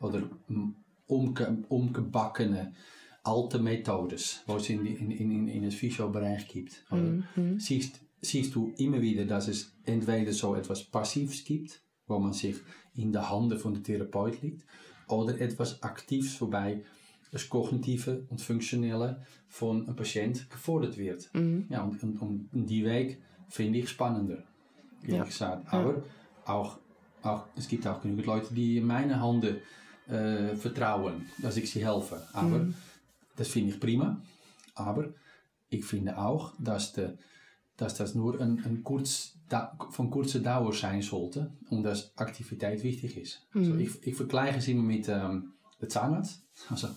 oder 0.00 0.22
umge, 1.06 1.64
umgebackene 1.68 2.72
alte 3.22 3.58
Methodes, 3.58 4.42
die 4.48 4.52
es 4.52 4.70
in, 4.70 4.86
in, 4.86 5.10
in, 5.10 5.48
in 5.48 5.62
het 5.64 5.74
Physio-Bereich 5.74 6.48
gibt, 6.48 6.84
Mhm. 6.90 7.58
siehst, 7.58 8.00
siehst 8.20 8.54
du 8.54 8.72
immer 8.78 9.00
wieder, 9.00 9.24
dass 9.24 9.48
es 9.48 9.72
entweder 9.84 10.32
so 10.32 10.54
etwas 10.54 10.84
Passives 10.84 11.44
gibt, 11.44 11.80
wo 12.06 12.18
man 12.18 12.32
sich 12.32 12.56
in 12.94 13.12
de 13.12 13.22
Handen 13.22 13.58
von 13.58 13.74
der 13.74 13.82
Therapeut 13.82 14.42
liegt, 14.42 14.64
oder 15.08 15.40
etwas 15.40 15.82
Aktives, 15.82 16.40
wobei 16.40 16.82
das 17.30 17.48
Kognitive 17.48 18.24
und 18.30 18.40
Funktionelle 18.40 19.22
von 19.48 19.86
einem 19.86 19.96
Patient 19.96 20.48
gefordert 20.50 20.96
wird. 20.96 21.28
Mhm. 21.34 21.66
Ja, 21.68 21.82
und, 21.82 22.02
und, 22.02 22.18
und 22.52 22.66
die 22.66 22.84
Weg 22.84 23.18
finde 23.48 23.78
ich 23.80 23.88
spannender, 23.88 24.42
ehrlich 25.02 25.16
Ja. 25.18 25.24
gesagt. 25.24 25.72
Aber 25.72 26.02
auch, 26.44 26.78
auch, 27.22 27.44
es 27.56 27.68
gibt 27.68 27.86
auch 27.86 28.00
genügend 28.00 28.26
Leute, 28.26 28.54
die 28.54 28.78
in 28.78 28.86
meine 28.86 29.20
Handen 29.20 29.56
äh, 30.08 30.54
vertrauen, 30.56 31.26
dass 31.38 31.56
ich 31.56 31.70
sie 31.70 31.84
helfe. 31.86 32.26
Aber 32.32 32.66
das 33.36 33.48
finde 33.48 33.70
ich 33.74 33.80
prima. 33.80 34.20
Aber 34.74 35.08
ich 35.70 35.84
finde 35.84 36.16
auch, 36.16 36.54
dass, 36.58 36.92
de, 36.94 37.10
dass 37.76 37.94
das 37.94 38.14
nur 38.14 38.40
ein, 38.40 38.62
ein 38.64 38.82
kurz, 38.82 39.34
da, 39.50 39.76
von 39.90 40.10
kurzer 40.10 40.40
Dauer 40.40 40.72
sein 40.72 41.02
sollte 41.02 41.50
und 41.70 41.82
dass 41.82 42.16
Aktivität 42.16 42.82
wichtig 42.82 43.16
ist. 43.18 43.46
Also 43.54 43.74
ich, 43.76 43.90
ich 44.06 44.14
vergleiche 44.14 44.58
es 44.58 44.68
immer 44.68 44.82
mit 44.82 45.08
ähm, 45.08 45.52
Zahnarzt. 45.86 46.42
Also 46.70 46.88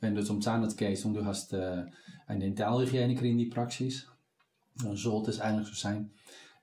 wenn 0.00 0.14
du 0.14 0.22
zum 0.22 0.42
Zahnarzt 0.42 0.76
gehst 0.76 1.06
und 1.06 1.14
du 1.14 1.24
hast 1.24 1.54
äh, 1.54 1.86
einen 2.26 2.40
Dentalhygieniker 2.40 3.22
in 3.24 3.38
die 3.38 3.46
Praxis, 3.46 4.06
dann 4.82 4.96
sollte 4.96 5.30
es 5.30 5.40
eigentlich 5.40 5.68
so 5.68 5.74
sein, 5.74 6.10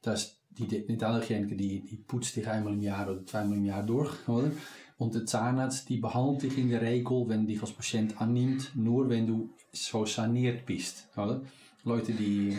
dass 0.04 0.38
die 0.52 0.68
Dentalhygieniker 0.68 1.56
die, 1.56 1.82
die 1.82 1.96
putzt 1.96 2.36
dich 2.36 2.48
einmal 2.48 2.74
im 2.74 2.82
Jahr 2.82 3.10
oder 3.10 3.26
zweimal 3.26 3.58
im 3.58 3.66
Jahr 3.66 3.84
durch, 3.84 4.12
oder? 4.28 4.52
Und 5.00 5.16
der 5.16 5.26
Zahnarzt, 5.26 5.90
die 5.90 5.98
behandelt 5.98 6.44
dich 6.44 6.58
in 6.60 6.70
der 6.70 6.82
Regel, 6.82 7.28
wenn 7.28 7.48
dich 7.48 7.60
als 7.62 7.72
Patient 7.72 8.22
annimmt, 8.22 8.72
nur 8.76 9.10
wenn 9.10 9.26
du 9.26 9.50
so 9.72 10.06
saniert 10.06 10.66
bist, 10.66 11.08
oder? 11.18 11.42
Leute, 11.84 12.14
die 12.14 12.56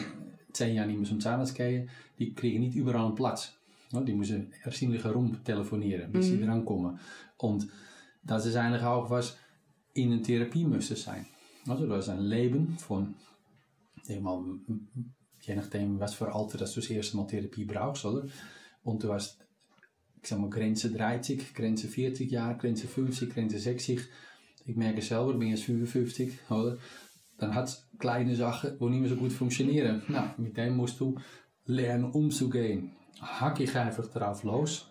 zehn 0.52 0.74
Jahre 0.74 0.88
nicht 0.88 0.98
mehr 0.98 1.08
zum 1.08 1.20
Zahnarzt 1.20 1.54
gehen, 1.54 1.88
die 2.18 2.34
kriegen 2.34 2.60
nicht 2.60 2.74
überall 2.74 3.06
einen 3.06 3.14
Platz. 3.14 3.52
oder? 3.92 4.04
Die 4.04 4.12
müssen 4.12 4.52
er 4.64 4.72
ziemlich 4.72 5.04
herum 5.04 5.38
telefonieren, 5.44 6.10
bis 6.10 6.26
sie 6.26 6.44
dran 6.44 6.64
kommen. 6.64 6.98
Und 7.38 7.68
das 8.26 8.46
ist 8.46 8.56
eigentlich 8.56 8.82
auch 8.82 9.10
was 9.10 9.36
in 9.94 10.12
een 10.12 10.22
Therapie 10.22 10.64
müsste 10.64 10.96
sein. 10.96 11.26
Also 11.66 11.86
du 11.86 11.94
hast 11.94 12.08
ein 12.08 12.20
Leben 12.20 12.76
von, 12.78 13.14
zeg 14.02 14.20
mal, 14.20 14.42
je 15.40 15.56
was 15.98 16.14
für 16.14 16.32
Alter 16.34 16.58
dass 16.58 16.74
du 16.74 16.80
das 16.80 16.90
erste 16.90 17.16
Mal 17.16 17.26
Therapie 17.26 17.64
brauchst, 17.64 18.04
oder? 18.04 18.26
Und 18.82 19.02
du 19.02 19.12
hast, 19.12 19.38
ich 20.20 20.28
sag 20.28 20.38
mal, 20.40 20.50
Grenze 20.50 20.90
30, 20.90 21.54
Grenze 21.54 21.88
40 21.88 22.30
Jahre, 22.30 22.56
Grenze 22.58 22.86
50, 22.86 23.32
Grenze 23.32 23.58
60. 23.58 24.00
Ich 24.66 24.76
merke 24.76 25.02
selber, 25.02 25.34
bin 25.34 25.48
jetzt 25.48 25.64
55, 25.64 26.50
oder? 26.50 26.78
Dann 27.38 27.54
hat 27.54 27.68
es 27.68 27.86
kleine 27.98 28.34
Sachen, 28.34 28.78
die 28.78 28.84
nicht 28.86 29.00
mehr 29.00 29.10
so 29.10 29.16
gut 29.16 29.32
funktionieren. 29.32 30.02
Nou, 30.08 30.24
mit 30.36 30.56
dem 30.56 30.76
musst 30.76 31.00
du 31.00 31.18
lernen 31.66 32.10
umzugehen. 32.10 32.92
Hack 33.20 33.60
ich 33.60 33.76
einfach 33.76 34.06
drauf 34.08 34.42
los, 34.44 34.86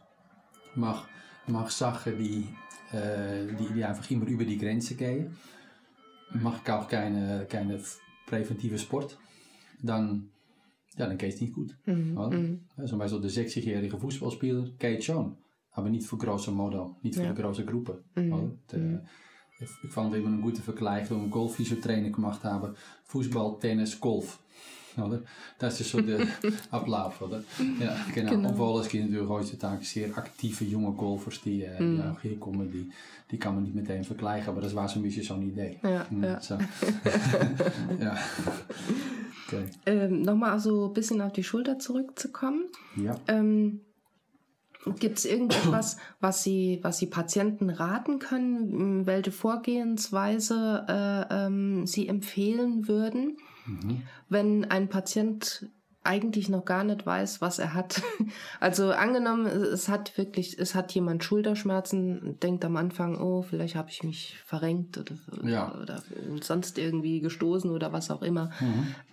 mach, 0.76 1.08
mach 1.48 1.70
Sachen, 1.70 2.18
die, 2.18 2.48
die, 2.94 3.74
die 3.74 3.84
einfach 3.84 4.10
immer 4.12 4.28
über 4.28 4.46
die 4.46 4.58
Grenze 4.58 4.96
gehen. 4.96 5.36
Ich 6.36 6.70
auch 6.72 6.88
keine, 6.88 7.46
keine 7.50 7.80
präventive 8.26 8.78
Sport, 8.80 9.18
dann, 9.82 10.30
ja, 10.98 11.06
dann 11.08 11.18
geht 11.18 11.34
es 11.36 11.42
nicht 11.42 11.54
gut. 11.54 11.76
oder? 12.18 12.40
Ja, 12.78 12.86
Zum 12.86 13.00
Beispiel 13.00 13.22
de 13.22 13.30
60-jährige 13.30 13.98
Fußballspieler 13.98 14.70
geht 14.80 15.04
schon, 15.04 15.38
aber 15.72 15.90
nicht 15.90 16.08
für 16.08 16.18
große 16.18 16.52
Model, 16.52 16.92
nicht 17.04 17.16
für 17.16 17.24
Ja. 17.24 17.34
große 17.34 17.66
Gruppe. 17.66 18.04
oder? 18.16 18.52
De, 18.72 19.00
ich, 19.60 19.92
fand 19.92 20.14
immer 20.16 20.28
einen 20.28 20.42
guten 20.42 20.62
Vergleich, 20.62 21.10
wo 21.12 21.16
wir 21.16 21.28
Golfphysiotraining 21.28 22.12
gemacht 22.12 22.44
haben. 22.44 22.76
Fußball, 23.06 23.60
Tennis, 23.60 24.00
Golf. 24.00 24.40
Oder? 25.04 25.22
Das 25.60 25.80
ist 25.80 25.90
so 25.92 26.02
der 26.02 26.28
Ablauf, 26.72 27.22
oder? 27.22 27.44
Ja, 27.80 27.96
genau. 28.14 28.32
Genau. 28.32 28.50
Obwohl 28.50 28.82
es 28.82 28.90
gibt 28.90 29.06
natürlich 29.06 29.30
heutzutage 29.30 29.84
sehr 29.84 30.18
aktive 30.18 30.66
junge 30.66 30.92
Golfers, 30.92 31.42
die, 31.42 31.64
äh, 31.64 31.78
die 31.80 32.02
auch 32.02 32.20
hier 32.22 32.40
kommen, 32.40 32.72
die, 32.72 32.90
die 33.32 33.38
kann 33.38 33.56
man 33.56 33.64
nicht 33.64 33.76
meteen 33.76 34.04
vergleichen, 34.04 34.50
aber 34.50 34.62
das 34.62 34.76
war 34.76 34.88
so 34.88 35.00
ein 35.00 35.04
bisschen 35.04 35.24
zo'n 35.24 35.42
idee. 35.42 35.80
Ja, 35.84 36.06
Hm, 36.10 36.24
ja. 36.24 36.40
So. 36.40 36.56
ja. 38.00 38.18
Okay. 39.48 39.66
Ähm, 39.86 40.22
Nochmal 40.22 40.60
so 40.60 40.88
ein 40.88 40.94
bisschen 40.94 41.22
auf 41.22 41.34
die 41.34 41.44
Schulter 41.44 41.80
zurückzukommen. 41.80 42.66
Ja. 42.96 43.16
Ähm, 43.28 43.82
Gibt 45.00 45.18
es 45.18 45.26
irgendetwas, 45.26 45.98
was 46.20 46.44
Sie, 46.44 46.80
was 46.82 46.98
Sie 46.98 47.06
Patienten 47.08 47.70
raten 47.70 48.20
können, 48.20 49.06
welche 49.06 49.32
Vorgehensweise 49.32 50.86
äh, 50.88 51.46
ähm, 51.46 51.88
Sie 51.88 52.08
empfehlen 52.08 52.88
würden, 52.88 53.38
wenn 54.30 54.66
ein 54.66 54.90
Patient 54.90 55.68
eigentlich 56.06 56.50
noch 56.50 56.66
gar 56.66 56.84
nicht 56.84 57.06
weiß, 57.06 57.40
was 57.40 57.60
er 57.60 57.74
hat? 57.74 58.02
Also 58.60 58.92
angenommen, 58.92 59.46
es 59.46 59.88
hat 59.88 60.18
wirklich, 60.18 60.58
es 60.60 60.76
hat 60.76 60.92
jemand 60.94 61.24
Schulterschmerzen, 61.24 62.38
denkt 62.42 62.66
am 62.66 62.76
Anfang, 62.76 63.20
oh, 63.22 63.42
vielleicht 63.42 63.76
habe 63.76 63.90
ich 63.90 64.04
mich 64.04 64.38
verrenkt 64.46 64.98
oder, 64.98 65.16
Ja. 65.44 65.74
oder 65.82 66.04
sonst 66.42 66.78
irgendwie 66.78 67.22
gestoßen 67.22 67.72
oder 67.72 67.94
was 67.94 68.10
auch 68.12 68.22
immer 68.22 68.52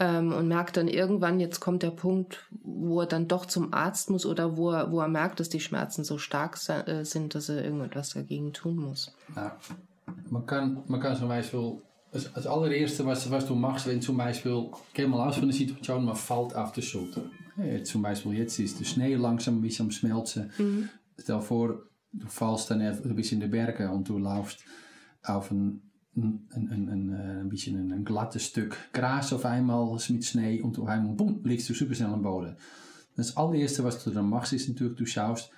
ähm, 0.01 0.33
und 0.33 0.49
merkt 0.49 0.77
dann 0.77 0.89
irgendwann, 0.89 1.39
jetzt 1.41 1.61
kommt 1.61 1.83
der 1.85 1.91
Punkt, 1.93 2.47
wo 2.63 3.01
er 3.01 3.07
dann 3.07 3.29
doch 3.29 3.47
zum 3.47 3.73
Arzt 3.73 4.11
muss 4.11 4.27
oder 4.27 4.57
wo 4.57 4.71
er, 4.71 4.91
wo 4.91 5.01
er 5.01 5.09
merkt, 5.09 5.39
dass 5.41 5.49
die 5.49 5.61
Schmerzen 5.61 6.03
so 6.05 6.19
stark 6.19 6.59
äh, 6.69 7.05
sind, 7.05 7.35
dass 7.35 7.49
er 7.49 7.65
irgendetwas 7.65 8.11
dagegen 8.11 8.53
tun 8.53 8.77
muss. 8.77 9.15
Ja. 9.37 9.57
Man 10.29 10.45
kan, 10.45 10.83
man 10.89 11.01
kan 11.01 11.15
zo'n 11.17 11.29
wijs 11.29 11.53
wel 11.53 11.83
als, 12.13 12.35
als 12.35 12.47
allereerste 12.47 13.07
was, 13.07 13.31
was 13.31 13.47
du 13.47 13.55
machst, 13.55 13.87
wenn 13.87 14.03
zum 14.03 14.17
Beispiel, 14.17 14.71
geh 14.93 15.07
mal 15.07 15.29
aus 15.29 15.37
von 15.37 15.49
der 15.49 15.57
Situation, 15.57 16.05
man 16.05 16.17
fällt 16.17 16.55
auf 16.55 16.73
die 16.73 16.83
Schulter. 16.83 17.23
Ja, 17.57 17.83
zum 17.85 18.03
Beispiel 18.03 18.35
jetzt 18.35 18.59
ist 18.59 18.81
der 18.81 18.85
Schnee 18.85 19.15
langsam 19.15 19.59
ein 19.59 19.61
bisschen 19.61 19.87
am 19.87 19.91
Schmelzen. 19.91 20.51
Mhm. 20.59 20.89
Stel 21.19 21.41
vor, 21.41 21.83
du 22.13 22.27
fallst 22.27 22.71
dann 22.71 22.81
even, 22.81 23.09
du 23.09 23.15
bist 23.15 23.33
in 23.33 23.41
de 23.41 23.49
Bergen 23.49 23.91
und 23.91 24.09
du 24.09 24.19
laufst 24.19 24.61
auf 25.23 25.51
ein, 25.51 25.83
ein, 26.17 26.49
ein, 26.55 26.69
ein, 26.71 26.89
ein, 26.89 27.41
ein 27.41 27.49
bisschen 27.49 27.79
ein, 27.79 27.93
ein 27.93 28.05
glattes 28.05 28.47
Stück 28.47 28.77
Gras 28.93 29.33
auf 29.33 29.45
einmal 29.45 29.99
mit 30.09 30.25
Schnee 30.25 30.61
und 30.61 30.79
auf 30.79 30.89
einmal, 30.89 31.15
boom, 31.15 31.41
liegst 31.45 31.69
du 31.69 31.75
super 31.75 31.95
schnell 31.95 32.11
am 32.11 32.23
Boden. 32.23 32.57
Das 33.17 33.37
allererste, 33.37 33.85
was 33.85 34.03
du 34.03 34.11
dann 34.11 34.29
machst, 34.29 34.53
ist 34.53 34.69
natürlich, 34.69 34.97
du 34.97 35.07
schaust, 35.07 35.51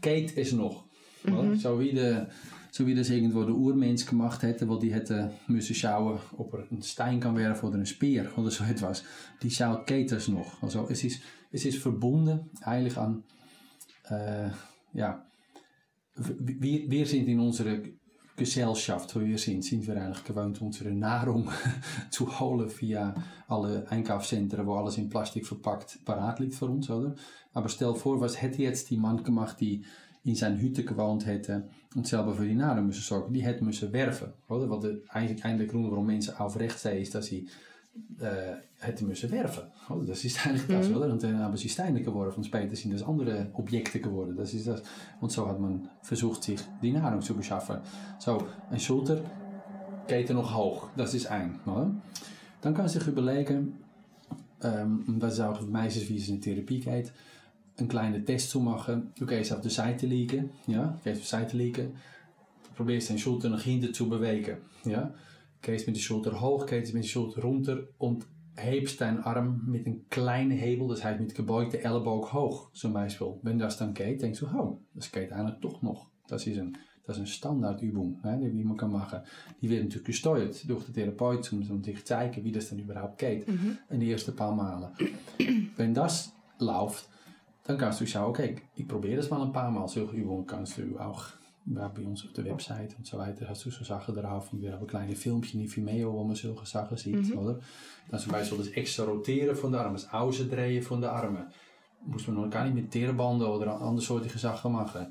geht 0.00 0.36
es 0.36 0.52
noch? 0.52 0.84
Mhm. 1.24 1.56
So, 1.56 1.78
wie 1.78 1.92
de, 1.92 2.26
so 2.70 2.86
wie 2.86 2.94
das 2.94 3.10
irgendwo 3.10 3.44
der 3.44 3.54
Urmensch 3.54 4.06
gemacht 4.06 4.42
hätte, 4.42 4.68
wo 4.68 4.76
die 4.76 4.92
hätte 4.92 5.32
müssen 5.46 5.74
schauen, 5.74 6.18
ob 6.36 6.54
er 6.54 6.66
ein 6.70 6.82
Stein 6.82 7.20
kann 7.20 7.36
werfen 7.36 7.68
oder 7.68 7.78
ein 7.78 7.86
Speer 7.86 8.26
oder 8.36 8.50
so 8.50 8.64
etwas. 8.64 9.04
Die 9.42 9.50
schaut, 9.50 9.86
geht 9.86 10.12
das 10.12 10.28
noch? 10.28 10.62
Also 10.62 10.86
es 10.88 11.04
ist, 11.04 11.22
es 11.50 11.64
ist 11.64 11.78
verbunden 11.78 12.50
eigentlich 12.62 12.96
an, 12.96 13.24
äh, 14.08 14.50
ja, 14.92 15.24
wir, 16.16 17.06
sind 17.06 17.28
in 17.28 17.40
unserer 17.40 17.78
Gesellschaft, 18.36 19.14
wo 19.14 19.20
wir 19.20 19.38
sind, 19.38 19.64
sind 19.64 19.86
wir 19.86 20.00
eigentlich 20.00 20.24
gewohnt, 20.24 20.60
unsere 20.62 20.92
Nahrung 20.92 21.50
zu 22.10 22.40
holen 22.40 22.70
via 22.78 23.14
alle 23.48 23.86
Einkaufszentren, 23.90 24.66
wo 24.66 24.74
alles 24.74 24.98
in 24.98 25.08
Plastik 25.08 25.46
verpackt 25.46 26.04
parat 26.04 26.40
liegt 26.40 26.54
für 26.54 26.66
uns, 26.66 26.90
oder? 26.90 27.14
Aber 27.52 27.68
stell 27.68 27.94
vor, 27.94 28.20
was 28.20 28.40
hätte 28.40 28.62
jetzt 28.62 28.90
die 28.90 28.96
Mann 28.96 29.22
gemacht, 29.22 29.60
die 29.60 29.84
in 30.22 30.36
zijn 30.36 30.58
Hütte 30.60 30.84
gewoond 30.84 31.26
hätte 31.26 31.68
und 31.94 32.06
selber 32.06 32.34
für 32.34 32.46
die 32.46 32.54
Nahrung 32.54 32.86
müssen 32.86 33.02
sorgen, 33.02 33.32
die 33.32 33.42
hätte 33.42 33.64
müssen 33.64 33.88
oder? 33.88 34.70
Weil 34.70 34.80
der, 34.80 34.96
eigentlich 35.08 35.44
einer 35.44 35.58
der 35.58 35.66
Gründe, 35.66 35.90
warum 35.90 36.06
Menschen 36.06 36.34
aufrecht 36.36 36.78
zijn, 36.78 36.98
ist, 36.98 37.14
dass 37.14 37.26
sie 37.26 37.48
äh, 38.18 38.56
hätten 38.78 39.08
müssen 39.08 39.30
werfen. 39.30 39.64
Oder? 39.88 40.06
Das 40.06 40.24
ist 40.24 40.46
eigentlich 40.46 40.66
das, 40.66 40.88
mhm. 40.88 40.96
oder? 40.96 41.12
Und 41.12 41.22
dann 41.22 41.38
haben 41.38 41.56
sie 41.56 41.68
Steine 41.68 42.02
geworfen 42.02 42.38
und 42.38 42.44
später 42.44 42.76
sind 42.76 42.92
das 42.92 43.02
andere 43.02 43.50
Objekte 43.54 44.00
geworden. 44.00 44.36
Das 44.36 44.52
ist 44.52 44.66
das. 44.66 44.82
Und 45.20 45.32
so 45.32 45.46
hat 45.48 45.58
man 45.58 45.88
versucht, 46.02 46.42
sich 46.42 46.60
die 46.82 46.92
Nahrung 46.92 47.22
zu 47.22 47.34
beschaffen. 47.34 47.78
So, 48.18 48.46
ein 48.70 48.80
Schulter 48.80 49.20
geht 50.06 50.28
er 50.28 50.34
noch 50.34 50.54
hoch. 50.54 50.88
Das 50.96 51.14
ist 51.14 51.30
ein. 51.30 51.60
Oder? 51.66 51.94
Dann 52.60 52.74
kann 52.74 52.88
sich 52.88 53.06
überlegen, 53.06 53.78
ähm, 54.62 55.04
und 55.06 55.20
das 55.20 55.34
ist 55.34 55.40
auch 55.40 55.60
meistens 55.62 56.08
wie 56.08 56.16
es 56.16 56.28
in 56.28 56.40
de 56.40 56.54
Therapie 56.54 56.80
geht, 56.80 57.12
een 57.80 57.88
kleine 57.88 58.24
Test 58.24 58.50
zu 58.50 58.60
machen. 58.60 59.12
Du 59.18 59.26
gehst 59.26 59.52
auf 59.52 59.60
der 59.60 59.70
Seite 59.70 60.06
liegen, 60.06 60.50
ja, 60.66 60.98
gehst 61.04 61.20
auf 61.20 61.28
der 61.28 61.40
Seite 61.40 61.56
liegen, 61.56 61.94
probierst 62.76 63.10
deine 63.10 63.18
Schulter 63.18 63.48
nach 63.48 63.62
hinten 63.62 63.92
zu 63.92 64.08
bewegen, 64.08 64.58
ja. 64.84 65.12
Gehst 65.62 65.86
mit 65.86 65.96
der 65.96 66.00
Schulter 66.00 66.40
hoch, 66.40 66.66
gehst 66.66 66.94
mit 66.94 67.04
der 67.04 67.08
Schulter 67.08 67.42
runter 67.42 67.80
und 67.98 68.24
hebst 68.56 69.00
deinen 69.00 69.20
Arm 69.20 69.62
mit 69.66 69.86
einem 69.86 70.08
kleinen 70.08 70.50
Hebel, 70.50 70.88
das 70.88 71.04
heißt 71.04 71.20
mit 71.20 71.34
gebeugte 71.34 71.82
Elleboog 71.82 72.32
hoch, 72.32 72.72
zum 72.72 72.92
Beispiel. 72.92 73.34
Wenn 73.42 73.58
das 73.58 73.76
dann 73.76 73.94
geht, 73.94 74.22
denkst 74.22 74.40
du, 74.40 74.46
oh, 74.46 74.80
das 74.94 75.10
geht 75.12 75.32
eigentlich 75.32 75.60
doch 75.60 75.82
noch. 75.82 76.10
Das 76.28 76.46
ist 76.46 76.58
een, 76.58 76.76
eine 77.06 77.26
Standardübung, 77.26 78.20
ne, 78.22 78.38
die 78.38 78.64
man 78.64 78.76
kann 78.76 78.92
machen. 78.92 79.20
Die 79.60 79.68
wird 79.68 79.82
natürlich 79.82 80.06
gesteuert 80.06 80.68
durch 80.68 80.84
den 80.84 80.94
Therapeut, 80.94 81.50
dir 81.50 81.94
zu 81.94 82.04
zeigen, 82.04 82.44
wie 82.44 82.52
das 82.52 82.68
dann 82.68 82.78
überhaupt 82.78 83.18
geht. 83.18 83.48
Mhm. 83.48 83.78
In 83.88 84.00
die 84.00 84.12
ersten 84.12 84.36
paar 84.36 84.54
Malen. 84.54 84.90
Wenn 85.76 85.92
das 85.92 86.32
läuft, 86.58 87.09
dann 87.70 87.78
kannst 87.78 88.00
du 88.00 88.06
schauen, 88.06 88.30
okay, 88.30 88.56
ich 88.74 88.86
probiere 88.86 89.16
das 89.16 89.30
mal 89.30 89.42
ein 89.42 89.52
paar 89.52 89.70
Mal. 89.70 89.86
Solche 89.86 90.16
Übungen 90.16 90.46
kannst 90.46 90.78
du 90.78 90.98
auch 90.98 91.24
ja, 91.66 91.86
bei 91.88 92.02
uns 92.02 92.24
auf 92.24 92.32
der 92.32 92.44
Website 92.46 92.96
und 92.98 93.06
so 93.06 93.16
weiter, 93.16 93.48
hast 93.48 93.64
du 93.64 93.70
so 93.70 93.84
Sachen 93.84 94.14
drauf. 94.14 94.52
Und 94.52 94.60
wir 94.60 94.72
haben 94.72 94.86
kleine 94.86 95.14
Filmpjes 95.14 95.54
in 95.54 95.70
Vimeo, 95.70 96.12
wo 96.12 96.24
man 96.24 96.34
solche 96.34 96.66
Sachen 96.66 96.96
sieht, 96.96 97.28
mhm. 97.28 97.38
oder? 97.38 97.60
Dann 98.10 98.18
zum 98.18 98.32
Beispiel 98.32 98.58
das 98.58 98.68
extra 98.68 99.04
Rotieren 99.04 99.54
von 99.54 99.70
der 99.70 99.82
Armen, 99.82 99.94
das 99.94 100.12
Ausdrehen 100.12 100.82
von 100.82 101.00
der 101.00 101.12
Armen. 101.12 101.46
Muss 102.06 102.26
man 102.26 102.36
noch 102.36 102.50
gar 102.50 102.64
nicht 102.64 102.74
mit 102.74 102.90
Teerbanden 102.90 103.46
oder 103.46 103.80
andersortige 103.80 104.38
Sachen 104.38 104.72
machen. 104.72 105.06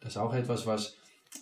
Das 0.00 0.12
ist 0.12 0.18
auch 0.18 0.32
etwas, 0.32 0.66
was, 0.66 0.96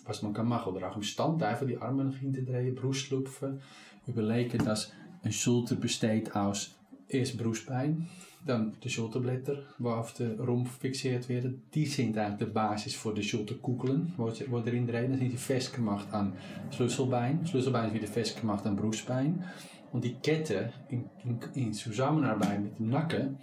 was 0.05 0.21
man 0.21 0.33
kann 0.33 0.49
machen. 0.49 0.73
Oder 0.73 0.91
auch 0.91 0.95
im 0.97 1.03
Stand 1.03 1.41
einfach 1.43 1.65
die 1.65 1.77
Arme 1.77 2.03
nach 2.03 2.15
hinten 2.17 2.45
drehen, 2.45 2.75
lupfen. 2.75 3.61
Überlegen, 4.07 4.65
dass 4.65 4.91
een 5.23 5.31
Schulter 5.31 5.75
besteht 5.75 6.35
aus 6.35 6.75
eerst 7.09 7.37
Brustbein, 7.37 8.07
dan 8.47 8.73
de 8.83 8.89
Schulterblätter, 8.89 9.57
auf 9.83 10.13
den 10.13 10.39
Rumpf 10.39 10.79
fixiert 10.79 11.29
werden. 11.29 11.63
Die 11.73 11.85
sind 11.85 12.17
eigentlich 12.17 12.37
de 12.37 12.47
Basis 12.47 12.93
für 12.93 13.13
die 13.13 13.23
Schulterkugeln, 13.23 14.13
die 14.17 14.69
erin 14.69 14.87
drehen. 14.87 15.11
Dan 15.11 15.19
sind 15.19 15.31
die 15.31 15.37
festgemacht 15.37 16.13
an 16.13 16.33
Schlüsselbein. 16.71 17.45
Schlüsselbein 17.45 17.87
ist 17.89 17.93
wieder 17.93 18.07
festgemacht 18.07 18.65
an 18.65 18.75
Brustbein. 18.75 19.43
Und 19.91 20.03
die 20.03 20.15
Kette 20.15 20.73
in, 20.89 21.05
in, 21.23 21.39
in 21.53 21.73
Zusammenarbeit 21.73 22.61
mit 22.61 22.79
dem 22.79 22.89
Nacken, 22.89 23.37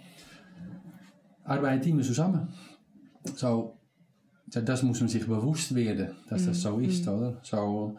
arbeiten 1.43 1.97
die 1.97 2.03
zusammen. 2.03 2.49
So, 3.35 3.77
das 4.47 4.83
muss 4.83 4.99
man 4.99 5.09
sich 5.09 5.25
bewusst 5.25 5.73
werden, 5.73 6.15
dass 6.29 6.45
das 6.45 6.61
so 6.61 6.79
ist, 6.79 7.07
oder? 7.07 7.39
So, 7.43 7.95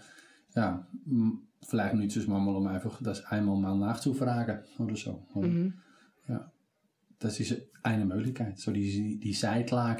ja, 0.55 0.87
vielleicht 1.63 1.95
nützt 1.95 2.17
es 2.17 2.27
manchmal, 2.27 2.57
um 2.57 2.67
einfach 2.67 3.01
das 3.03 3.25
einmal 3.27 3.57
mal 3.57 3.77
nachzufragen 3.77 4.61
oder 4.79 4.97
so. 4.97 5.23
Oder? 5.35 5.49
Mhm. 5.49 5.75
Ja, 7.21 7.27
das 7.27 7.41
ist 7.41 7.57
eine 7.83 8.05
Möglichkeit. 8.05 8.59
So 8.59 8.73
die, 8.73 9.19
die 9.19 9.33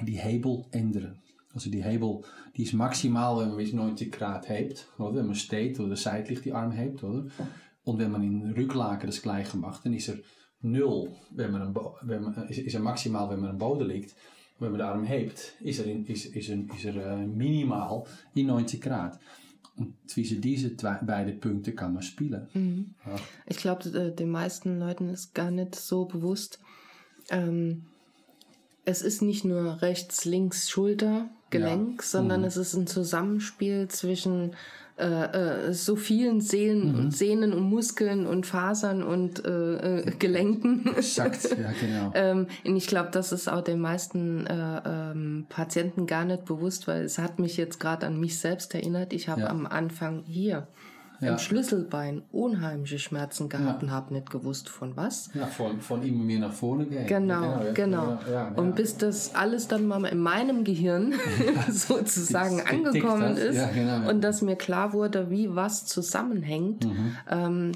die 0.05 0.19
Hebel 0.19 0.65
ändern. 0.71 1.19
Also 1.55 1.71
die 1.71 1.83
Hebel, 1.83 2.21
die 2.57 2.65
ist 2.65 2.75
maximal, 2.75 3.39
wenn 3.39 3.49
man 3.49 3.57
bis 3.57 3.73
90 3.73 4.13
Grad 4.13 4.49
hebt, 4.49 4.89
oder? 4.99 5.15
Wenn 5.15 5.27
man 5.27 5.35
steht 5.35 5.81
oder 5.81 5.97
seitlich 5.97 6.43
die 6.43 6.53
Arm 6.53 6.73
hebt, 6.73 7.03
oder? 7.03 7.27
Und 7.85 7.99
wenn 7.99 8.11
man 8.11 8.23
in 8.23 8.53
Rücklage 8.53 9.07
das 9.07 9.23
gleiche 9.23 9.57
macht, 9.57 9.87
dann 9.87 9.95
ist 9.95 10.09
er 10.09 10.19
nul, 10.61 11.15
wenn 11.31 11.53
man, 11.53 11.63
een, 11.63 11.75
wenn 12.03 12.23
man 12.23 12.49
is, 12.49 12.59
is 12.59 12.75
er 12.75 12.81
maximaal, 12.81 13.31
wenn 13.31 13.41
man 13.41 13.51
am 13.51 13.59
Boden 13.59 13.89
liegt. 13.89 14.15
Wenn 14.59 14.71
man 14.71 14.79
de 14.79 14.87
Arm 14.87 15.05
hebt, 15.05 15.55
is 15.61 15.79
er, 15.79 15.87
in, 15.87 16.07
is, 16.07 16.27
is 16.27 16.49
er, 16.49 16.59
is 16.75 16.85
er 16.85 16.97
uh, 16.97 17.27
minimaal 17.27 18.07
in 18.35 18.47
90 18.47 18.81
Grad. 18.81 19.19
Und 19.77 19.95
zwischen 20.07 20.41
diese 20.41 20.77
zwei, 20.77 20.99
beide 21.03 21.33
Punkte 21.33 21.75
kann 21.75 21.93
man 21.93 22.03
spielen. 22.03 22.49
Mhm. 22.55 22.95
Ja. 23.07 23.17
Ich 23.47 23.59
glaube, 23.59 23.89
äh, 23.91 24.15
den 24.15 24.31
meisten 24.31 24.79
Leuten 24.79 25.11
ist 25.11 25.35
gar 25.35 25.51
nicht 25.51 25.75
so 25.75 26.07
bewusst, 26.07 26.59
ähm, 27.31 27.83
es 28.85 29.03
ist 29.03 29.21
nicht 29.21 29.45
nur 29.45 29.83
rechts, 29.83 30.25
links, 30.25 30.71
Schulter, 30.71 31.29
Gelenk, 31.51 32.01
ja. 32.01 32.07
sondern 32.07 32.41
mhm. 32.41 32.47
es 32.47 32.57
ist 32.57 32.75
ein 32.75 32.87
Zusammenspiel 32.87 33.89
zwischen 33.89 34.53
äh, 34.99 35.69
äh, 35.69 35.73
so 35.75 35.95
vielen 35.95 36.41
Sehnen, 36.41 36.93
mhm. 36.93 36.99
und 36.99 37.11
Sehnen 37.15 37.53
und 37.53 37.65
Muskeln 37.65 38.27
und 38.27 38.47
Fasern 38.47 39.03
und 39.03 39.45
äh, 39.45 39.99
äh, 39.99 40.11
Gelenken. 40.19 40.91
Exakt, 40.97 41.51
ja, 41.51 41.73
genau. 41.79 42.13
ähm, 42.15 42.47
und 42.65 42.77
ich 42.77 42.87
glaube, 42.87 43.11
das 43.13 43.31
ist 43.31 43.47
auch 43.47 43.61
den 43.61 43.79
meisten 43.79 44.47
äh, 44.47 44.81
ähm, 44.87 45.47
Patienten 45.51 46.07
gar 46.07 46.25
nicht 46.25 46.47
bewusst, 46.47 46.89
weil 46.89 47.05
es 47.05 47.19
hat 47.19 47.39
mich 47.39 47.59
jetzt 47.59 47.79
gerade 47.79 48.07
an 48.07 48.19
mich 48.19 48.39
selbst 48.39 48.75
erinnert. 48.75 49.13
Ich 49.13 49.29
habe 49.29 49.43
ja. 49.43 49.49
am 49.49 49.67
Anfang 49.67 50.23
hier 50.27 50.67
ja. 51.21 51.33
im 51.33 51.39
Schlüsselbein 51.39 52.23
unheimliche 52.33 52.99
Schmerzen 52.99 53.49
gehabt 53.49 53.83
ja. 53.83 53.89
und 53.89 53.91
habe 53.91 54.15
nicht 54.15 54.31
gewusst 54.31 54.69
von 54.69 54.97
was. 54.97 55.31
Ja, 55.35 55.47
von, 55.47 55.81
von 55.81 56.03
ihm 56.03 56.27
mir 56.27 56.39
nach 56.39 56.53
vorne 56.53 56.87
gehen. 56.87 57.07
Genau, 57.07 57.59
genau. 57.59 57.73
genau. 57.75 58.19
Ja, 58.31 58.49
und 58.57 58.77
bis 58.77 58.97
das 58.97 59.35
alles 59.35 59.69
dann 59.69 59.87
mal 59.87 60.05
in 60.05 60.19
meinem 60.19 60.65
Gehirn 60.65 61.15
sozusagen 61.71 62.61
angekommen 62.61 63.37
ist 63.37 63.73
genau, 63.75 64.09
und 64.09 64.23
dass 64.23 64.43
mir 64.43 64.57
klar 64.57 64.93
wurde, 64.93 65.31
wie 65.31 65.55
was 65.55 65.87
zusammenhängt, 65.87 66.85
mhm. 66.85 67.17
ähm, 67.31 67.73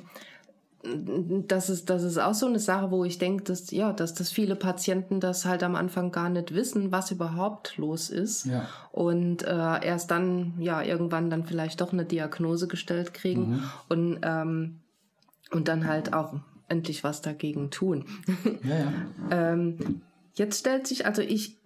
das 0.82 1.68
ist, 1.68 1.90
das 1.90 2.02
ist 2.02 2.18
auch 2.18 2.32
so 2.32 2.46
eine 2.46 2.58
Sache, 2.58 2.90
wo 2.90 3.04
ich 3.04 3.18
denke, 3.18 3.44
dass, 3.44 3.70
ja, 3.70 3.92
dass, 3.92 4.14
dass 4.14 4.32
viele 4.32 4.56
Patienten 4.56 5.20
das 5.20 5.44
halt 5.44 5.62
am 5.62 5.74
Anfang 5.74 6.10
gar 6.10 6.30
nicht 6.30 6.54
wissen, 6.54 6.90
was 6.90 7.10
überhaupt 7.10 7.76
los 7.76 8.08
ist. 8.08 8.46
Ja. 8.46 8.66
Und 8.90 9.42
äh, 9.42 9.84
erst 9.84 10.10
dann, 10.10 10.54
ja, 10.58 10.82
irgendwann 10.82 11.28
dann 11.28 11.44
vielleicht 11.44 11.80
doch 11.82 11.92
eine 11.92 12.06
Diagnose 12.06 12.66
gestellt 12.66 13.12
kriegen 13.12 13.50
mhm. 13.50 13.62
und, 13.88 14.18
ähm, 14.22 14.80
und 15.50 15.68
dann 15.68 15.86
halt 15.86 16.14
auch 16.14 16.34
endlich 16.68 17.04
was 17.04 17.20
dagegen 17.20 17.70
tun. 17.70 18.06
Ja, 18.62 18.76
ja. 18.76 18.92
ähm, 19.52 20.00
jetzt 20.34 20.60
stellt 20.60 20.86
sich, 20.86 21.04
also 21.04 21.20
ich, 21.20 21.58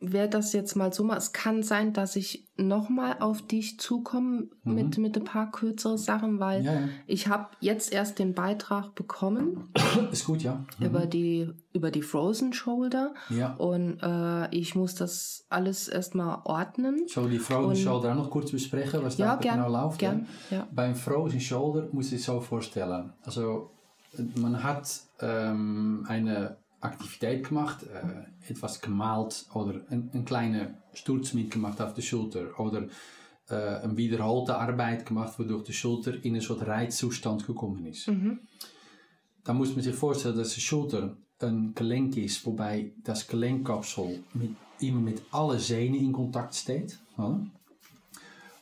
werde 0.00 0.30
das 0.30 0.52
jetzt 0.52 0.76
mal 0.76 0.92
so 0.92 1.04
mal. 1.04 1.16
Es 1.16 1.32
kann 1.32 1.62
sein, 1.62 1.92
dass 1.92 2.16
ich 2.16 2.46
nochmal 2.56 3.16
auf 3.20 3.42
dich 3.42 3.78
zukomme 3.80 4.48
mhm. 4.62 4.74
mit, 4.74 4.98
mit 4.98 5.16
ein 5.16 5.24
paar 5.24 5.50
kürzeren 5.50 5.98
Sachen, 5.98 6.38
weil 6.40 6.64
ja, 6.64 6.72
ja. 6.72 6.88
ich 7.06 7.28
habe 7.28 7.48
jetzt 7.60 7.92
erst 7.92 8.18
den 8.18 8.34
Beitrag 8.34 8.94
bekommen. 8.94 9.68
Ist 10.12 10.26
gut, 10.26 10.42
ja. 10.42 10.64
Mhm. 10.78 10.86
Über 10.86 11.06
die 11.06 11.50
über 11.72 11.90
die 11.90 12.02
Frozen 12.02 12.52
Shoulder. 12.52 13.14
Ja. 13.30 13.54
Und 13.54 13.98
äh, 14.00 14.48
ich 14.54 14.76
muss 14.76 14.94
das 14.94 15.44
alles 15.48 15.88
erstmal 15.88 16.38
ordnen. 16.44 17.08
Soll 17.08 17.30
die 17.30 17.38
Frozen 17.38 17.70
Und, 17.70 17.78
Shoulder 17.78 18.12
auch 18.12 18.16
noch 18.16 18.30
kurz 18.30 18.52
besprechen, 18.52 19.02
was 19.02 19.18
ja, 19.18 19.34
da 19.34 19.40
gern, 19.40 19.56
genau 19.56 19.84
läuft? 19.84 19.98
Gern, 19.98 20.26
ja. 20.50 20.68
Beim 20.72 20.94
Frozen 20.94 21.40
Shoulder 21.40 21.88
muss 21.90 22.12
ich 22.12 22.22
so 22.22 22.40
vorstellen. 22.40 23.12
Also 23.22 23.72
man 24.36 24.62
hat 24.62 24.88
ähm, 25.20 26.04
eine 26.08 26.58
Aktiviteit 26.84 27.48
gemacht, 27.48 27.82
äh, 27.82 28.50
etwas 28.50 28.80
gemalt 28.80 29.46
oder 29.54 29.80
ein, 29.90 30.10
ein 30.12 30.24
kleiner 30.24 30.74
Sturz 30.92 31.32
mitgemacht 31.32 31.80
auf 31.80 31.94
der 31.94 32.02
Schulter 32.02 32.58
oder 32.58 32.88
äh, 33.48 33.82
een 33.82 33.96
wiederholte 33.96 34.56
Arbeit 34.56 35.06
gemacht, 35.06 35.38
wodurch 35.38 35.64
die 35.64 35.72
Schulter 35.72 36.24
in 36.24 36.34
een 36.34 36.40
soort 36.40 36.66
Reizzustand 36.66 37.46
gekommen 37.46 37.86
ist. 37.86 38.08
Mhm. 38.08 38.40
Da 39.44 39.52
muss 39.52 39.74
man 39.74 39.82
sich 39.82 39.94
vorstellen, 39.94 40.36
dass 40.36 40.54
die 40.54 40.60
Schulter 40.60 41.16
ein 41.40 41.74
Gelenk 41.74 42.16
ist, 42.16 42.46
wobei 42.46 42.92
das 43.02 43.26
Gelenkkapsel 43.26 44.24
mit, 44.32 44.56
immer 44.80 45.00
mit 45.00 45.22
alle 45.30 45.58
Sehnen 45.58 46.00
in 46.00 46.12
Kontakt 46.12 46.54
steht. 46.54 46.98
Oder? 47.18 47.46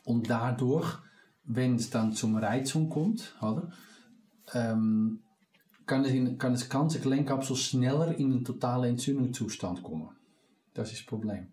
Und 0.03 0.29
dadurch, 0.29 0.97
wenn 1.45 1.75
es 1.75 1.89
dann 1.89 2.13
zum 2.13 2.35
Reizung 2.35 2.89
kommt, 2.89 3.35
oder? 3.41 3.71
Ähm, 4.53 5.19
in, 5.89 6.37
kann 6.37 6.53
das 6.53 6.69
ganze 6.69 6.99
Gelenkkapsel 6.99 7.55
schneller 7.55 8.15
in 8.17 8.31
einen 8.31 8.45
totalen 8.45 8.91
Entzündungszustand 8.91 9.83
kommen. 9.83 10.09
Das 10.73 10.91
ist 10.91 11.01
das 11.01 11.05
Problem. 11.05 11.47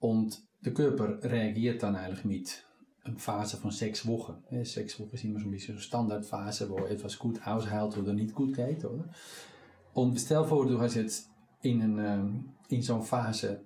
Und 0.00 0.42
der 0.60 0.74
Körper 0.74 1.22
reagiert 1.22 1.82
dann 1.82 1.96
eigentlich 1.96 2.24
mit 2.24 2.64
einer 3.04 3.18
Phase 3.18 3.56
von 3.56 3.70
sechs 3.70 4.06
Wochen. 4.06 4.42
Sechs 4.64 4.98
Wochen 4.98 5.14
ist 5.14 5.24
immer 5.24 5.38
so 5.38 5.46
ein 5.46 5.52
bisschen 5.52 5.74
eine 5.74 5.82
Standardphase, 5.82 6.68
wo 6.68 6.78
etwas 6.86 7.18
gut 7.18 7.46
aushält 7.46 7.96
oder 7.96 8.12
nicht 8.12 8.34
gut 8.34 8.54
geht. 8.54 8.84
Oder? 8.84 9.08
Und 9.94 10.18
stell 10.20 10.44
vor, 10.44 10.66
du 10.66 10.80
hast 10.80 10.96
jetzt 10.96 11.30
in, 11.62 11.80
een, 11.80 11.98
ähm, 11.98 12.44
in 12.68 12.82
zo'n 12.82 13.02
Phase 13.02 13.60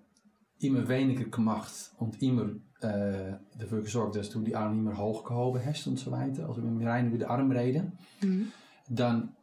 immer 0.58 0.86
weniger 0.88 1.24
gemacht 1.24 1.72
und 1.98 2.20
immer 2.22 2.50
äh, 2.80 3.32
dafür 3.58 3.82
gesorgt, 3.82 4.16
dass 4.16 4.30
du 4.30 4.42
die 4.42 4.54
Arme 4.54 4.74
nicht 4.74 4.84
mehr 4.84 4.98
hochgehoben 4.98 5.64
hast 5.64 5.86
und 5.86 5.98
so 5.98 6.10
weiter. 6.10 6.48
Also 6.48 6.62
wenn 6.62 6.78
wir 6.78 6.88
rein 6.88 7.08
über 7.08 7.18
die 7.18 7.26
Arm 7.26 7.50
reden, 7.50 7.98
Mhm. 8.20 8.52
dann, 8.88 9.34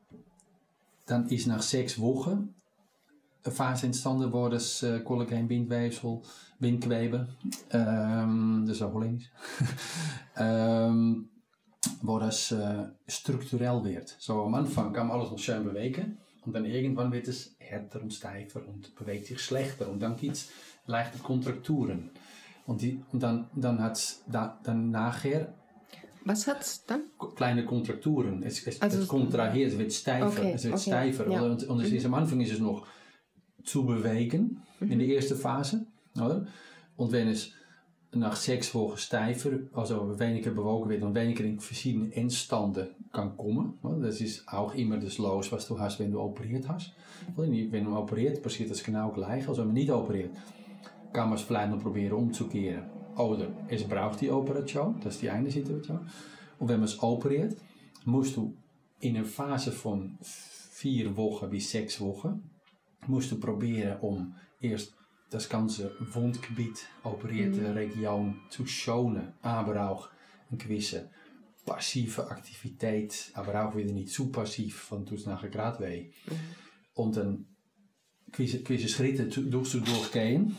dann 1.08 1.28
is 1.30 1.46
nach 1.46 1.62
sechs 1.62 1.98
Wochen 1.98 2.54
een 3.48 3.54
fase 3.54 3.86
entstanden 3.86 4.32
waar 4.32 4.50
das 4.50 4.84
äh, 4.84 5.00
auch 8.82 8.94
holländisch, 8.94 9.32
ähm, 10.38 11.30
waar 12.02 12.20
das 12.20 12.52
äh, 12.52 12.88
strukturell 13.08 13.84
wird. 13.84 14.16
So 14.20 14.44
am 14.44 14.56
Anfang 14.56 14.94
kann 14.94 15.10
alles 15.12 15.32
noch 15.32 15.40
schön 15.40 15.64
bewegen 15.64 16.18
und 16.46 16.54
dann 16.54 16.66
irgendwann 16.66 17.12
wird 17.12 17.28
es 17.28 17.56
härter 17.60 18.02
und 18.02 18.14
steifer 18.14 18.68
und 18.68 18.96
bewegt 18.96 19.28
sich 19.28 19.40
schlechter 19.40 19.90
und 19.90 20.02
dann 20.02 20.16
gibt 20.18 20.36
es 20.36 20.50
leichte 20.86 21.20
Kontrakturen. 21.20 22.12
Und, 22.66 22.82
die, 22.82 23.02
und 23.14 23.24
dann, 23.24 23.50
dann 23.56 23.82
hat 23.82 23.96
es 23.98 24.24
da, 24.28 24.60
dann 24.64 24.92
nachher 24.92 25.54
Was 26.28 26.46
hat's 26.48 26.86
dann? 26.86 27.04
kleine 27.36 27.66
Kontrakturen. 27.66 28.44
Es, 28.44 28.66
es, 28.68 28.82
Also- 28.82 29.02
es 29.02 29.08
kontrahiert, 29.08 29.72
es 29.72 29.78
wird 29.78 29.94
steifer. 29.94 30.28
Okay, 30.28 30.52
es 30.56 30.64
wird 30.66 30.74
okay, 30.76 30.84
steifer. 30.90 31.30
ja. 31.32 31.42
Oder? 31.42 31.52
Und, 31.52 31.64
und 31.64 31.80
es 31.82 31.92
ist, 31.92 32.06
am 32.06 32.14
Anfang 32.14 32.42
ist 32.42 32.52
es 32.54 32.60
noch 32.60 32.86
zu 33.64 33.86
bewegen 33.86 34.62
in 34.82 35.00
der 35.00 35.08
ersten 35.08 35.38
Phase. 35.38 35.86
Oder? 36.16 36.46
Und 36.96 37.12
wenn 37.12 37.28
es 37.30 37.52
nach 38.14 38.36
sechs 38.36 38.74
Wochen 38.74 38.98
steifer, 38.98 39.52
also 39.74 40.18
weniger 40.20 40.52
bewogen 40.52 40.90
wird 40.90 41.04
und 41.04 41.14
weniger 41.16 41.44
in 41.44 41.60
verschiedene 41.60 42.14
Endstanden 42.14 42.88
kann 43.12 43.38
kommen. 43.38 43.78
Oder? 43.84 44.08
Das 44.08 44.22
ist 44.22 44.48
auch 44.48 44.74
immer 44.76 44.98
das 44.98 45.18
Los, 45.18 45.52
was 45.52 45.68
du 45.68 45.80
hast, 45.80 46.00
wenn 46.00 46.12
du 46.12 46.20
operiert 46.20 46.68
hast. 46.68 46.94
Wenn 47.36 47.86
du 47.86 47.96
operiert, 47.96 48.42
passiert 48.42 48.70
das 48.72 48.84
genau 48.84 49.12
gleich. 49.12 49.48
Also 49.48 49.62
wenn 49.62 49.68
man 49.68 49.74
nicht 49.76 49.92
operiert, 49.92 50.32
kann 51.14 51.30
man 51.30 51.38
es 51.38 51.44
vielleicht 51.44 51.72
noch 51.72 51.82
probieren 51.82 52.14
umzukehren. 52.14 52.97
Oder 53.18 53.48
es 53.68 53.84
braucht 53.84 54.22
die 54.22 54.30
Operation, 54.30 55.00
das 55.04 55.16
ist 55.16 55.22
die 55.24 55.30
eine 55.30 55.50
Situation. 55.50 56.08
Und 56.60 56.70
wenn 56.70 56.80
man 56.80 56.88
es 56.88 57.02
operiert, 57.02 57.58
musst 58.06 58.36
du 58.36 58.56
in 59.00 59.16
een 59.16 59.26
Phase 59.26 59.72
von 59.72 60.18
vier 60.22 61.16
Wochen 61.16 61.50
bis 61.50 61.72
sechs 61.72 62.00
Wochen, 62.00 62.50
musst 63.08 63.32
du 63.32 63.40
probieren, 63.40 64.00
um 64.02 64.36
erst 64.60 64.94
das 65.30 65.50
ganze 65.50 65.92
Wundgebiet, 66.14 66.88
operierte 67.04 67.76
Region 67.76 68.40
zu 68.50 68.66
schonen, 68.66 69.34
aber 69.42 69.90
auch 69.90 70.10
eine 70.50 70.58
gewisse 70.58 71.10
passive 71.66 72.30
Aktivität, 72.32 73.32
aber 73.34 73.68
auch 73.68 73.76
wieder 73.76 73.92
nicht 73.92 74.10
zu 74.10 74.32
passiv, 74.32 74.76
von 74.76 75.06
tut 75.06 75.20
es 75.20 75.26
nachher 75.26 75.50
gerade 75.50 75.84
weh. 75.84 76.12
Und 76.94 77.18
dann 77.18 77.46
gewisse, 78.32 78.64
gewisse 78.64 78.88
Schritte 78.88 79.26
durch 79.26 79.70
zu 79.70 79.82
durchgehen. 79.82 80.56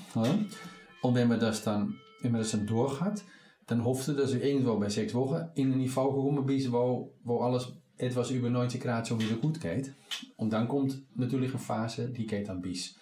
Und 1.00 1.14
wenn 1.14 1.28
man 1.28 1.40
das 1.40 1.64
dann, 1.64 1.98
man 2.22 2.40
das 2.40 2.52
dann 2.52 2.66
durch 2.66 3.00
hat, 3.00 3.22
dann 3.66 3.84
hoffst 3.84 4.08
du, 4.08 4.12
dass 4.14 4.32
du 4.32 4.38
irgendwo 4.38 4.76
bei 4.78 4.88
sechs 4.88 5.14
Wochen 5.14 5.48
in 5.54 5.72
ein 5.72 5.78
Niveau 5.78 6.10
gekommen 6.10 6.46
bist, 6.46 6.72
wo, 6.72 7.12
wo 7.22 7.40
alles 7.40 7.72
etwas 7.98 8.30
über 8.30 8.48
90 8.48 8.80
Grad 8.80 9.06
schon 9.06 9.20
wieder 9.20 9.36
gut 9.36 9.60
geht. 9.60 9.92
Und 10.36 10.52
dann 10.52 10.68
kommt 10.68 11.02
natürlich 11.16 11.50
eine 11.50 11.58
Phase, 11.58 12.08
die 12.08 12.26
geht 12.26 12.48
dann 12.48 12.62
bis 12.62 12.96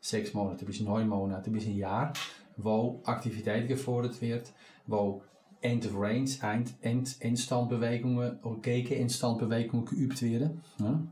sechs 0.00 0.32
Monate, 0.32 0.64
bis 0.64 0.80
neun 0.80 1.08
Monate, 1.08 1.50
bis 1.50 1.66
ein 1.66 1.76
Jahr, 1.76 2.12
wo 2.56 3.02
Aktiviteit 3.04 3.68
gefordert 3.68 4.20
wird, 4.22 4.52
wo 4.86 5.22
End 5.60 5.84
of 5.86 5.94
Range, 5.94 6.30
End, 6.42 6.74
End, 6.80 7.16
Endstandbewegungen 7.20 8.38
Gegen-Endstandbewegungen 8.62 9.84
geübt 9.84 10.22
werden. 10.22 10.62
Ja? 10.78 11.02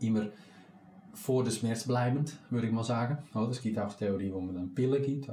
Immer 0.00 0.28
Schmerz 1.58 1.86
bleibend, 1.86 2.36
würde 2.50 2.66
ich 2.66 2.72
mal 2.72 2.84
sagen. 2.84 3.18
Oder? 3.34 3.48
Es 3.48 3.62
gibt 3.62 3.78
auch 3.78 3.92
Theorie, 3.94 4.32
wo 4.32 4.40
man 4.40 4.54
dann 4.54 4.74
Pillen 4.74 5.02
gibt, 5.02 5.28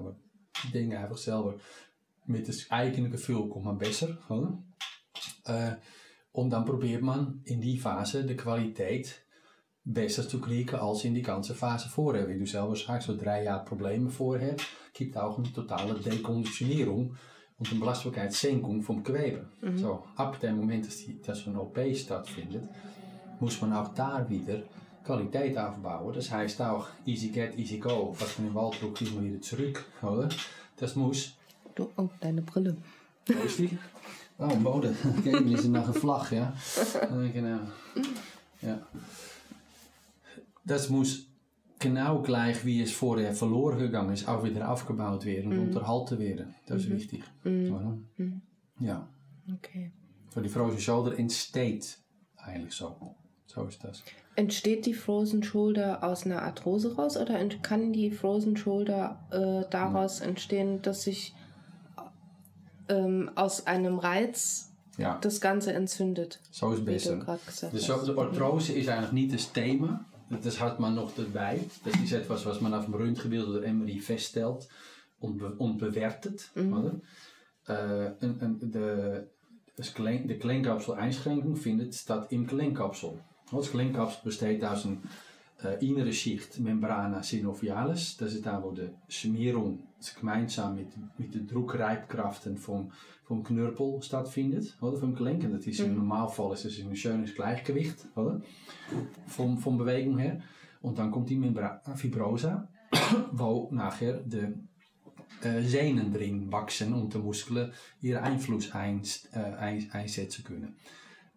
denke 0.74 1.00
einfach 1.00 1.18
selber, 1.18 1.56
mit 2.26 2.48
das 2.48 2.70
eigene 2.70 3.10
Gefühl 3.10 3.48
kommt 3.50 3.66
man 3.66 3.78
besser. 3.78 4.18
Oder? 4.30 4.58
Äh, 5.46 5.76
und 6.32 6.50
dann 6.50 6.66
probiert 6.66 7.02
man 7.02 7.42
in 7.46 7.62
die 7.62 7.78
Phase 7.78 8.26
die 8.26 8.36
Qualität 8.36 9.22
besser 9.86 10.28
zu 10.28 10.42
kriegen 10.42 10.76
als 10.76 11.06
in 11.06 11.14
die 11.14 11.22
ganze 11.22 11.54
Phase 11.54 11.88
vorher. 11.88 12.28
Wie 12.28 12.40
du 12.40 12.46
selber 12.46 12.76
sagst, 12.76 13.08
so 13.08 13.16
drei 13.16 13.44
Jahre 13.44 13.64
Probleme 13.64 14.10
vorher, 14.10 14.56
gibt 14.94 15.16
auch 15.16 15.38
eine 15.38 15.54
totale 15.54 15.94
Dekonditionierung 15.94 17.16
und 17.58 17.72
eine 17.72 17.80
Belastbarkeitssenkung 17.80 18.82
vom 18.82 19.04
Gewebe. 19.04 19.48
So, 19.78 20.04
ab 20.16 20.40
dem 20.40 20.58
Moment, 20.58 20.88
dass, 20.88 20.98
die, 20.98 21.22
dass 21.22 21.48
eine 21.48 21.62
OP 21.62 21.80
stattfindet, 21.96 22.68
muss 23.40 23.62
man 23.62 23.74
auch 23.74 23.94
da 23.94 24.28
wieder 24.28 24.64
Qualität 25.06 25.58
aufbauen. 25.58 26.14
Das 26.14 26.32
heißt 26.32 26.62
auch 26.62 26.88
easy 27.06 27.30
get, 27.30 27.58
easy 27.58 27.78
go. 27.78 28.16
Was 28.20 28.38
man 28.40 28.48
im 28.48 28.56
Waldbroek 28.56 29.02
immer 29.02 29.24
wieder 29.24 29.42
zurück, 29.42 29.86
oder? 30.02 30.30
Das 30.78 30.96
muss 30.96 31.36
Du, 31.76 31.90
oh, 31.98 32.10
deine 32.22 32.42
Brille. 32.42 32.78
Wo 33.28 33.44
ist 33.44 33.60
die? 33.60 33.78
Oh, 34.38 34.50
een 34.50 34.64
bode. 34.64 34.94
Kijk, 35.24 35.46
die 35.46 35.54
is 35.54 35.66
naar 35.66 35.88
een 35.88 35.94
vlag, 35.94 36.32
ja. 36.32 36.54
Eh, 37.02 37.34
Genau. 37.34 37.60
Ja. 38.60 38.88
Das 40.64 40.90
muss 40.90 41.28
genau 41.80 42.22
gleich, 42.22 42.64
wie 42.66 42.82
es 42.82 42.92
vorher 42.94 43.34
verloren 43.34 43.80
gegangen 43.80 44.14
ist, 44.14 44.28
auch 44.28 44.44
wieder 44.44 44.70
aufgebaut 44.70 45.26
werden 45.26 45.52
und 45.52 45.60
unterhalten 45.60 46.18
werden. 46.20 46.56
Das 46.66 46.82
ist 46.82 46.90
wichtig. 46.90 47.24
Oder? 47.44 47.98
Ja. 48.80 49.08
Okay. 49.54 49.92
Voor 50.30 50.42
die 50.42 50.50
frozen 50.50 50.80
shoulder 50.80 51.18
entsteht 51.18 51.98
eigenlijk 52.38 52.74
zo. 52.74 53.16
Zo 53.46 53.66
is 53.66 53.78
das. 53.78 54.04
Entsteht 54.38 54.86
die 54.86 54.94
Frozen 54.94 55.44
Shoulder 55.44 56.04
aus 56.04 56.26
einer 56.26 56.42
Arthrose 56.42 56.96
raus 56.96 57.16
oder 57.18 57.40
ent- 57.40 57.64
kann 57.64 57.94
die 57.94 58.12
Frozen 58.12 58.58
Shoulder 58.58 59.18
äh, 59.32 59.70
daraus 59.72 60.20
entstehen, 60.20 60.82
dass 60.82 61.04
sich 61.04 61.34
ähm, 62.90 63.32
aus 63.36 63.66
einem 63.68 63.98
Reiz 64.00 64.72
Ja, 64.98 65.18
das 65.22 65.40
Ganze 65.42 65.74
entzündet? 65.74 66.40
zo 66.52 66.72
is 66.72 66.78
het 66.80 66.88
Wie 66.88 66.92
beste. 66.94 67.14
du 67.18 67.20
gerade 67.20 67.40
gesagt 67.46 67.74
Dus 67.74 67.90
hast. 67.90 68.06
zo, 68.06 68.14
de 68.14 68.20
artrose 68.20 68.74
is 68.74 68.88
eigenlijk 68.88 69.14
niet 69.14 69.32
het 69.32 69.54
thema. 69.54 70.06
Das 70.42 70.60
hat 70.60 70.80
man 70.80 70.96
noch 70.96 71.12
dabei. 71.16 71.60
Das 71.84 71.94
ist 72.04 72.12
etwas, 72.12 72.46
was 72.46 72.60
man 72.60 72.74
auf 72.74 72.86
dem 72.86 72.94
Röntgenbild 72.96 73.48
oder 73.48 73.62
MRI 73.74 74.00
feststellt 74.00 74.68
und, 75.20 75.38
be 75.38 75.54
und 75.58 75.78
bewertet. 75.78 76.50
Oder? 76.56 76.96
Äh, 77.68 78.12
en, 78.22 78.40
en 78.42 78.72
de, 78.72 79.24
das 79.78 79.94
Gelenk, 79.94 80.28
de 80.28 80.38
Gelenkkapsel-Einschränkung 80.38 81.56
findet 81.56 81.94
statt 81.96 82.32
im 82.32 82.48
Gelenkkapsel. 82.48 83.20
Das 83.52 83.72
Gelenkkapsel 83.72 84.22
besteht 84.24 84.64
aus 84.64 84.86
einer 84.86 84.98
äh, 85.64 85.86
inneren 85.86 86.14
Schicht 86.14 86.60
Membrana 86.60 87.22
synovialis. 87.22 88.18
Das 88.18 88.34
ist 88.34 88.46
da, 88.46 88.62
wo 88.64 88.72
die 88.72 88.90
Schmierung 89.08 89.84
gemeinsam 90.20 90.76
mit, 90.76 90.90
mit 91.18 91.34
den 91.34 91.48
Druckreibkraften 91.48 92.58
vom, 92.58 92.92
vom 93.24 93.44
Knörpel 93.44 94.02
stattfindet, 94.02 94.78
oder? 94.82 94.98
Vom 94.98 95.16
Gelenk. 95.16 95.44
Und 95.44 95.54
das 95.54 95.68
ist 95.68 95.80
im 95.80 95.96
Normalfall 95.96 96.54
ist 96.54 96.66
das 96.66 96.80
ein 96.80 96.96
schönes 96.96 97.34
Gleichgewicht, 97.36 97.98
oder? 98.16 98.42
Vom, 99.28 99.58
vom 99.58 99.78
Bewegung 99.78 100.18
her. 100.18 100.42
Und 100.82 100.98
dann 101.00 101.12
kommt 101.12 101.30
die 101.30 101.36
Membra 101.36 101.82
Fibrosa, 101.96 102.68
wo 103.32 103.70
nachher 103.72 104.20
de 104.20 104.54
äh, 105.42 105.62
Sehnen 105.62 106.14
drin 106.14 106.52
wachsen 106.52 106.94
und 106.94 107.14
die 107.14 107.18
Muskeln 107.18 107.72
ihren 108.02 108.24
Einfluss 108.24 108.72
einst, 108.74 109.30
äh, 109.34 109.86
einsetzen 109.92 110.44
können. 110.44 110.76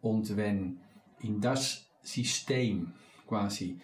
Und 0.00 0.36
wenn 0.36 0.80
in 1.20 1.40
das 1.40 1.87
System 2.08 2.92
quasi 3.26 3.80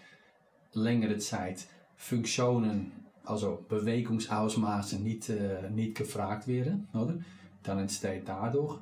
längere 0.72 1.18
Zeit 1.18 1.66
Funktionen, 1.96 2.92
also 3.24 3.64
Bewegungsausmaßen 3.68 5.02
nicht, 5.02 5.28
äh, 5.30 5.70
nicht 5.70 5.96
gefragt 5.96 6.48
werden, 6.48 6.88
oder? 6.92 7.18
dann 7.62 7.78
entsteht 7.78 8.28
dadurch 8.28 8.78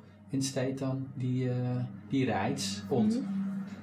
die, 1.15 1.43
äh, 1.43 1.81
die 2.11 2.25
Reiz 2.25 2.83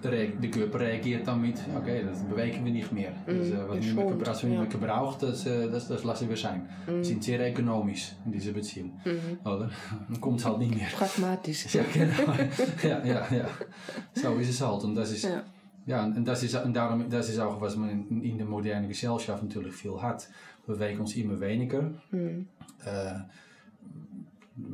de 0.02 0.50
Körper 0.50 0.80
reagiert 0.80 1.26
dann 1.26 1.40
mit, 1.40 1.58
okay, 1.76 2.04
das 2.04 2.22
bewegen 2.22 2.64
wir 2.64 2.72
nicht 2.72 2.92
mehr. 2.92 3.10
Mhm, 3.26 3.38
das, 3.38 3.48
äh, 3.50 3.68
was 3.68 3.76
nicht 3.78 3.94
mehr, 3.94 4.28
als 4.28 4.42
wir 4.42 4.50
nicht 4.50 4.58
mehr 4.58 4.68
gebraucht, 4.68 5.22
das, 5.22 5.46
äh, 5.46 5.70
das, 5.70 5.88
das 5.88 6.04
lassen 6.04 6.28
wir 6.28 6.36
sein. 6.36 6.68
Wir 6.86 7.04
sind 7.04 7.22
sehr 7.24 7.40
ökonomisch 7.50 8.12
in 8.24 8.32
dieser 8.32 8.52
Beziehung. 8.52 8.98
Oder? 9.44 9.70
Dann 10.08 10.20
kommt 10.20 10.40
es 10.40 10.46
halt 10.46 10.58
nicht 10.58 10.74
mehr. 10.74 10.88
Pragmatisch. 10.96 11.74
Ja, 11.74 11.82
genau. 11.92 12.32
ja, 12.82 13.04
ja, 13.04 13.26
ja. 13.30 13.48
So 14.14 14.34
ist 14.34 14.50
es 14.50 14.60
halt. 14.60 14.84
Und 14.84 14.94
das 14.94 15.12
ist, 15.12 15.24
Ja. 15.24 15.42
ja, 15.86 16.04
en 16.04 16.24
dat 16.24 16.42
is, 16.42 16.54
en 16.54 16.72
daarom, 16.72 17.08
dat 17.08 17.28
is 17.28 17.38
ook 17.38 17.60
wat 17.60 17.76
man 17.76 17.88
in, 17.88 18.22
in 18.22 18.36
de 18.38 18.44
moderne 18.44 18.86
Gesellschaft 18.86 19.42
natuurlijk 19.42 19.74
veel 19.74 20.00
hat. 20.00 20.28
We 20.64 20.72
bewegen 20.72 21.00
ons 21.00 21.14
immer 21.14 21.38
weniger. 21.38 21.90
Äh, 22.12 23.20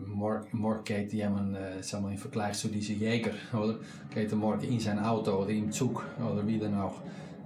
morgen, 0.06 0.46
morgen 0.52 0.84
geht 0.84 1.12
jemand, 1.12 1.56
äh, 1.56 1.82
sagen 1.82 2.04
wir, 2.04 2.12
im 2.12 2.18
Vergleich 2.18 2.54
zu 2.54 2.68
diesem 2.68 2.98
Jäger, 2.98 3.32
oder? 3.52 3.78
Geht 4.12 4.30
er 4.30 4.36
morgen 4.36 4.62
in 4.62 4.80
sein 4.80 4.98
Auto 4.98 5.32
oder 5.32 5.50
im 5.50 5.70
Zug 5.70 6.04
oder 6.18 6.46
wie 6.46 6.58
dann 6.58 6.74
auch 6.74 7.00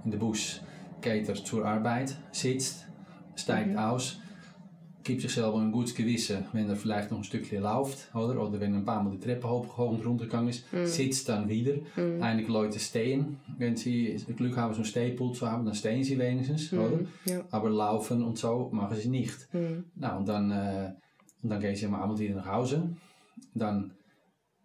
in 0.05 0.11
den 0.11 0.19
Bus, 0.19 0.61
geht 1.01 1.27
er 1.27 1.35
zur 1.35 1.65
Arbeit, 1.65 2.15
sitzt, 2.31 2.87
steigt 3.35 3.77
aus, 3.77 4.19
gibt 5.03 5.21
sich 5.21 5.31
selber 5.31 5.59
ein 5.59 5.71
gutes 5.71 5.95
Gewissen, 5.95 6.45
wenn 6.53 6.69
er 6.69 6.75
vielleicht 6.75 7.11
noch 7.11 7.17
ein 7.17 7.23
Stückchen 7.23 7.63
läuft, 7.63 8.13
oder? 8.15 8.39
Oder 8.41 8.59
wenn 8.59 8.73
er 8.73 8.79
ein 8.79 8.85
paar 8.85 9.03
Mal 9.03 9.11
die 9.11 9.19
Treppe 9.19 9.49
hoch 9.49 9.77
und 9.77 10.05
runter 10.05 10.25
gegangen 10.25 10.49
ist, 10.49 10.65
sitzt 10.83 11.27
dann 11.29 11.49
wieder. 11.49 11.73
Einige 12.19 12.51
Leute 12.51 12.79
stehen, 12.79 13.37
wenn 13.57 13.75
sie 13.75 14.15
Glück 14.37 14.57
haben, 14.57 14.73
so 14.73 14.81
einen 14.81 14.85
Stehpult 14.85 15.35
zu 15.35 15.49
haben, 15.49 15.65
dann 15.65 15.73
stehen 15.73 16.03
sie 16.03 16.17
wenigstens, 16.17 16.71
oder? 16.73 16.99
Ja. 17.25 17.43
Aber 17.49 17.69
laufen 17.69 18.23
und 18.23 18.37
so 18.37 18.69
machen 18.71 18.97
sie 18.97 19.09
nicht. 19.09 19.49
Nou, 19.95 20.19
und 20.19 20.29
dann, 20.29 20.51
äh, 20.51 20.91
und 21.43 21.49
dann 21.49 21.59
gehen 21.59 21.75
sie 21.75 21.85
am 21.85 21.95
Abend 21.95 22.19
wieder 22.19 22.35
nach 22.35 22.45
Hause. 22.45 22.89
Dann, 23.53 23.91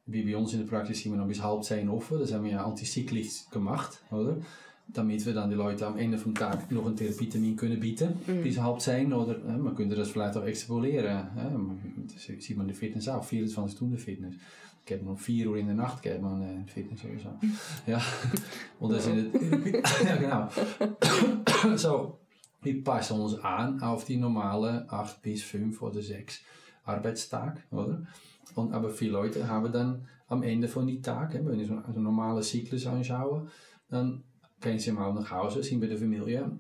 wie 0.07 0.22
bei 0.22 0.37
uns 0.37 0.53
in 0.53 0.61
der 0.61 0.66
Praxis, 0.66 1.03
sind 1.03 1.12
wir 1.12 1.18
noch 1.18 1.29
bis 1.29 1.43
halb 1.43 1.64
zehn 1.64 1.89
offen. 1.89 2.18
Das 2.18 2.33
haben 2.33 2.45
wir 2.45 2.53
ja 2.53 2.64
antizyklisch 2.64 3.49
gemacht, 3.51 4.03
oder? 4.11 4.37
Damit 4.89 5.27
wir 5.27 5.35
dann 5.35 5.51
die 5.51 5.57
Leute 5.57 5.85
am 5.87 5.99
Ende 5.99 6.16
vom 6.16 6.33
Tag 6.35 6.70
noch 6.70 6.87
een 6.87 6.95
Therapietermin 6.95 7.57
kunnen 7.57 7.81
bieten, 7.81 8.20
bis 8.43 8.61
halb 8.61 8.81
zehn. 8.81 9.12
Oder 9.12 9.37
äh, 9.45 9.57
man 9.57 9.74
könnte 9.74 9.97
das 9.97 10.11
vielleicht 10.11 10.37
auch 10.37 10.45
extrapolieren. 10.45 11.27
Äh, 11.37 12.12
das 12.12 12.22
sieht 12.24 12.57
man 12.57 12.66
in 12.66 12.72
der 12.72 12.77
Fitness 12.77 13.09
auch, 13.09 13.24
24 13.24 13.77
Stunden 13.77 13.99
Fitness. 13.99 14.35
Geht 14.85 15.03
man 15.03 15.14
um 15.14 15.18
4 15.18 15.51
Uhr 15.51 15.57
in 15.57 15.66
der 15.66 15.74
Nacht 15.74 16.03
geht 16.03 16.22
man 16.22 16.41
äh, 16.43 16.55
in 16.55 16.68
Fitness 16.68 17.01
sowieso. 17.03 17.31
Ja, 17.87 18.01
und 18.79 18.93
das 18.93 19.09
in 19.09 19.33
der 19.33 19.83
ja, 20.05 20.16
genau. 20.16 21.77
so, 21.77 22.20
wir 22.62 22.85
passen 22.85 23.20
uns 23.20 23.35
an 23.41 23.83
auf 23.83 24.05
die 24.05 24.18
normale 24.18 24.89
8 24.89 25.20
bis 25.20 25.43
5 25.43 25.83
oder 25.83 26.01
6 26.01 26.41
Arbeitstag, 26.87 27.62
oder? 27.70 28.03
Und, 28.55 28.72
aber 28.72 28.89
viele 28.89 29.12
Leute 29.12 29.47
haben 29.47 29.70
dann 29.72 30.07
am 30.28 30.43
Ende 30.43 30.68
von 30.68 30.87
die 30.87 31.01
Tag, 31.01 31.34
wenn 31.34 31.61
ich 31.61 31.68
so 31.68 31.74
einen 31.74 32.03
normalen 32.03 32.43
Zyklus 32.43 32.87
anschaue, 32.87 33.47
dann 33.89 34.22
gehen 34.61 34.78
sie 34.78 34.93
mal 34.93 35.12
nach 35.12 35.30
Hause, 35.30 35.62
sind 35.62 35.80
bei 35.80 35.87
der 35.87 35.99
Familie 35.99 36.51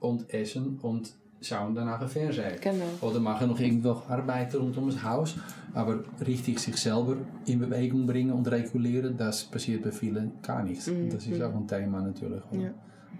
und 0.00 0.32
essen 0.32 0.78
und 0.82 1.14
schauen 1.40 1.74
danach 1.74 2.00
ein 2.00 2.08
Fernsehen. 2.08 2.56
Genau. 2.60 2.84
Oder 3.00 3.20
machen 3.20 3.48
noch 3.48 3.60
irgendwo 3.60 3.90
Arbeit 4.08 4.54
rund 4.54 4.76
das 4.76 5.02
Haus, 5.02 5.36
aber 5.72 6.02
richtig 6.26 6.58
sich 6.58 6.76
selber 6.76 7.16
in 7.46 7.60
Bewegung 7.60 8.06
bringen 8.06 8.32
und 8.32 8.50
regulieren, 8.50 9.16
das 9.16 9.44
passiert 9.44 9.82
bei 9.82 9.92
vielen 9.92 10.40
gar 10.42 10.62
nichts. 10.62 10.90
Das 11.10 11.26
ist 11.26 11.42
auch 11.42 11.54
ein 11.54 11.68
Thema 11.68 12.02
natürlich. 12.02 12.42
Ja. 12.52 12.70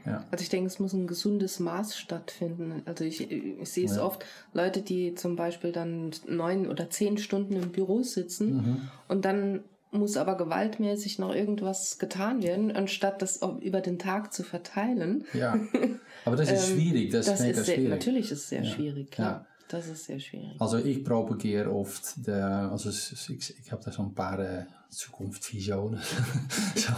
Ja. 0.07 0.25
Also 0.31 0.43
ich 0.43 0.49
denke, 0.49 0.67
es 0.69 0.79
muss 0.79 0.93
ein 0.93 1.07
gesundes 1.07 1.61
Maß 1.61 1.97
stattfinden. 1.97 2.83
Also 2.85 3.05
ich, 3.05 3.31
ich 3.31 3.69
sehe 3.69 3.87
es 3.87 3.97
Ja. 3.97 4.05
oft, 4.05 4.25
Leute, 4.53 4.83
die 4.83 5.15
zum 5.15 5.37
Beispiel 5.37 5.73
dann 5.73 6.11
neun 6.29 6.69
oder 6.69 6.91
zehn 6.91 7.19
Stunden 7.19 7.55
im 7.55 7.73
Büro 7.73 8.03
sitzen 8.03 8.57
Mhm. 8.57 8.77
und 9.09 9.25
dann 9.25 9.61
muss 9.91 10.17
aber 10.17 10.37
gewaltmäßig 10.37 11.19
noch 11.21 11.33
irgendwas 11.35 11.99
getan 12.01 12.43
werden, 12.43 12.73
anstatt 12.75 13.23
das 13.23 13.41
über 13.61 13.81
den 13.81 13.99
Tag 14.01 14.33
zu 14.33 14.43
verteilen. 14.43 15.25
Ja, 15.35 15.57
aber 16.25 16.35
das 16.37 16.51
ist 16.51 16.69
schwierig. 16.71 17.13
Das, 17.13 17.27
Das 17.27 17.41
ist 17.41 17.65
sehr, 17.67 17.75
schwierig. 17.77 17.91
natürlich 17.91 18.25
ist 18.33 18.39
es 18.41 18.49
sehr 18.49 18.63
Ja. 18.65 18.71
schwierig, 18.71 19.11
klar. 19.13 19.31
Ja. 19.33 19.47
Das 19.69 19.89
ist 19.89 20.05
sehr 20.05 20.21
schwierig. 20.21 20.61
Also 20.61 20.79
ich 20.79 21.03
propagiere 21.05 21.71
oft, 21.73 22.27
de, 22.27 22.35
also 22.35 22.89
es- 22.91 23.29
ik, 23.31 23.49
ik 23.59 23.67
heb 23.71 23.83
daar 23.83 23.93
zo'n 23.95 24.13
paar 24.13 24.39
uh, 24.41 24.63
toekomstvisionen. 24.97 26.01
Zo, 26.77 26.93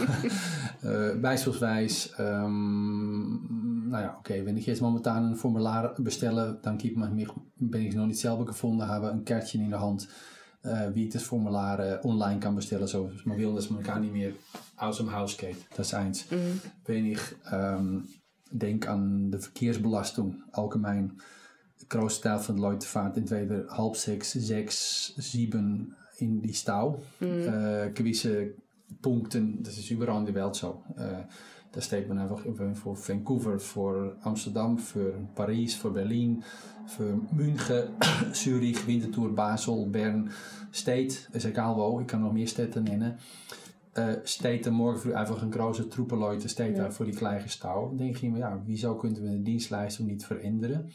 eh, 0.83 1.15
beispielsweise, 1.15 2.09
ähm, 2.19 3.89
nou 3.89 4.01
ja, 4.01 4.17
oké, 4.19 4.45
wenn 4.45 4.57
ich 4.57 4.65
jetzt 4.65 4.81
momentan 4.81 5.31
ein 5.31 5.35
Formular 5.35 5.95
bestelle, 5.97 6.59
dann 6.61 6.77
gibt 6.77 6.97
man 6.97 7.15
mich, 7.15 7.29
ich 7.59 7.89
es 7.89 7.95
noch 7.95 8.07
nicht 8.07 8.19
selber 8.19 8.45
gefunden 8.45 8.87
habe, 8.87 9.11
ein 9.11 9.25
Kärtchen 9.25 9.63
in 9.63 9.69
der 9.69 9.81
Hand, 9.81 10.07
äh, 10.63 10.89
wie 10.93 11.05
ich 11.05 11.13
das 11.13 11.23
Formular 11.23 11.79
äh, 11.79 11.99
online 12.03 12.39
kann 12.39 12.55
bestellen, 12.55 12.87
zoals 12.87 13.25
man 13.25 13.37
will, 13.37 13.53
dass 13.55 13.69
man 13.69 13.83
gar 13.83 13.99
nicht 13.99 14.13
mehr 14.13 14.31
aus 14.77 14.97
dem 14.97 15.11
Haus 15.11 15.37
geht. 15.37 15.57
Das 15.75 15.87
ist 15.87 15.93
eins. 15.93 16.25
Wenn 16.85 17.05
ich 17.05 17.19
ähm, 17.51 18.07
denk 18.51 18.87
an 18.87 19.31
de 19.31 19.39
verkeersbelasting 19.39 20.43
allgemein, 20.51 21.21
de 21.77 21.85
grootste 21.87 22.27
deel 22.27 22.39
van 22.39 22.55
de 22.55 22.61
Leute 22.61 22.87
vaart 22.87 23.17
entweder 23.17 23.65
halb 23.67 23.95
sechs, 23.95 24.31
sechs, 24.31 25.13
sieben 25.17 25.95
in 26.17 26.41
die 26.41 26.53
Stau. 26.53 27.01
Äh, 27.19 27.91
gewisse 27.91 28.53
Punkten, 29.01 29.61
das 29.63 29.77
ist 29.77 29.89
überall 29.91 30.19
in 30.19 30.25
der 30.25 30.35
Welt 30.35 30.55
so. 30.55 30.83
Äh, 30.97 31.23
da 31.71 31.81
steht 31.81 32.07
man 32.07 32.17
einfach 32.17 32.39
für 32.39 33.09
Vancouver, 33.09 33.59
für 33.59 34.17
Amsterdam, 34.21 34.77
für 34.77 35.13
Paris, 35.35 35.75
für 35.75 35.91
Berlin, 35.91 36.43
für 36.87 37.19
München, 37.31 37.83
Zürich, 38.33 38.87
Winterthur, 38.87 39.35
Basel, 39.35 39.85
Bern. 39.87 40.31
Steht, 40.71 41.29
ist 41.33 41.45
egal 41.45 41.75
wo, 41.75 41.99
ich 41.99 42.07
kann 42.07 42.21
noch 42.21 42.33
meer 42.33 42.47
Städte 42.47 42.81
nennen. 42.81 43.17
Steht 44.25 44.65
er 44.65 44.71
morgen 44.71 44.99
früh 44.99 45.13
einfach 45.13 45.41
een 45.41 45.51
grote 45.51 45.87
troepen 45.87 46.19
Leute 46.19 46.47
steht 46.47 46.77
daar 46.77 46.93
voor 46.93 47.05
die 47.05 47.15
kleine 47.15 47.47
Stau. 47.47 47.87
Dan 47.87 47.97
denk 47.97 48.17
je, 48.17 48.29
maar 48.29 48.39
ja, 48.39 48.61
wieso 48.65 48.95
kunnen 48.95 49.23
we 49.23 49.29
de 49.29 49.41
dienstleistung 49.41 50.07
niet 50.07 50.25
veranderen? 50.25 50.91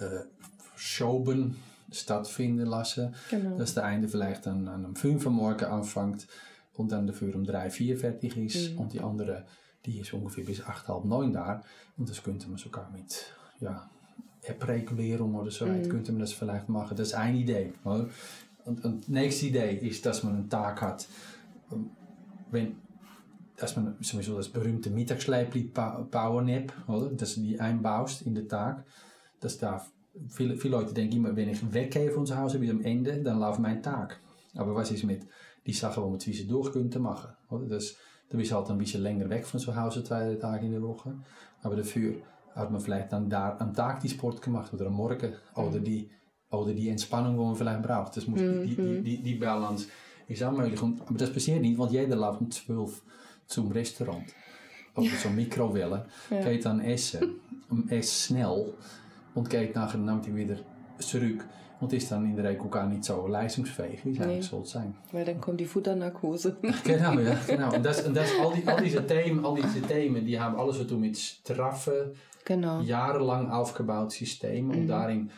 Äh, 0.00 0.24
verschoben 0.58 1.56
stattfinden 1.90 2.66
lassen. 2.66 3.14
Genau. 3.30 3.56
Dass 3.58 3.74
der 3.74 3.84
eine 3.84 4.08
vielleicht 4.08 4.46
dann 4.46 4.68
an 4.68 4.84
um 4.84 4.96
5 4.96 5.26
Uhr 5.26 5.32
morgen 5.32 5.64
anfängt 5.64 6.26
und 6.74 6.92
dann 6.92 7.06
dafür 7.06 7.34
um 7.34 7.44
3, 7.44 7.70
4 7.70 7.98
fertig 7.98 8.36
ist 8.36 8.76
und 8.76 8.92
die 8.92 9.00
andere, 9.00 9.44
die 9.84 9.98
ist 9.98 10.12
ungefähr 10.12 10.44
bis 10.44 10.64
8, 10.64 10.88
halb 10.88 11.04
9 11.04 11.32
da. 11.32 11.62
Und 11.96 12.08
das 12.08 12.22
könnte 12.22 12.48
man 12.48 12.58
sogar 12.58 12.90
mit, 12.90 13.26
ja, 13.60 13.90
App-Regulierung 14.42 15.34
oder 15.34 15.50
so, 15.50 15.66
weit 15.66 15.90
könnte 15.90 16.12
man 16.12 16.20
das 16.20 16.32
vielleicht 16.32 16.68
machen. 16.68 16.96
Das 16.96 17.08
ist 17.08 17.14
ein 17.14 17.36
Idee. 17.36 17.72
Oder? 17.84 18.08
Und, 18.64 18.84
und 18.84 19.08
nächste 19.08 19.46
Idee 19.46 19.76
ist, 19.76 20.04
dass 20.06 20.22
man 20.22 20.34
einen 20.34 20.50
Tag 20.50 20.80
hat, 20.80 21.06
ähm, 21.72 21.90
wenn, 22.50 22.76
dass 23.56 23.76
man 23.76 23.96
sowieso 24.00 24.36
das 24.36 24.48
berühmte 24.48 24.90
Mittagsschleipli 24.90 25.64
Powernap, 25.64 26.72
oder? 26.86 27.08
Dass 27.10 27.34
du 27.34 27.42
die 27.42 27.60
einbaust 27.60 28.22
in 28.22 28.34
den 28.34 28.48
Tag. 28.48 28.84
Das 29.40 29.58
darf, 29.58 29.90
viele, 30.28 30.56
viele 30.56 30.76
Leute 30.76 30.94
denken 30.94 31.16
immer, 31.16 31.36
wenn 31.36 31.48
ich 31.48 31.72
weggehe 31.72 32.10
von 32.10 32.26
zu 32.26 32.36
Hause 32.36 32.58
bis 32.58 32.70
am 32.70 32.82
Ende, 32.82 33.22
dann 33.22 33.38
läuft 33.38 33.60
mein 33.60 33.82
Tag. 33.82 34.20
Aber 34.56 34.74
was 34.74 34.90
ist 34.90 35.04
mit 35.04 35.26
die 35.66 35.72
Sachen, 35.72 36.02
die 36.04 36.10
man 36.10 36.20
zwischendurch 36.20 36.72
könnte 36.72 36.98
machen? 36.98 37.30
Oder? 37.50 37.66
Das, 37.66 37.96
du 38.30 38.36
bist 38.36 38.52
halt 38.52 38.70
ein 38.70 38.78
bisschen 38.78 39.02
länger 39.02 39.28
weg 39.30 39.44
von 39.46 39.60
zu 39.60 39.74
Hause, 39.74 40.02
zwei 40.02 40.34
Tage 40.34 40.66
in 40.66 40.72
der 40.72 40.82
Woche. 40.82 41.14
Aber 41.62 41.76
dafür 41.76 42.16
hat 42.54 42.70
man 42.70 42.80
vielleicht 42.80 43.12
dann 43.12 43.30
da 43.30 43.56
am 43.58 43.72
Tag 43.72 44.00
die 44.00 44.08
Sport 44.08 44.42
gemacht 44.42 44.72
oder 44.72 44.86
am 44.86 44.94
Morgen 44.94 45.32
oder 45.54 45.78
die, 45.78 46.10
oder 46.50 46.72
die 46.72 46.88
Entspannung, 46.88 47.36
die 47.36 47.44
man 47.44 47.54
vielleicht 47.54 47.82
braucht. 47.82 48.16
Das 48.16 48.26
muss, 48.26 48.40
die, 48.40 48.74
die, 48.74 49.02
die, 49.02 49.22
die 49.22 49.34
Balance 49.34 49.88
ist 50.26 50.42
auch 50.42 50.52
möglich. 50.52 50.80
Und, 50.82 51.00
aber 51.02 51.18
das 51.18 51.32
passiert 51.32 51.60
nicht, 51.60 51.78
want 51.78 51.92
jeder 51.92 52.16
läuft 52.16 52.40
um 52.40 52.50
12 52.50 53.02
zum 53.46 53.70
Restaurant. 53.70 54.24
Oder 54.94 55.16
zur 55.22 55.30
Mikrowelle, 55.30 56.06
geht 56.28 56.64
dann 56.64 56.80
essen, 56.80 57.40
esst 57.88 58.26
schnell 58.26 58.74
und 59.07 59.07
geht 59.07 59.07
nachher 59.74 59.98
nimmt 59.98 60.26
hij 60.26 60.34
wieder 60.34 60.56
zurück 60.98 61.44
und 61.80 61.92
ist 61.92 62.10
dann 62.10 62.24
in 62.24 62.36
der 62.36 62.44
Regel 62.50 62.68
gar 62.68 62.86
nicht 62.86 63.04
so 63.04 63.26
leistungsfähig, 63.26 64.04
wie 64.04 64.12
es 64.12 64.20
eigentlich 64.20 64.46
sollte 64.46 64.68
sein. 64.68 64.94
Weil 65.12 65.24
dann 65.24 65.40
kommt 65.40 65.60
die 65.60 65.66
Futternarkose. 65.66 66.56
Genau, 66.84 67.18
ja, 67.20 67.38
genau. 67.46 67.74
Und, 67.74 67.84
das, 67.84 68.06
und 68.06 68.14
das, 68.16 68.30
al, 68.40 68.52
die, 68.54 68.66
al, 68.66 68.82
diese 68.82 69.06
Themen, 69.06 69.44
al 69.44 69.54
diese 69.56 69.82
Themen, 69.82 70.24
die 70.24 70.38
haben 70.38 70.56
alles 70.56 70.76
zu 70.78 70.84
tun 70.84 71.00
mit 71.00 71.16
straffen, 71.16 72.12
genau. 72.44 72.80
jahrelang 72.80 73.50
aufgebaut 73.50 74.12
Systemen. 74.12 74.70
Und 74.76 74.88
darin 74.88 75.30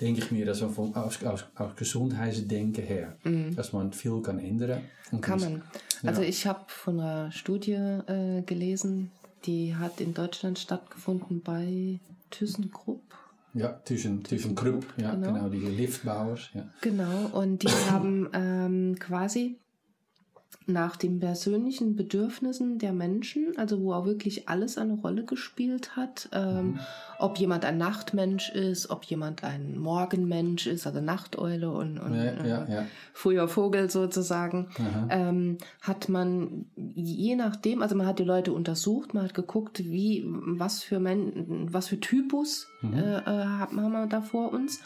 denke 0.00 0.20
ich 0.20 0.30
mir, 0.30 0.46
dass 0.46 0.60
man 0.60 0.70
von, 0.70 0.94
aus, 0.94 1.24
aus, 1.24 1.46
aus 1.56 1.74
Gesundheitsdenken 1.74 2.84
her, 2.84 3.16
dass 3.56 3.72
man 3.72 3.92
viel 3.92 4.20
kann 4.22 4.38
ändern. 4.38 4.82
Und 5.10 5.20
Kann 5.20 5.38
das- 5.38 5.48
man. 5.48 5.62
Also 6.04 6.22
ich 6.22 6.46
habe 6.46 6.64
von 6.68 7.00
einer 7.00 7.32
Studie 7.32 7.72
äh, 7.72 8.42
gelesen, 8.42 9.10
die 9.46 9.74
hat 9.74 10.00
in 10.00 10.12
Deutschland 10.14 10.58
stattgefunden 10.58 11.40
bei 11.42 11.98
ThyssenKrupp. 12.30 13.02
Ja, 13.56 13.68
tussen, 13.68 14.22
tussen 14.22 14.54
Krupp, 14.54 14.84
ja, 14.98 15.14
Genau. 15.14 15.32
genau, 15.32 15.48
die 15.48 15.60
Liftbauers. 15.60 16.50
Ja. 16.52 16.68
Genau, 16.82 17.30
und 17.32 17.62
die 17.62 17.68
haben 17.90 18.28
ähm, 18.34 18.96
quasi 18.98 19.58
nach 20.68 20.96
den 20.96 21.20
persönlichen 21.20 21.94
Bedürfnissen 21.94 22.78
der 22.78 22.92
Menschen, 22.92 23.56
also 23.56 23.80
wo 23.80 23.92
auch 23.92 24.04
wirklich 24.04 24.48
alles 24.48 24.78
eine 24.78 24.94
Rolle 24.94 25.24
gespielt 25.24 25.94
hat. 25.94 26.28
Ähm, 26.32 26.72
mhm. 26.72 26.80
Ob 27.18 27.38
jemand 27.38 27.64
ein 27.64 27.78
Nachtmensch 27.78 28.50
ist, 28.50 28.90
ob 28.90 29.04
jemand 29.04 29.44
ein 29.44 29.78
Morgenmensch 29.78 30.66
ist, 30.66 30.86
also 30.86 31.00
Nachteule 31.00 31.70
und, 31.70 31.98
und 31.98 32.14
ja, 32.14 32.44
ja, 32.44 32.64
äh, 32.64 32.74
ja. 32.74 32.86
früher 33.12 33.46
Vogel 33.46 33.90
sozusagen, 33.90 34.68
ähm, 35.08 35.58
hat 35.80 36.08
man 36.08 36.66
je 36.74 37.36
nachdem, 37.36 37.80
also 37.80 37.94
man 37.94 38.06
hat 38.06 38.18
die 38.18 38.24
Leute 38.24 38.52
untersucht, 38.52 39.14
man 39.14 39.24
hat 39.24 39.34
geguckt, 39.34 39.78
wie, 39.78 40.24
was 40.26 40.82
für 40.82 40.98
Men 40.98 41.68
was 41.72 41.86
für 41.88 42.00
Typus 42.00 42.66
mhm. 42.82 42.94
äh, 42.94 43.18
äh 43.18 43.44
haben 43.46 43.76
wir 43.92 44.06
da 44.06 44.20
vor 44.20 44.52
uns, 44.52 44.80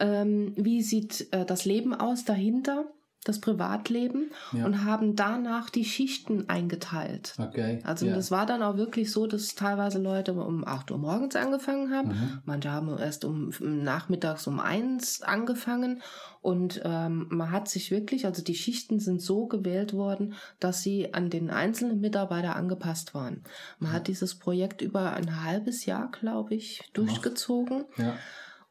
ähm, 0.00 0.52
wie 0.56 0.82
sieht 0.82 1.32
äh, 1.32 1.44
das 1.44 1.64
Leben 1.64 1.94
aus 1.94 2.24
dahinter 2.24 2.86
das 3.24 3.40
Privatleben 3.40 4.32
ja. 4.52 4.66
und 4.66 4.84
haben 4.84 5.14
danach 5.14 5.70
die 5.70 5.84
Schichten 5.84 6.48
eingeteilt. 6.48 7.34
Okay. 7.38 7.80
Also 7.84 8.06
ja. 8.06 8.14
das 8.14 8.30
war 8.30 8.46
dann 8.46 8.62
auch 8.62 8.76
wirklich 8.76 9.12
so, 9.12 9.26
dass 9.26 9.54
teilweise 9.54 9.98
Leute 9.98 10.32
um 10.32 10.66
8 10.66 10.90
Uhr 10.90 10.98
morgens 10.98 11.36
angefangen 11.36 11.94
haben, 11.94 12.08
mhm. 12.08 12.38
manche 12.44 12.70
haben 12.70 12.98
erst 12.98 13.24
um 13.24 13.50
nachmittags 13.60 14.46
um 14.46 14.58
1 14.58 15.22
angefangen 15.22 16.02
und 16.42 16.80
ähm, 16.84 17.26
man 17.30 17.52
hat 17.52 17.68
sich 17.68 17.92
wirklich, 17.92 18.26
also 18.26 18.42
die 18.42 18.56
Schichten 18.56 18.98
sind 18.98 19.22
so 19.22 19.46
gewählt 19.46 19.92
worden, 19.92 20.34
dass 20.58 20.82
sie 20.82 21.14
an 21.14 21.30
den 21.30 21.50
einzelnen 21.50 22.00
Mitarbeiter 22.00 22.56
angepasst 22.56 23.14
waren. 23.14 23.44
Man 23.78 23.90
mhm. 23.90 23.94
hat 23.94 24.08
dieses 24.08 24.34
Projekt 24.34 24.82
über 24.82 25.12
ein 25.12 25.44
halbes 25.44 25.86
Jahr, 25.86 26.10
glaube 26.10 26.56
ich, 26.56 26.90
durchgezogen. 26.92 27.84
Ja. 27.96 28.16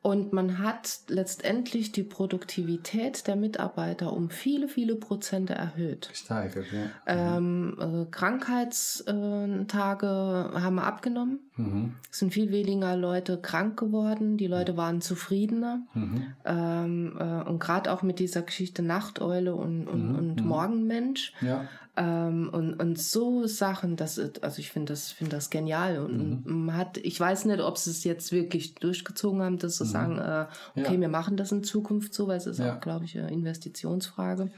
Und 0.03 0.33
man 0.33 0.57
hat 0.57 1.01
letztendlich 1.09 1.91
die 1.91 2.01
Produktivität 2.01 3.27
der 3.27 3.35
Mitarbeiter 3.35 4.11
um 4.13 4.31
viele, 4.31 4.67
viele 4.67 4.95
Prozente 4.95 5.53
erhöht. 5.53 6.09
Gesteigert, 6.09 6.65
ja. 6.71 6.89
Ähm, 7.37 7.77
äh, 7.79 8.05
Krankheitstage 8.09 10.07
haben 10.07 10.75
wir 10.75 10.85
abgenommen. 10.85 11.50
Mhm. 11.61 11.95
Es 12.11 12.19
sind 12.19 12.33
viel 12.33 12.51
weniger 12.51 12.95
Leute 12.95 13.37
krank 13.37 13.79
geworden. 13.79 14.37
Die 14.37 14.47
Leute 14.47 14.77
waren 14.77 15.01
zufriedener. 15.01 15.81
Mhm. 15.93 16.23
Ähm, 16.45 17.17
äh, 17.19 17.49
und 17.49 17.59
gerade 17.59 17.91
auch 17.91 18.01
mit 18.01 18.19
dieser 18.19 18.41
Geschichte 18.41 18.81
Nachteule 18.81 19.55
und, 19.55 19.87
und, 19.87 20.09
mhm. 20.09 20.15
und 20.15 20.41
mhm. 20.41 20.47
Morgenmensch. 20.47 21.33
Ja. 21.41 21.67
Ähm, 21.97 22.49
und, 22.51 22.75
und 22.75 22.97
so 22.99 23.45
Sachen, 23.47 23.97
das, 23.97 24.19
also 24.41 24.59
ich 24.59 24.71
finde 24.71 24.93
das, 24.93 25.11
finde 25.11 25.35
das 25.35 25.49
genial. 25.49 25.99
Und 25.99 26.45
mhm. 26.45 26.65
man 26.65 26.77
hat, 26.77 26.97
ich 26.97 27.19
weiß 27.19 27.45
nicht, 27.45 27.61
ob 27.61 27.77
sie 27.77 27.91
es 27.91 28.03
jetzt 28.03 28.31
wirklich 28.31 28.75
durchgezogen 28.75 29.41
haben, 29.41 29.57
das 29.57 29.75
zu 29.75 29.85
mhm. 29.85 29.89
sagen, 29.89 30.17
äh, 30.17 30.45
okay, 30.79 30.95
ja. 30.95 31.01
wir 31.01 31.09
machen 31.09 31.37
das 31.37 31.51
in 31.51 31.63
Zukunft 31.63 32.13
so, 32.13 32.27
weil 32.27 32.37
es 32.37 32.45
ist 32.45 32.59
ja. 32.59 32.75
auch, 32.75 32.79
glaube 32.79 33.05
ich, 33.05 33.17
eine 33.17 33.31
Investitionsfrage. 33.31 34.51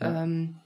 Ähm, 0.00 0.56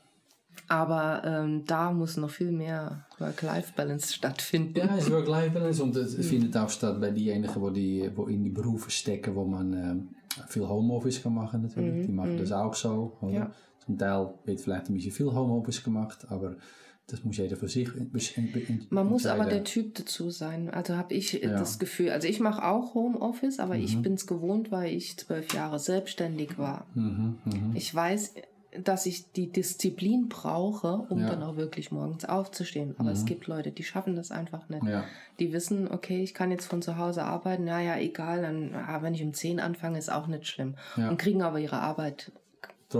aber 0.68 1.22
ähm, 1.24 1.64
da 1.66 1.92
muss 1.92 2.16
noch 2.16 2.30
viel 2.30 2.52
mehr 2.52 3.06
Work-Life-Balance 3.18 4.12
stattfinden. 4.12 4.78
Ja, 4.78 4.96
es 4.96 5.10
Work-Life-Balance 5.10 5.82
und 5.82 5.96
het 5.96 6.24
findet 6.24 6.56
auch 6.56 6.70
statt 6.70 7.00
bei 7.00 7.10
diejenigen, 7.10 7.74
die, 7.74 8.02
die, 8.02 8.10
die 8.10 8.34
in 8.34 8.44
die 8.44 8.50
Berufe 8.50 8.90
stecken, 8.90 9.34
wo 9.34 9.44
man 9.44 9.72
äh, 9.72 10.42
viel 10.48 10.66
Homeoffice 10.66 11.22
kann 11.22 11.34
machen 11.34 11.62
natürlich. 11.62 11.94
Mhm. 11.94 12.06
Die 12.06 12.12
machen 12.12 12.34
mhm. 12.34 12.38
das 12.38 12.52
auch 12.52 12.74
so. 12.74 13.16
Oder? 13.20 13.32
Ja. 13.32 13.50
Zum 13.84 13.98
Teil 13.98 14.34
wird 14.44 14.60
vielleicht 14.60 14.88
ein 14.88 14.94
bisschen 14.94 15.12
viel 15.12 15.32
Homeoffice 15.32 15.82
gemacht, 15.82 16.26
aber 16.30 16.56
das 17.06 17.22
muss 17.22 17.36
jeder 17.36 17.56
für 17.56 17.68
sich 17.68 17.88
entscheiden. 17.98 18.86
Man 18.88 19.08
muss 19.08 19.26
aber 19.26 19.44
der 19.44 19.64
Typ 19.64 19.94
dazu 19.94 20.30
sein. 20.30 20.70
Also 20.70 20.96
habe 20.96 21.12
ich 21.12 21.34
ja. 21.34 21.50
das 21.50 21.78
Gefühl, 21.78 22.10
also 22.10 22.26
ich 22.26 22.40
mache 22.40 22.64
auch 22.64 22.94
Homeoffice, 22.94 23.58
aber 23.58 23.74
mhm. 23.74 23.82
ich 23.82 24.00
bin 24.00 24.14
es 24.14 24.26
gewohnt, 24.26 24.72
weil 24.72 24.94
ich 24.94 25.18
zwölf 25.18 25.52
Jahre 25.52 25.78
selbstständig 25.78 26.56
war. 26.56 26.86
Mhm, 26.94 27.36
mh. 27.44 27.52
Ich 27.74 27.94
weiß, 27.94 28.34
dass 28.82 29.06
ich 29.06 29.30
die 29.32 29.50
Disziplin 29.50 30.28
brauche, 30.28 31.06
um 31.08 31.20
ja. 31.20 31.28
dann 31.28 31.42
auch 31.42 31.56
wirklich 31.56 31.92
morgens 31.92 32.24
aufzustehen. 32.24 32.94
Aber 32.98 33.10
mhm. 33.10 33.16
es 33.16 33.24
gibt 33.24 33.46
Leute, 33.46 33.70
die 33.70 33.84
schaffen 33.84 34.16
das 34.16 34.30
einfach 34.30 34.68
nicht. 34.68 34.84
Ja. 34.84 35.04
Die 35.38 35.52
wissen, 35.52 35.90
okay, 35.90 36.22
ich 36.22 36.34
kann 36.34 36.50
jetzt 36.50 36.66
von 36.66 36.82
zu 36.82 36.98
Hause 36.98 37.24
arbeiten, 37.24 37.64
naja, 37.64 37.96
egal, 37.98 38.42
dann, 38.42 38.74
ah, 38.74 39.02
wenn 39.02 39.14
ich 39.14 39.22
um 39.22 39.34
zehn 39.34 39.60
anfange, 39.60 39.98
ist 39.98 40.10
auch 40.10 40.26
nicht 40.26 40.46
schlimm. 40.46 40.74
Ja. 40.96 41.08
Und 41.08 41.18
kriegen 41.18 41.42
aber 41.42 41.58
ihre 41.58 41.80
Arbeit 41.80 42.32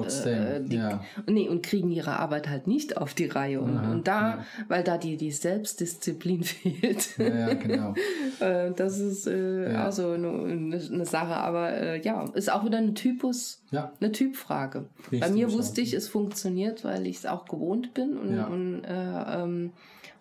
Trotzdem, 0.03 0.43
äh, 0.43 0.61
die, 0.61 0.77
ja. 0.77 1.01
Nee, 1.27 1.49
und 1.49 1.63
kriegen 1.63 1.91
ihre 1.91 2.19
Arbeit 2.19 2.49
halt 2.49 2.67
nicht 2.67 2.97
auf 2.97 3.15
die 3.15 3.27
Reihe. 3.27 3.61
Und, 3.61 3.77
Aha, 3.77 3.93
und 3.93 4.09
da, 4.09 4.21
ja. 4.21 4.45
weil 4.69 4.83
da 4.83 4.99
die, 4.99 5.17
die 5.17 5.31
Selbstdisziplin 5.31 6.43
fehlt. 6.45 7.19
Ja, 7.19 7.49
ja 7.49 7.55
genau. 7.55 7.95
Äh, 8.41 8.73
das 8.73 8.99
ist 8.99 9.29
äh, 9.29 9.73
ja. 9.73 9.89
auch 9.89 9.93
so 9.93 10.11
eine, 10.11 10.27
eine 10.27 11.07
Sache. 11.07 11.37
Aber 11.37 11.71
äh, 11.73 12.01
ja, 12.03 12.25
ist 12.35 12.51
auch 12.51 12.65
wieder 12.65 12.79
eine 12.79 12.95
Typus, 12.95 13.63
ja. 13.71 13.93
eine 14.01 14.11
Typfrage. 14.11 14.87
Richtig 14.99 15.21
Bei 15.21 15.31
mir 15.31 15.53
wusste 15.53 15.81
ich, 15.81 15.95
es 15.95 16.09
funktioniert, 16.09 16.83
weil 16.85 17.07
ich 17.07 17.19
es 17.19 17.27
auch 17.27 17.45
gewohnt 17.45 17.95
bin 17.95 18.17
und, 18.17 18.39
und 18.39 18.85
äh, 18.85 19.43
ähm, 19.43 19.71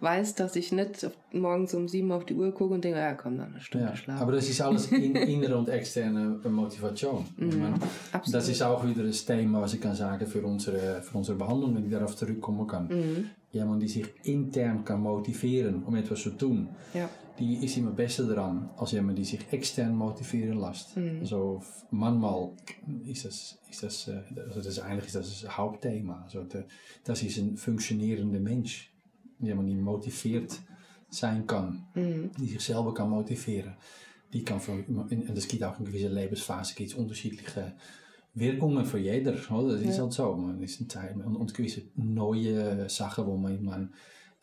weiß, 0.04 0.36
dass 0.36 0.56
ich 0.56 0.72
nicht 0.72 1.10
morgens 1.32 1.74
um 1.74 1.88
sieben 1.88 2.12
auf 2.12 2.26
die 2.26 2.36
Uhr 2.36 2.52
gucke 2.52 2.74
und 2.74 2.84
denke, 2.84 3.00
ja 3.00 3.14
komm, 3.14 3.38
dann 3.38 3.54
eine 3.54 3.62
Stunde 3.62 3.88
ja, 3.88 3.96
schlafen. 3.96 4.22
Aber 4.22 4.34
das 4.34 4.50
ist 4.50 4.62
alles 4.62 4.88
in, 4.92 5.16
innere 5.16 5.58
und 5.58 5.70
externe 5.70 6.40
Motivation. 6.44 7.26
Mm, 7.38 7.74
das 8.32 8.50
ist 8.50 8.62
auch 8.62 8.86
wieder 8.86 9.04
das 9.04 9.26
Thema, 9.26 9.62
was 9.64 9.74
ich 9.74 9.80
kann 9.80 9.96
sagen 9.96 10.28
für 10.28 10.44
unsere, 10.46 11.02
für 11.02 11.18
unsere 11.18 11.38
Behandlung, 11.38 11.74
wenn 11.74 11.86
ich 11.86 11.92
darauf 11.92 12.16
zurückkommen 12.18 12.68
kann. 12.68 12.88
Mm. 12.88 13.30
Jemand, 13.52 13.82
die 13.82 13.88
sich 13.88 14.08
intern 14.24 14.84
kann 14.84 15.02
motiveren 15.02 15.84
um 15.84 15.96
etwas 15.96 16.22
zu 16.22 16.32
tun, 16.32 16.68
ja. 16.94 17.10
die 17.40 17.64
ist 17.64 17.78
immer 17.78 17.92
besser 17.92 18.26
dran 18.28 18.70
als 18.76 18.92
jemand, 18.92 19.18
die 19.20 19.24
sich 19.24 19.42
extern 19.52 19.96
motiveren 19.96 20.60
lässt. 20.60 20.98
Mm. 20.98 21.20
Also 21.22 21.64
manchmal 21.92 22.50
ist 23.06 23.24
das, 23.24 23.58
ist 23.72 23.84
das, 23.84 24.12
also 24.48 24.62
das 24.62 24.80
eigentlich 24.80 25.06
ist 25.06 25.16
das, 25.16 25.42
das 25.42 25.58
Hauptthema. 25.58 26.24
Also 26.26 26.46
das 27.06 27.24
ist 27.24 27.38
ein 27.38 27.56
funktionierender 27.56 28.42
Mensch 28.42 28.90
die 29.40 29.54
motiviert 29.54 30.62
zijn 31.10 31.46
kan, 31.46 31.86
mhm. 31.94 32.32
die 32.40 32.50
zichzelf 32.50 32.94
kan 32.94 33.10
motiveren. 33.10 33.76
Die 34.32 34.44
kan 34.44 34.62
voor, 34.62 34.84
en 35.10 35.34
das 35.34 35.48
gibt 35.48 35.64
auch 35.64 35.80
in 35.80 35.86
gewisser 35.86 36.10
Lebensphase 36.10 36.74
gibt's 36.74 36.96
unterschiedliche 36.96 37.74
Wirkungen 38.34 38.86
für 38.86 38.98
jeder, 38.98 39.36
oder? 39.52 39.74
Das 39.74 39.82
ist 39.82 40.00
halt 40.00 40.14
so. 40.14 40.36
Man 40.36 40.62
ist 40.62 40.82
ein 40.82 40.88
Teil, 40.88 41.16
und, 41.24 41.36
und 41.36 41.54
gewisse 41.54 41.84
neue 41.96 42.90
Sachen, 42.90 43.28
wo 43.28 43.38
man, 43.38 43.64
man 43.64 43.94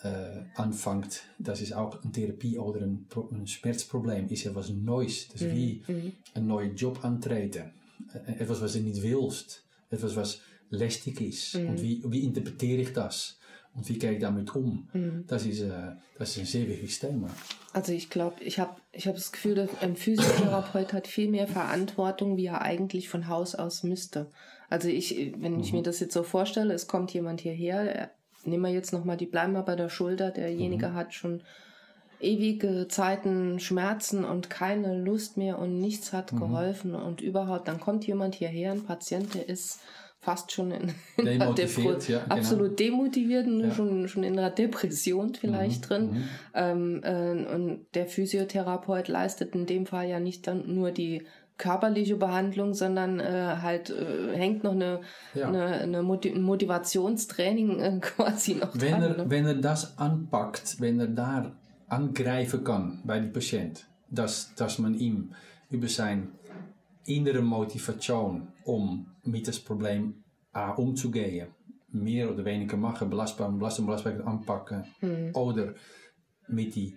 äh, 0.02 0.44
anfängt, 0.54 1.22
das 1.38 1.60
ist 1.60 1.74
auch 1.74 2.00
eine 2.02 2.12
Therapie 2.12 2.58
oder 2.58 2.82
ein, 2.82 3.06
ein 3.32 3.46
Schmerzproblem, 3.46 4.28
ist 4.28 4.44
ja 4.44 4.54
was 4.54 4.70
Neues. 4.70 5.28
Das 5.28 5.42
ist 5.42 5.54
wie 5.54 5.82
mhm. 5.88 6.12
ein 6.34 6.46
neuer 6.46 6.70
Job 6.70 7.04
antreten. 7.04 7.72
Etwas, 8.26 8.60
was 8.60 8.74
du 8.74 8.80
nicht 8.80 9.02
willst. 9.02 9.64
Etwas, 9.90 10.14
was 10.14 10.40
lästig 10.70 11.20
ist. 11.20 11.56
Mhm. 11.56 11.68
Und 11.68 11.82
wie, 11.82 12.02
wie 12.06 12.24
interpretiere 12.24 12.82
ich 12.82 12.92
das? 12.92 13.39
Und 13.74 13.88
wie 13.88 13.98
gehe 13.98 14.12
ich 14.12 14.20
damit 14.20 14.54
um? 14.54 14.88
Mhm. 14.92 15.24
Das, 15.26 15.46
ist, 15.46 15.60
äh, 15.60 15.92
das 16.18 16.30
ist 16.30 16.38
ein 16.38 16.46
sehr 16.46 16.68
wichtiges 16.68 16.98
Thema. 16.98 17.28
Also 17.72 17.92
ich 17.92 18.10
glaube, 18.10 18.42
ich 18.42 18.58
habe 18.58 18.74
ich 18.92 19.06
hab 19.06 19.14
das 19.14 19.30
Gefühl, 19.30 19.54
dass 19.54 19.70
ein 19.80 19.96
Physiotherapeut 19.96 20.92
hat 20.92 21.06
viel 21.06 21.30
mehr 21.30 21.46
Verantwortung, 21.46 22.36
wie 22.36 22.46
er 22.46 22.62
eigentlich 22.62 23.08
von 23.08 23.28
Haus 23.28 23.54
aus 23.54 23.84
müsste. 23.84 24.26
Also 24.68 24.88
ich, 24.88 25.34
wenn 25.38 25.54
mhm. 25.54 25.60
ich 25.60 25.72
mir 25.72 25.82
das 25.82 26.00
jetzt 26.00 26.14
so 26.14 26.22
vorstelle, 26.22 26.74
es 26.74 26.88
kommt 26.88 27.12
jemand 27.12 27.40
hierher, 27.40 28.10
nehmen 28.44 28.64
wir 28.64 28.72
jetzt 28.72 28.92
nochmal, 28.92 29.16
die 29.16 29.26
bleiben 29.26 29.52
wir 29.52 29.62
bei 29.62 29.76
der 29.76 29.88
Schulter, 29.88 30.30
derjenige 30.30 30.88
mhm. 30.88 30.94
hat 30.94 31.14
schon 31.14 31.42
ewige 32.20 32.86
Zeiten 32.88 33.60
Schmerzen 33.60 34.24
und 34.24 34.50
keine 34.50 34.96
Lust 34.96 35.36
mehr 35.36 35.58
und 35.58 35.78
nichts 35.78 36.12
hat 36.12 36.32
mhm. 36.32 36.40
geholfen 36.40 36.94
und 36.94 37.20
überhaupt, 37.20 37.68
dann 37.68 37.80
kommt 37.80 38.06
jemand 38.06 38.34
hierher, 38.34 38.72
ein 38.72 38.84
Patient, 38.84 39.34
der 39.34 39.48
ist 39.48 39.80
fast 40.20 40.52
schon 40.52 40.70
in, 40.70 40.92
in 41.16 41.40
ja, 41.40 41.52
genau. 41.52 42.18
absolut 42.28 42.78
demotiviert 42.78 43.46
und 43.46 43.60
ja. 43.60 43.70
schon, 43.70 44.06
schon 44.06 44.22
in 44.22 44.38
einer 44.38 44.50
Depression 44.50 45.34
vielleicht 45.34 45.82
mhm, 45.82 45.88
drin. 45.88 46.10
Mhm. 46.10 46.24
Ähm, 46.54 47.00
äh, 47.02 47.54
und 47.54 47.86
der 47.94 48.06
Physiotherapeut 48.06 49.08
leistet 49.08 49.54
in 49.54 49.66
dem 49.66 49.86
Fall 49.86 50.08
ja 50.08 50.20
nicht 50.20 50.46
dann 50.46 50.74
nur 50.74 50.90
die 50.90 51.22
körperliche 51.56 52.16
Behandlung, 52.16 52.72
sondern 52.74 53.20
äh, 53.20 53.56
halt 53.60 53.90
äh, 53.90 54.34
hängt 54.34 54.64
noch 54.64 54.72
eine, 54.72 55.00
ja. 55.34 55.48
eine, 55.48 55.66
eine 55.66 56.02
Motiv 56.02 56.34
Motivationstraining 56.34 57.80
äh, 57.80 57.98
quasi 58.00 58.54
noch 58.54 58.72
wenn 58.74 58.90
dran. 58.92 59.02
Er, 59.02 59.16
ne? 59.16 59.24
Wenn 59.28 59.46
er 59.46 59.54
das 59.54 59.98
anpackt, 59.98 60.80
wenn 60.80 61.00
er 61.00 61.08
da 61.08 61.52
angreifen 61.88 62.64
kann 62.64 63.00
bei 63.04 63.18
dem 63.20 63.32
Patient, 63.32 63.86
dass, 64.10 64.54
dass 64.54 64.78
man 64.78 64.94
ihm 64.94 65.32
über 65.70 65.88
sein 65.88 66.28
innere 67.06 67.42
Motivation 67.42 68.48
um 68.64 69.06
mit 69.24 69.46
das 69.48 69.58
Problem 69.58 70.14
A 70.52 70.72
umzugehen, 70.72 71.48
mehr 71.92 72.30
oder 72.30 72.44
weniger 72.44 72.76
machen, 72.76 73.08
belastbaar, 73.08 73.50
belastbaar, 73.50 73.86
belastbaar 73.86 74.26
anpacken, 74.26 74.84
mhm. 75.00 75.34
oder 75.34 75.74
mit 76.48 76.74
die, 76.74 76.94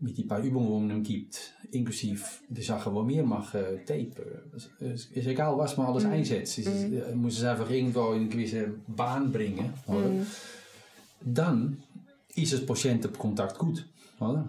mit 0.00 0.16
die 0.16 0.24
paar 0.24 0.40
Übungen, 0.40 0.66
die 0.66 0.80
man 0.80 0.90
hem 0.90 1.02
gibt, 1.02 1.54
inklusive 1.70 2.24
de 2.48 2.62
Sachen, 2.62 2.94
die 2.94 3.14
wir 3.14 3.22
machen, 3.24 3.80
tape. 3.86 4.42
Es 4.80 5.06
ist 5.06 5.26
egal, 5.26 5.56
was 5.56 5.76
man 5.76 5.86
alles 5.86 6.04
mhm. 6.04 6.12
einsetzt. 6.12 6.58
Es 6.58 6.66
ist, 6.66 6.88
mhm. 6.88 7.20
muss 7.20 7.38
es 7.38 7.44
einfach 7.44 7.70
irgendwo 7.70 8.12
in 8.12 8.22
eine 8.22 8.28
gewisse 8.28 8.74
Bahn 8.86 9.30
bringen. 9.30 9.72
Mhm. 9.86 10.26
Dann 11.24 11.82
ist 12.34 12.52
het 12.52 12.66
patiëntencontact 12.66 13.58
gut. 13.58 13.86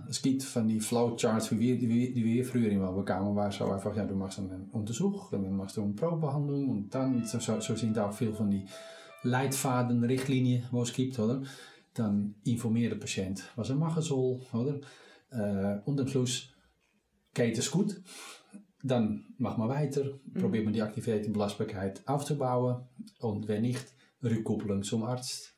Es 0.09 0.21
gibt 0.21 0.43
von 0.43 0.67
die 0.67 0.79
Flowcharts, 0.79 1.51
wie 1.51 1.59
wir, 1.59 1.77
die, 1.77 2.13
die 2.13 2.23
wir 2.23 2.45
früher 2.45 2.71
immer 2.71 2.93
bekamen, 2.93 3.35
war 3.35 3.51
so 3.51 3.65
einfach, 3.65 3.93
ja, 3.95 4.05
du 4.05 4.15
machst 4.15 4.39
einen 4.39 4.69
Untersuch 4.71 5.33
und 5.33 5.43
dann 5.43 5.57
machst 5.57 5.75
du 5.75 5.83
eine 5.83 5.93
Probebehandlung 5.93 6.69
und 6.69 6.95
dann, 6.95 7.25
so, 7.25 7.39
so 7.39 7.75
sind 7.75 7.99
auch 7.99 8.13
viel 8.13 8.33
von 8.33 8.49
die 8.49 8.65
Leitfaden, 9.23 10.03
Richtlinien, 10.03 10.63
wo 10.71 10.83
es 10.83 10.93
gibt, 10.93 11.19
oder? 11.19 11.41
Dann 11.93 12.35
informiere 12.45 12.91
der 12.91 12.99
Patient, 12.99 13.43
was 13.55 13.69
er 13.69 13.75
machen 13.75 14.01
soll, 14.01 14.39
oder? 14.53 14.79
Äh, 15.31 15.81
und 15.83 15.99
am 15.99 16.07
Schluss 16.07 16.49
geht 17.33 17.57
es 17.57 17.69
gut. 17.69 18.01
Dann 18.83 19.25
mach 19.37 19.57
mal 19.57 19.67
weiter, 19.67 20.03
probiert 20.33 20.63
man 20.63 20.73
die 20.73 20.81
Aktivität 20.81 21.27
und 21.27 21.33
Belastbarkeit 21.33 22.07
aufzubauen 22.07 22.83
und 23.19 23.47
wenn 23.49 23.63
nicht, 23.63 23.85
Rückkopplung 24.23 24.81
zum 24.83 25.03
Arzt, 25.03 25.53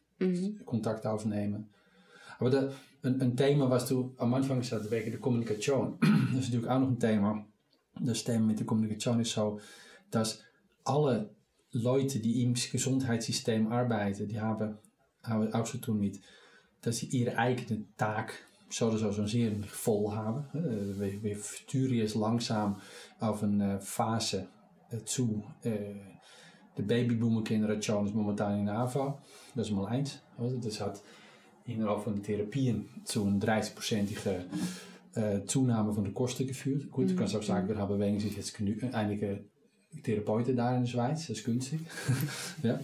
Kontakt 0.66 1.06
aufnehmen. 1.06 1.70
De, 2.40 2.72
een, 3.02 3.22
een, 3.22 3.36
thema 3.36 3.68
was 3.68 3.88
du 3.88 4.14
am 4.18 4.34
Anfang 4.34 4.60
gesagt 4.60 4.90
wegen 4.90 5.12
der 5.12 5.20
Kommunikation. 5.20 5.98
Das 6.34 6.46
ist 6.46 6.54
natürlich 6.54 6.70
auch 6.70 6.80
noch 6.80 6.88
ein 6.88 7.00
Thema. 7.00 7.46
Das 8.00 8.24
Thema 8.24 8.46
mit 8.46 8.60
der 8.60 8.66
Kommunikation 8.66 9.20
ist 9.20 9.32
so, 9.32 9.60
dass 10.10 10.42
alle 10.84 11.36
Leute, 11.72 12.20
die 12.20 12.44
im 12.44 12.54
Gesundheitssystem 12.54 13.72
arbeiten, 13.72 14.28
die 14.28 14.40
haben, 14.40 14.78
haben 15.24 15.54
auch 15.54 15.66
zu 15.66 15.80
tun 15.80 16.00
mit, 16.00 16.20
dass 16.82 16.98
sie 16.98 17.08
ihre 17.08 17.38
eigene 17.38 17.86
Tag 17.98 18.34
so 18.70 18.88
oder 18.88 18.98
so 18.98 19.26
sehr 19.26 19.52
voll 19.64 20.16
haben. 20.16 20.46
Wir, 20.54 21.22
wir 21.22 21.38
sturen 21.38 21.96
jetzt 21.96 22.16
langsam 22.16 22.80
auf 23.20 23.44
eine 23.44 23.82
Phase 23.82 24.48
zu. 25.06 25.44
De 26.80 26.86
babyboomer-generation 26.86 28.06
is 28.06 28.14
momentan 28.14 28.60
in 28.60 28.70
aanval. 28.70 29.20
Dat 29.54 29.66
is 29.66 29.72
mal 29.72 29.88
eins. 29.88 30.22
Das 30.62 30.80
hat 30.80 31.02
innerhalb 31.66 32.04
von 32.04 32.22
Therapien 32.22 32.90
zu 33.04 33.26
einer 33.26 33.40
30-prozentigen 33.40 34.46
äh, 35.16 35.46
Zunahme 35.46 35.94
von 35.94 36.04
den 36.04 36.14
Kosten 36.14 36.48
geführt. 36.48 36.90
Gut, 36.92 37.06
mhm. 37.06 37.12
ich 37.12 37.18
kann 37.18 37.36
auch 37.36 37.44
sagen, 37.44 37.68
wir 37.68 37.78
haben 37.78 38.00
wenigstens 38.00 38.36
jetzt 38.36 38.94
einige 38.94 39.46
Therapeuten 40.04 40.56
da 40.56 40.76
in 40.76 40.84
der 40.84 40.90
Schweiz, 40.90 41.28
das 41.28 41.38
ist 41.38 41.46
günstig. 41.46 41.82
ja. 42.64 42.80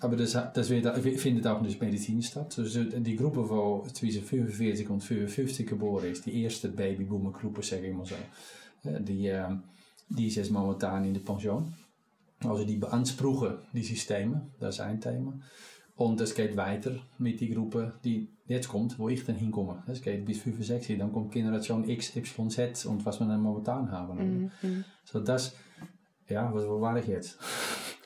Aber 0.00 0.16
das, 0.16 0.32
das 0.32 0.70
wird, 0.70 0.86
findet 1.20 1.46
auch 1.46 1.62
in 1.62 1.68
der 1.68 1.76
Medizin 1.78 2.22
statt. 2.22 2.58
Also 2.58 2.84
die 2.84 3.16
Gruppe, 3.16 3.84
die 3.86 3.92
zwischen 3.92 4.22
45 4.22 4.88
und 4.88 5.00
55 5.02 5.66
geboren 5.66 6.06
ist, 6.06 6.24
die 6.24 6.42
erste 6.42 6.70
Babyboomer-Gruppe, 6.70 7.62
sage 7.62 7.88
ich 7.88 7.94
mal 7.94 8.06
so, 8.06 8.14
die, 8.82 9.26
äh, 9.26 9.48
die 10.08 10.28
ist 10.28 10.36
jetzt 10.36 10.50
momentan 10.50 11.04
in 11.04 11.12
der 11.14 11.20
Pension. 11.20 11.74
Also 12.42 12.64
die 12.64 12.76
beanspruchen 12.76 13.58
die 13.74 13.82
Systeme, 13.82 14.48
das 14.58 14.76
ist 14.76 14.80
ein 14.80 15.00
Thema. 15.00 15.38
Und 16.00 16.18
es 16.22 16.34
geht 16.34 16.56
weiter 16.56 16.92
mit 17.18 17.40
die 17.40 17.50
Gruppe, 17.50 17.92
die 18.02 18.30
jetzt 18.46 18.70
kommt, 18.70 18.98
wo 18.98 19.10
ich 19.10 19.22
dann 19.26 19.36
hinkomme. 19.36 19.82
Es 19.86 20.00
geht 20.00 20.24
bis 20.24 20.38
65, 20.38 20.96
dann 20.96 21.12
kommt 21.12 21.30
Generation 21.30 21.86
X, 21.86 22.16
Y, 22.16 22.48
Z 22.48 22.86
und 22.86 23.04
was 23.04 23.20
wir 23.20 23.26
dann 23.26 23.42
momentan 23.42 23.92
haben. 23.92 24.50
Mhm. 24.62 24.84
So 25.04 25.20
das, 25.20 25.54
ja, 26.26 26.50
was, 26.54 26.66
wo 26.66 26.80
war 26.80 26.96
ich 26.96 27.06
jetzt? 27.06 27.38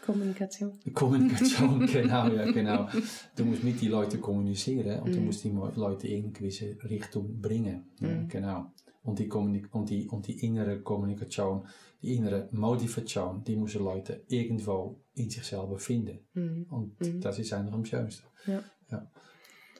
Kommunikation. 0.04 0.72
Kommunikation, 0.92 1.86
genau, 1.86 2.26
ja, 2.34 2.50
genau. 2.50 2.88
Du 3.36 3.44
musst 3.44 3.62
mit 3.62 3.80
die 3.80 3.86
Leute 3.86 4.18
kommunizieren 4.18 4.98
und 4.98 5.12
mm. 5.12 5.14
du 5.14 5.20
musst 5.20 5.44
die 5.44 5.52
Leute 5.76 6.08
in 6.08 6.32
gewisse 6.32 6.76
Richtung 6.90 7.40
bringen. 7.40 7.86
Ja. 8.00 8.24
Genau. 8.28 8.72
Und 9.04 9.18
die, 9.18 9.30
und, 9.30 9.90
die, 9.90 10.08
und 10.08 10.26
die 10.26 10.44
innere 10.46 10.80
Kommunikation, 10.80 11.68
die 12.00 12.14
innere 12.14 12.48
Motivation, 12.52 13.44
die 13.44 13.54
müssen 13.54 13.84
Leute 13.84 14.24
irgendwo 14.28 14.98
in 15.14 15.28
sich 15.28 15.44
selber 15.44 15.78
finden. 15.78 16.20
Mm. 16.32 16.62
Und 16.72 16.98
mm. 17.00 17.20
das 17.20 17.38
ist 17.38 17.52
eigentlich 17.52 17.74
am 17.74 17.84
schönsten. 17.84 18.26
Ja. 18.46 18.64
ja. 18.90 19.10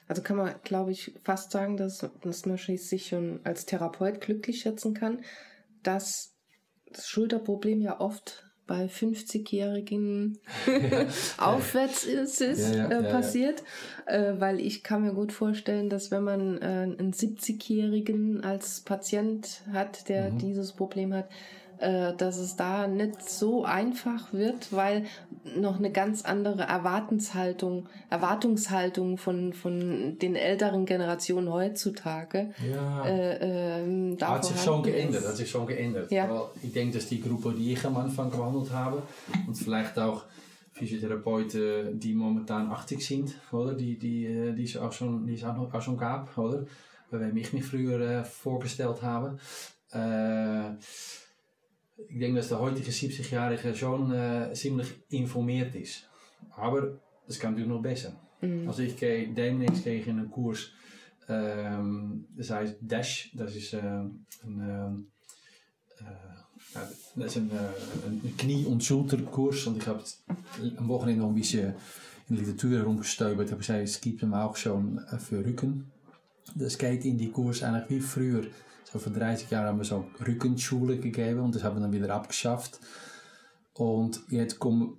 Also 0.07 0.21
kann 0.21 0.37
man, 0.37 0.55
glaube 0.63 0.93
ich, 0.93 1.15
fast 1.25 1.51
sagen, 1.51 1.79
dass, 1.79 2.07
dass 2.21 2.45
man 2.45 2.59
sich 2.59 3.07
schon 3.07 3.41
als 3.45 3.65
Therapeut 3.65 4.21
glücklich 4.21 4.61
schätzen 4.61 4.93
kann, 4.93 5.25
dass 5.83 6.37
das 6.93 7.09
Schulterproblem 7.09 7.81
ja 7.81 8.01
oft 8.01 8.44
bei 8.67 8.87
50-Jährigen 8.87 10.39
aufwärts 11.39 12.05
ist, 12.05 12.41
ist 12.41 12.75
ja, 12.75 12.91
ja, 12.91 13.01
äh, 13.01 13.11
passiert. 13.11 13.63
Äh, 14.07 14.35
weil 14.39 14.61
ich 14.61 14.83
kann 14.83 15.03
mir 15.03 15.15
gut 15.15 15.33
vorstellen, 15.33 15.91
dass 15.91 16.11
wenn 16.11 16.25
man 16.25 16.59
äh, 16.59 16.65
einen 16.65 17.13
70-Jährigen 17.13 18.43
als 18.43 18.81
Patient 18.81 19.63
hat, 19.73 20.09
der 20.09 20.31
mhm. 20.31 20.39
dieses 20.39 20.73
Problem 20.73 21.15
hat, 21.15 21.29
dass 22.17 22.39
es 22.39 22.57
da 22.57 22.87
nicht 22.87 23.29
so 23.29 23.65
einfach 23.65 24.33
wird, 24.33 24.73
weil 24.73 25.05
noch 25.57 25.79
eine 25.79 25.91
ganz 25.91 26.25
andere 26.25 26.63
Erwartenshaltung, 26.63 27.89
Erwartungshaltung 28.11 29.19
von, 29.19 29.53
von 29.53 30.19
den 30.19 30.37
älteren 30.37 30.87
Generationen 30.87 31.53
heutzutage 31.53 32.51
ja. 32.67 33.05
äh, 33.05 33.83
äh, 33.83 34.17
hat 34.21 34.45
sich 34.45 34.61
schon 34.61 34.83
geändert, 34.83 35.23
ist. 35.23 35.29
hat 35.29 35.37
sich 35.37 35.51
schon 35.51 35.67
geändert. 35.67 36.11
Ja. 36.11 36.51
ich 36.63 36.73
denke, 36.73 36.99
dass 36.99 37.09
die 37.09 37.21
Gruppe, 37.21 37.53
die 37.53 37.73
ich 37.73 37.85
am 37.85 37.97
Anfang 37.97 38.31
behandelt 38.31 38.73
habe 38.73 39.03
und 39.47 39.55
vielleicht 39.55 39.99
auch 39.99 40.25
Physiotherapeuten, 40.73 42.01
die 42.01 42.15
momentan 42.15 42.71
80 42.71 43.07
sind, 43.07 43.35
oder? 43.53 43.75
Die, 43.75 43.97
die, 43.97 44.27
äh, 44.27 44.53
die, 44.53 44.65
es 44.65 44.77
auch 44.77 44.93
schon, 44.93 45.27
die 45.27 45.35
es 45.35 45.45
auch, 45.45 45.73
auch 45.73 45.83
schon 45.83 45.97
gab, 45.97 46.37
oder? 46.37 46.65
Wem 47.11 47.37
ich 47.37 47.53
mich 47.53 47.65
früher 47.65 48.01
äh, 48.01 48.25
vorgestellt 48.25 49.01
habe. 49.03 49.39
Äh, 49.93 50.75
ich 51.97 52.19
denke, 52.19 52.39
dass 52.39 52.49
der 52.49 52.61
heutige 52.61 52.91
70-Jährige 52.91 53.75
schon 53.75 54.13
äh, 54.13 54.53
ziemlich 54.53 54.89
informiert 55.11 55.75
ist. 55.75 56.09
Aber 56.57 57.01
das 57.27 57.39
kann 57.39 57.53
natürlich 57.53 57.71
noch 57.71 57.83
besser. 57.83 58.21
Mhm. 58.41 58.69
Also 58.69 58.83
ich 58.83 58.97
gehe 58.97 59.29
demnächst 59.29 59.85
gehe 59.85 60.01
ich 60.01 60.07
in 60.07 60.19
einen 60.19 60.31
Kurs, 60.31 60.71
ähm, 61.29 62.27
das 62.37 62.51
heißt 62.51 62.77
Dash, 62.81 63.31
das 63.35 63.57
ist 63.57 63.73
äh, 63.75 63.79
ein, 63.79 65.07
äh, 65.99 66.81
das 67.17 67.27
ist 67.27 67.37
ein, 67.37 67.51
ein 68.07 68.37
Knie- 68.37 68.67
und 68.67 68.83
Schulterkurs 68.83 69.67
und 69.67 69.79
ich 69.79 69.87
habe 69.87 70.03
am 70.77 70.89
Wochenende 70.89 71.23
noch 71.23 71.29
ein 71.29 71.35
bisschen 71.35 71.75
in 72.29 72.37
der 72.37 72.45
Literatur 72.45 72.79
herumgestöbert, 72.79 73.51
habe 73.51 73.61
gesagt, 73.61 73.83
es 73.83 74.01
gibt 74.01 74.23
hem 74.23 74.35
auch 74.35 74.57
schon 74.57 75.01
für 75.19 75.45
Rücken. 75.45 75.91
Das 76.55 76.77
geht 76.77 77.05
in 77.05 77.17
die 77.17 77.31
Kurs 77.31 77.63
eigentlich 77.63 77.91
wie 77.91 78.01
früher 78.01 78.45
so 78.95 79.01
vor 79.01 79.13
30 79.13 79.51
Jahren 79.51 79.67
haben 79.67 79.79
wir 79.79 79.85
so 79.85 80.07
Rückenschule 80.25 80.99
gegeben 80.99 81.41
und 81.41 81.55
das 81.55 81.65
haben 81.65 81.77
wir 81.77 81.81
dann 81.81 81.93
wieder 81.93 82.15
abgeschafft. 82.15 82.79
Und 83.73 84.21
jetzt 84.29 84.61
kommen, 84.61 84.99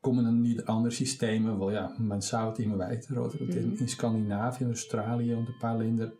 kommen 0.00 0.24
dann 0.24 0.42
wieder 0.42 0.66
andere 0.70 0.90
Systeme, 0.90 1.60
weil 1.60 1.74
ja, 1.74 1.92
man 1.98 2.22
schaut 2.22 2.58
immer 2.58 2.78
weiter. 2.78 3.22
Oder? 3.22 3.34
Mhm. 3.38 3.76
In 3.76 3.86
Skandinavien, 3.86 4.70
Australien 4.70 5.40
und 5.40 5.48
ein 5.50 5.58
paar 5.60 5.76
Länder 5.76 6.12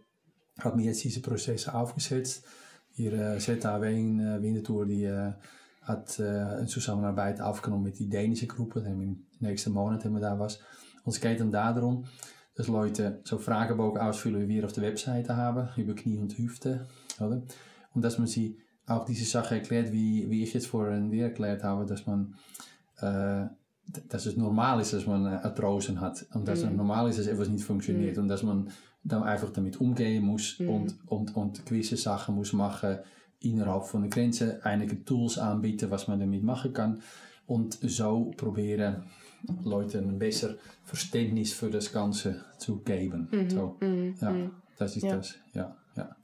hat 0.58 0.76
man 0.76 0.84
jetzt 0.84 1.02
diese 1.02 1.22
Prozesse 1.22 1.74
aufgesetzt. 1.74 2.44
Hier 2.90 3.14
äh, 3.14 3.38
ZAW 3.38 3.90
in 3.90 4.20
äh, 4.20 4.42
Winterthur, 4.42 4.84
die 4.84 5.04
äh, 5.04 5.32
hat 5.80 6.18
äh, 6.18 6.24
eine 6.24 6.66
Zusammenarbeit 6.66 7.40
aufgenommen 7.40 7.84
mit 7.84 7.98
die 7.98 8.10
dänische 8.10 8.46
Gruppe. 8.46 8.80
Im 8.80 9.24
nächsten 9.40 9.72
Monat 9.72 10.04
haben 10.04 10.12
wir 10.12 10.20
da 10.20 10.38
was. 10.38 10.60
Und 11.04 11.14
es 11.14 11.20
geht 11.22 11.40
dann 11.40 11.50
darum, 11.50 12.04
dass 12.54 12.68
Leute 12.68 13.20
so 13.24 13.38
Fragebogen 13.38 14.00
ausfüllen, 14.00 14.42
wie 14.42 14.56
wir 14.56 14.64
auf 14.64 14.72
der 14.72 14.82
Webseite 14.84 15.36
haben, 15.36 15.68
über 15.76 15.94
Knie 15.94 16.18
und 16.18 16.36
Hüfte, 16.36 16.86
oder? 17.18 17.42
Und 17.94 18.02
dass 18.02 18.18
man 18.18 18.26
sie 18.26 18.58
auch 18.86 19.04
diese 19.04 19.24
Sache 19.24 19.56
erklärt, 19.56 19.92
wie, 19.92 20.28
wie 20.30 20.42
ich 20.42 20.54
jetzt 20.54 20.66
vorhin 20.66 21.10
dir 21.10 21.24
erklärt 21.24 21.62
habe, 21.62 21.86
dass 21.86 22.06
man, 22.06 22.34
äh, 23.00 23.46
dass 24.08 24.26
es 24.26 24.36
normal 24.36 24.80
ist, 24.80 24.92
dass 24.92 25.06
man 25.06 25.26
Arthrosen 25.26 26.00
hat 26.00 26.26
und 26.34 26.46
dass 26.46 26.62
mm. 26.62 26.68
es 26.68 26.72
normal 26.72 27.08
ist, 27.08 27.18
dass 27.18 27.26
etwas 27.26 27.48
nicht 27.48 27.64
funktioniert 27.64 28.16
mm. 28.16 28.20
und 28.20 28.28
dass 28.28 28.42
man 28.42 28.70
dann 29.04 29.22
einfach 29.22 29.50
damit 29.50 29.80
umgehen 29.80 30.24
muss 30.24 30.58
mm. 30.58 30.68
und, 30.68 30.96
und, 31.06 31.36
und 31.36 31.66
gewisse 31.66 31.96
Sachen 31.96 32.34
muss 32.34 32.52
machen 32.52 32.98
innerhalb 33.40 33.84
von 33.84 34.02
der 34.02 34.10
Grenze, 34.10 34.60
einige 34.62 35.04
Tools 35.04 35.38
anbieten, 35.38 35.90
was 35.90 36.08
man 36.08 36.20
damit 36.20 36.42
machen 36.42 36.72
kann 36.72 37.02
und 37.46 37.78
so 37.82 38.32
proberen 38.36 39.04
Leuten 39.64 40.08
ein 40.08 40.18
besser 40.18 40.56
Verständnis 40.84 41.52
für 41.52 41.70
das 41.70 41.92
Ganze 41.92 42.44
zu 42.58 42.80
geben. 42.80 43.28
Mhm. 43.30 43.50
So, 43.50 43.76
mhm. 43.80 44.14
Ja, 44.20 44.30
mhm. 44.30 44.50
das 44.78 44.96
ist 44.96 45.02
ja. 45.02 45.16
das. 45.16 45.34
Ja, 45.54 45.76
ja. 45.96 46.16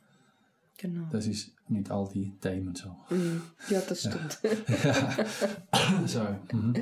Genau. 0.79 1.09
Das 1.11 1.27
ist 1.27 1.53
mit 1.69 1.91
all 1.91 2.09
die 2.13 2.33
Themen 2.41 2.75
so. 2.75 2.95
Mhm. 3.11 3.43
Ja, 3.69 3.81
das 3.81 4.01
stimmt. 4.01 4.39
ja. 4.85 6.07
so, 6.07 6.21
mhm. 6.53 6.75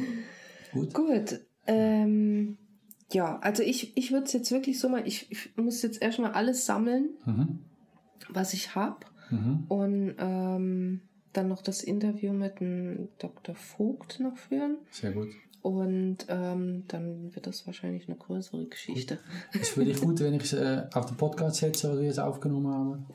Gut. 0.72 0.94
Gut. 0.94 1.40
Ähm, 1.66 2.58
ja, 3.12 3.38
also 3.38 3.62
ich, 3.62 3.96
ich 3.96 4.12
würde 4.12 4.26
es 4.26 4.32
jetzt 4.32 4.50
wirklich 4.50 4.78
so 4.78 4.88
mal, 4.88 5.06
ich, 5.06 5.30
ich 5.30 5.56
muss 5.56 5.82
jetzt 5.82 6.02
erstmal 6.02 6.32
alles 6.32 6.66
sammeln, 6.66 7.10
mhm. 7.24 7.60
was 8.28 8.52
ich 8.52 8.74
habe. 8.74 9.06
Mhm. 9.30 9.64
Und 9.68 10.14
ähm, 10.18 11.00
dann 11.32 11.48
noch 11.48 11.62
das 11.62 11.82
Interview 11.82 12.32
mit 12.32 12.60
dem 12.60 13.08
Dr. 13.18 13.54
Vogt 13.54 14.20
noch 14.20 14.36
führen. 14.36 14.78
Sehr 14.90 15.12
gut. 15.12 15.28
Und 15.66 16.18
ähm, 16.28 16.84
dann 16.86 17.34
wird 17.34 17.48
das 17.48 17.66
wahrscheinlich 17.66 18.06
eine 18.06 18.16
größere 18.16 18.66
Geschichte. 18.66 19.18
Es 19.60 19.76
würde 19.76 19.90
ich 19.90 20.00
gut, 20.00 20.20
wenn 20.20 20.34
ich 20.34 20.44
es 20.44 20.52
äh, 20.52 20.84
auf 20.94 21.06
den 21.06 21.16
Podcast 21.16 21.56
setze, 21.56 21.90
was 21.90 21.98
wir 21.98 22.06
jetzt 22.06 22.20
aufgenommen 22.20 22.68
haben. 22.68 23.06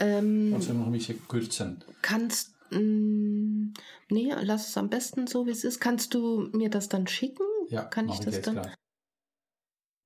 Ähm, 0.00 0.52
also 0.56 0.72
noch 0.72 0.86
ein 0.86 0.92
bisschen 0.92 1.20
kürzen. 1.28 1.84
Kannst 2.02 2.52
mm, 2.70 3.74
nee, 4.10 4.32
lass 4.42 4.70
es 4.70 4.76
am 4.76 4.90
besten 4.90 5.28
so, 5.28 5.46
wie 5.46 5.52
es 5.52 5.62
ist. 5.62 5.78
Kannst 5.78 6.14
du 6.14 6.48
mir 6.52 6.68
das 6.68 6.88
dann 6.88 7.06
schicken? 7.06 7.46
Ja, 7.68 7.84
kann 7.84 8.08
ich 8.08 8.18
das 8.18 8.38
ich 8.38 8.42
dann? 8.42 8.54
Klar. 8.54 8.72